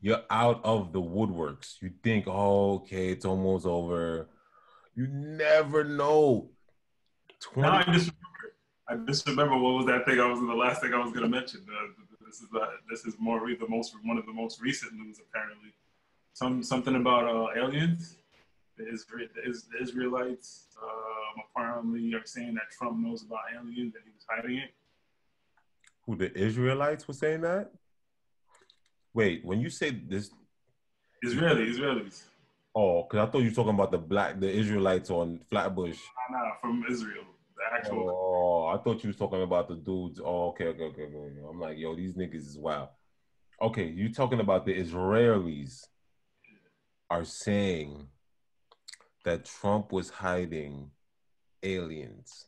you're 0.00 0.22
out 0.30 0.60
of 0.64 0.92
the 0.92 1.00
woodworks, 1.00 1.80
you 1.80 1.90
think, 2.02 2.26
oh, 2.28 2.74
okay, 2.74 3.08
it's 3.08 3.24
almost 3.24 3.66
over. 3.66 4.28
You 4.94 5.06
never 5.08 5.84
know. 5.84 6.50
20, 7.40 7.68
Now 7.68 7.78
I 7.78 7.82
just. 7.92 8.10
I 8.88 8.96
just 9.06 9.26
remember 9.28 9.56
what 9.58 9.74
was 9.74 9.86
that 9.86 10.04
thing 10.06 10.20
I 10.20 10.26
was 10.26 10.38
the 10.40 10.46
last 10.46 10.80
thing 10.80 10.94
I 10.94 10.98
was 10.98 11.10
going 11.12 11.24
to 11.24 11.28
mention. 11.28 11.60
Uh, 11.68 11.88
this 12.24 12.40
is 12.40 12.48
uh, 12.54 12.66
this 12.88 13.04
is 13.04 13.14
more 13.18 13.44
re- 13.44 13.56
the 13.56 13.68
most 13.68 13.94
one 14.04 14.16
of 14.18 14.26
the 14.26 14.32
most 14.32 14.60
recent 14.60 14.92
news 14.94 15.18
apparently. 15.18 15.72
Some 16.34 16.62
something 16.62 16.94
about 16.96 17.24
uh, 17.24 17.48
aliens. 17.60 18.16
The, 18.76 18.84
Isra- 18.84 19.28
the, 19.34 19.50
Is- 19.50 19.64
the 19.72 19.82
Israelites 19.82 20.66
um, 20.82 21.42
apparently 21.50 22.14
are 22.14 22.26
saying 22.26 22.54
that 22.54 22.70
Trump 22.76 22.98
knows 22.98 23.22
about 23.22 23.40
aliens 23.54 23.94
and 23.94 24.04
he 24.04 24.10
was 24.14 24.24
hiding 24.28 24.58
it. 24.58 24.70
who 26.04 26.14
the 26.16 26.36
Israelites 26.38 27.08
were 27.08 27.14
saying 27.14 27.40
that? 27.40 27.72
Wait, 29.14 29.44
when 29.44 29.60
you 29.60 29.70
say 29.70 29.90
this, 29.90 30.30
Israeli, 31.22 31.66
Israelis. 31.70 32.24
oh, 32.74 33.04
because 33.04 33.26
I 33.26 33.30
thought 33.30 33.38
you 33.38 33.48
were 33.48 33.54
talking 33.54 33.74
about 33.74 33.90
the 33.90 33.98
black, 33.98 34.38
the 34.38 34.50
Israelites 34.50 35.08
on 35.10 35.40
Flatbush. 35.48 35.98
Nah, 36.30 36.38
nah, 36.38 36.50
from 36.60 36.84
Israel. 36.88 37.24
Actual. 37.74 38.10
Oh, 38.10 38.66
oh, 38.66 38.66
I 38.66 38.82
thought 38.82 39.02
you 39.02 39.08
was 39.08 39.16
talking 39.16 39.42
about 39.42 39.68
the 39.68 39.76
dudes. 39.76 40.20
Oh, 40.24 40.48
okay, 40.48 40.66
okay, 40.66 40.84
okay, 40.84 41.02
okay. 41.02 41.16
okay. 41.16 41.40
I'm 41.48 41.60
like, 41.60 41.78
yo, 41.78 41.94
these 41.94 42.14
niggas 42.14 42.46
is 42.46 42.58
wild. 42.58 42.88
Okay, 43.60 43.86
you 43.86 44.12
talking 44.12 44.40
about 44.40 44.66
the 44.66 44.74
Israelis 44.74 45.86
are 47.10 47.24
saying 47.24 48.08
that 49.24 49.44
Trump 49.44 49.92
was 49.92 50.10
hiding 50.10 50.90
aliens. 51.62 52.46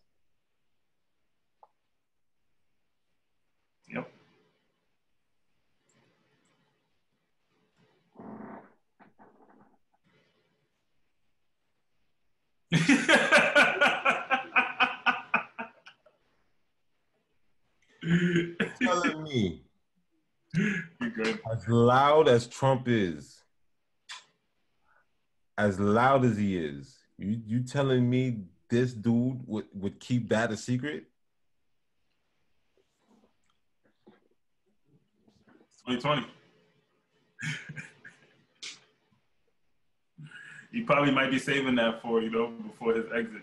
Yep. 3.91 4.11
Telling 18.81 19.23
me, 19.23 19.63
as 21.53 21.69
loud 21.69 22.29
as 22.29 22.47
Trump 22.47 22.89
is, 22.89 23.43
as 25.59 25.79
loud 25.79 26.25
as 26.25 26.39
he 26.39 26.57
is, 26.57 26.97
you 27.19 27.43
you 27.47 27.63
telling 27.63 28.09
me 28.09 28.45
this 28.71 28.95
dude 28.95 29.47
would, 29.47 29.67
would 29.75 30.01
keep 30.01 30.31
that 30.31 30.51
a 30.51 30.57
secret? 30.57 31.05
2020. 35.87 36.27
he 40.73 40.81
probably 40.83 41.13
might 41.13 41.31
be 41.31 41.39
saving 41.39 41.75
that 41.77 42.03
for, 42.03 42.21
you 42.23 42.31
know, 42.31 42.49
before 42.49 42.95
his 42.95 43.07
exit. 43.15 43.43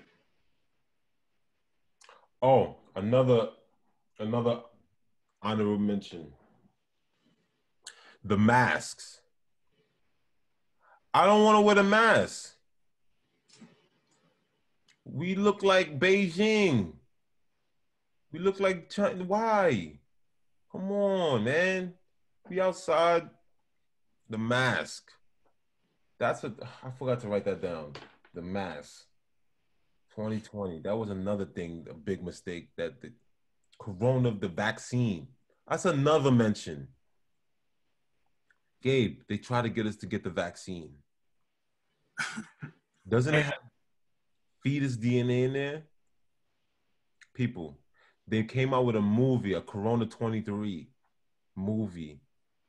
Oh, 2.42 2.76
another 2.96 3.50
another 4.20 4.62
honorable 5.42 5.78
mention. 5.78 6.28
The 8.24 8.38
masks. 8.38 9.22
I 11.14 11.26
don't 11.26 11.44
want 11.44 11.58
to 11.58 11.62
wear 11.62 11.76
the 11.76 11.84
mask. 11.84 12.56
We 15.06 15.36
look 15.36 15.64
like 15.64 16.00
Beijing. 16.00 16.94
We 18.32 18.40
look 18.40 18.60
like 18.60 18.90
China. 18.90 19.24
Why? 19.24 20.00
Come 20.72 20.92
on, 20.92 21.44
man. 21.44 21.94
We 22.50 22.60
outside 22.60 23.30
the 24.30 24.38
mask. 24.38 25.12
That's 26.20 26.44
what 26.44 26.56
I 26.84 26.90
forgot 26.92 27.20
to 27.22 27.28
write 27.28 27.46
that 27.46 27.62
down. 27.62 27.94
The 28.34 28.42
mask. 28.42 29.06
2020. 30.16 30.82
That 30.82 30.98
was 30.98 31.10
another 31.10 31.46
thing, 31.46 31.86
a 31.90 31.94
big 31.94 32.24
mistake 32.24 32.70
that 32.78 33.02
the 33.02 33.12
corona, 33.80 34.32
the 34.32 34.48
vaccine. 34.48 35.28
That's 35.68 35.86
another 35.86 36.32
mention. 36.32 36.88
Gabe, 38.82 39.22
they 39.28 39.38
try 39.38 39.62
to 39.62 39.70
get 39.70 39.88
us 39.88 39.96
to 39.98 40.06
get 40.06 40.24
the 40.24 40.30
vaccine. 40.30 40.94
Doesn't 43.08 43.34
it 43.34 43.46
have 43.46 43.60
fetus 44.64 44.98
DNA 44.98 45.46
in 45.46 45.54
there? 45.54 45.84
People, 47.34 47.80
they 48.28 48.44
came 48.44 48.74
out 48.74 48.86
with 48.86 48.96
a 48.96 49.02
movie, 49.02 49.54
a 49.54 49.62
Corona 49.62 50.06
23 50.06 50.88
movie. 51.56 52.22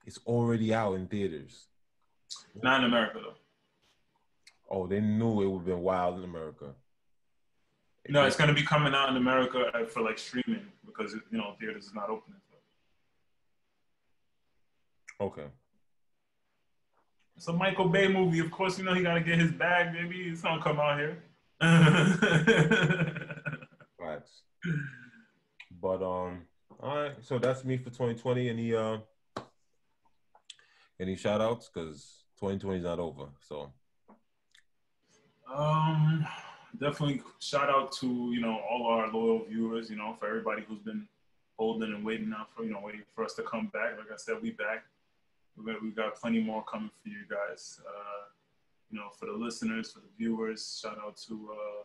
It's 0.04 0.18
already 0.26 0.74
out 0.74 0.94
in 0.94 1.06
theaters. 1.06 1.66
Not 2.62 2.80
in 2.80 2.86
America, 2.86 3.20
though. 3.22 3.34
Oh, 4.68 4.86
they 4.86 5.00
knew 5.00 5.42
it 5.42 5.46
would 5.46 5.58
have 5.58 5.66
been 5.66 5.80
wild 5.80 6.18
in 6.18 6.24
America. 6.24 6.74
No, 8.08 8.24
it's 8.24 8.36
going 8.36 8.48
to 8.48 8.54
be 8.54 8.62
coming 8.62 8.94
out 8.94 9.08
in 9.08 9.16
America 9.16 9.70
uh, 9.74 9.84
for 9.86 10.02
like 10.02 10.18
streaming 10.18 10.66
because, 10.84 11.14
you 11.14 11.38
know, 11.38 11.54
theaters 11.58 11.86
is 11.86 11.94
not 11.94 12.08
open. 12.10 12.34
and. 12.34 12.42
Okay. 15.28 15.46
It's 17.36 17.48
a 17.48 17.52
Michael 17.52 17.88
Bay 17.88 18.08
movie. 18.08 18.38
Of 18.38 18.50
course, 18.50 18.78
you 18.78 18.84
know, 18.84 18.94
he 18.94 19.02
got 19.02 19.14
to 19.14 19.20
get 19.20 19.38
his 19.38 19.52
bag, 19.52 19.92
baby. 19.92 20.28
It's 20.30 20.42
to 20.42 20.58
come 20.62 20.80
out 20.80 20.98
here. 20.98 21.22
Facts. 23.98 24.42
But 25.80 26.02
um, 26.02 26.42
All 26.80 26.96
right. 26.96 27.12
So 27.20 27.38
that's 27.38 27.64
me 27.64 27.76
for 27.78 27.90
2020. 27.90 28.48
Any 28.48 28.74
uh 28.74 28.98
any 30.98 31.16
shout 31.16 31.40
outs? 31.40 31.70
Because 31.72 32.24
2020 32.40 32.78
is 32.78 32.84
not 32.84 32.98
over. 32.98 33.26
So 33.40 33.72
Um, 35.54 36.26
definitely 36.78 37.22
shout 37.38 37.68
out 37.68 37.92
to 37.92 38.06
you 38.06 38.40
know 38.40 38.60
all 38.70 38.86
our 38.86 39.10
loyal 39.12 39.44
viewers. 39.44 39.90
You 39.90 39.96
know, 39.96 40.16
for 40.18 40.28
everybody 40.28 40.62
who's 40.66 40.80
been 40.80 41.06
holding 41.58 41.94
and 41.94 42.04
waiting 42.04 42.34
out 42.38 42.48
for 42.54 42.64
you 42.64 42.72
know 42.72 42.80
waiting 42.82 43.02
for 43.14 43.24
us 43.24 43.34
to 43.34 43.42
come 43.42 43.66
back. 43.72 43.96
Like 43.98 44.10
I 44.12 44.16
said, 44.16 44.36
we 44.42 44.50
back. 44.50 44.84
We 45.56 45.72
got, 45.72 45.82
we 45.82 45.90
got 45.90 46.14
plenty 46.16 46.40
more 46.40 46.62
coming 46.64 46.90
for 47.02 47.08
you 47.08 47.24
guys. 47.28 47.80
Uh, 47.86 48.24
you 48.90 48.98
know, 48.98 49.08
for 49.18 49.26
the 49.26 49.32
listeners, 49.32 49.90
for 49.92 50.00
the 50.00 50.08
viewers, 50.18 50.78
shout 50.82 50.98
out 51.04 51.16
to 51.28 51.50
uh, 51.52 51.82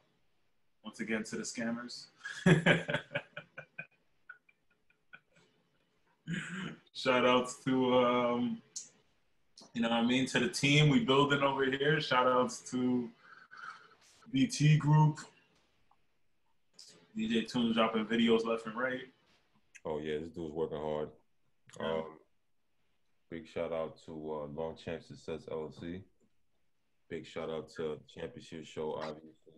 once 0.84 1.00
again 1.00 1.24
to 1.24 1.38
the 1.38 1.44
scammers. 1.44 2.08
shout 6.94 7.26
outs 7.26 7.56
to 7.64 7.98
um, 7.98 8.62
you 9.74 9.82
know 9.82 9.90
I 9.90 10.04
mean 10.04 10.26
to 10.28 10.40
the 10.40 10.50
team 10.50 10.90
we 10.90 11.00
building 11.00 11.42
over 11.42 11.66
here. 11.66 12.00
Shout 12.02 12.28
outs 12.28 12.60
to 12.72 13.10
BT 14.32 14.78
Group. 14.78 15.20
DJ 17.18 17.48
Tunes 17.52 17.76
dropping 17.76 18.06
videos 18.06 18.46
left 18.46 18.66
and 18.66 18.78
right. 18.78 19.02
oh 19.86 20.00
yeah, 20.00 20.18
this 20.20 20.30
dude's 20.30 20.54
working 20.54 20.78
hard. 20.80 21.10
Um 21.80 22.06
big 23.30 23.48
shout 23.48 23.74
out 23.74 23.98
to 24.06 24.12
uh 24.12 24.48
Longchamp 24.60 25.04
Success 25.04 25.46
LLC. 25.52 26.02
Big 27.10 27.26
shout 27.26 27.50
out 27.50 27.70
to 27.76 28.00
Championship 28.14 28.66
Show, 28.66 28.94
obviously. 28.94 29.54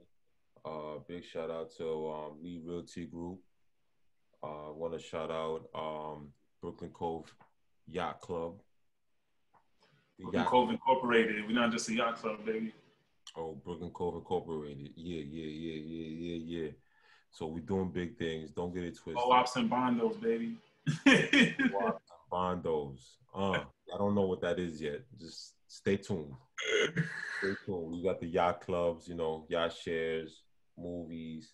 Uh 0.65 0.99
big 1.07 1.23
shout 1.23 1.51
out 1.51 1.69
to 1.77 2.09
um 2.09 2.37
Lee 2.41 2.61
Realty 2.65 3.05
Group. 3.05 3.39
Uh 4.41 4.71
wanna 4.73 4.99
shout 4.99 5.29
out 5.29 5.69
um 5.75 6.29
Brooklyn 6.61 6.89
Cove 6.91 7.31
Yacht 7.87 8.19
Club. 8.21 8.55
Brooklyn 10.19 10.41
yacht- 10.41 10.49
Cove 10.49 10.69
Incorporated. 10.71 11.45
We're 11.47 11.53
not 11.53 11.71
just 11.71 11.89
a 11.89 11.93
yacht 11.93 12.15
club, 12.15 12.43
baby. 12.45 12.73
Oh, 13.35 13.55
Brooklyn 13.63 13.91
Cove 13.91 14.15
Incorporated. 14.15 14.89
Yeah, 14.95 15.21
yeah, 15.21 15.45
yeah, 15.45 15.81
yeah, 15.85 16.09
yeah, 16.19 16.61
yeah. 16.61 16.71
So 17.31 17.47
we're 17.47 17.61
doing 17.61 17.89
big 17.91 18.17
things. 18.17 18.51
Don't 18.51 18.73
get 18.73 18.83
it 18.83 18.97
twisted. 18.97 19.23
Oh, 19.23 19.31
ops 19.31 19.55
and 19.55 19.69
bondos, 19.69 20.21
baby. 20.21 20.57
Bondos. 22.31 22.99
Uh, 23.33 23.63
I 23.93 23.97
don't 23.97 24.13
know 24.13 24.27
what 24.27 24.41
that 24.41 24.59
is 24.59 24.79
yet. 24.79 25.01
Just 25.19 25.53
stay 25.67 25.97
tuned. 25.97 26.33
Stay 27.39 27.55
tuned. 27.65 27.91
We 27.91 28.03
got 28.03 28.19
the 28.19 28.27
yacht 28.27 28.61
clubs, 28.61 29.07
you 29.07 29.15
know, 29.15 29.45
yacht 29.49 29.73
shares, 29.73 30.43
movies. 30.77 31.53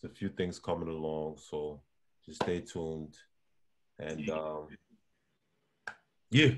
There's 0.00 0.12
a 0.12 0.14
few 0.14 0.30
things 0.30 0.58
coming 0.58 0.88
along. 0.88 1.36
So 1.38 1.82
just 2.24 2.42
stay 2.42 2.60
tuned. 2.60 3.16
And 3.98 4.28
um 4.30 4.68
yeah. 6.30 6.52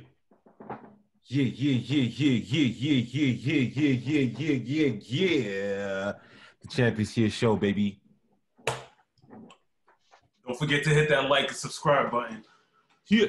Yeah, 1.27 1.45
yeah, 1.45 1.73
yeah, 1.73 2.03
yeah, 2.03 2.39
yeah, 2.39 2.67
yeah, 2.79 3.01
yeah, 3.09 3.33
yeah, 3.33 3.61
yeah, 3.75 4.23
yeah, 4.37 4.53
yeah, 4.65 4.99
yeah, 5.05 5.27
yeah. 5.27 6.13
The 6.63 6.69
Champions 6.69 7.15
here 7.15 7.31
show, 7.31 7.57
baby. 7.57 8.01
Don't 10.47 10.59
forget 10.59 10.83
to 10.85 10.91
hit 10.91 11.09
that 11.11 11.29
like 11.29 11.49
and 11.49 11.57
subscribe 11.57 12.11
button. 12.11 12.43
Yeah. 13.09 13.27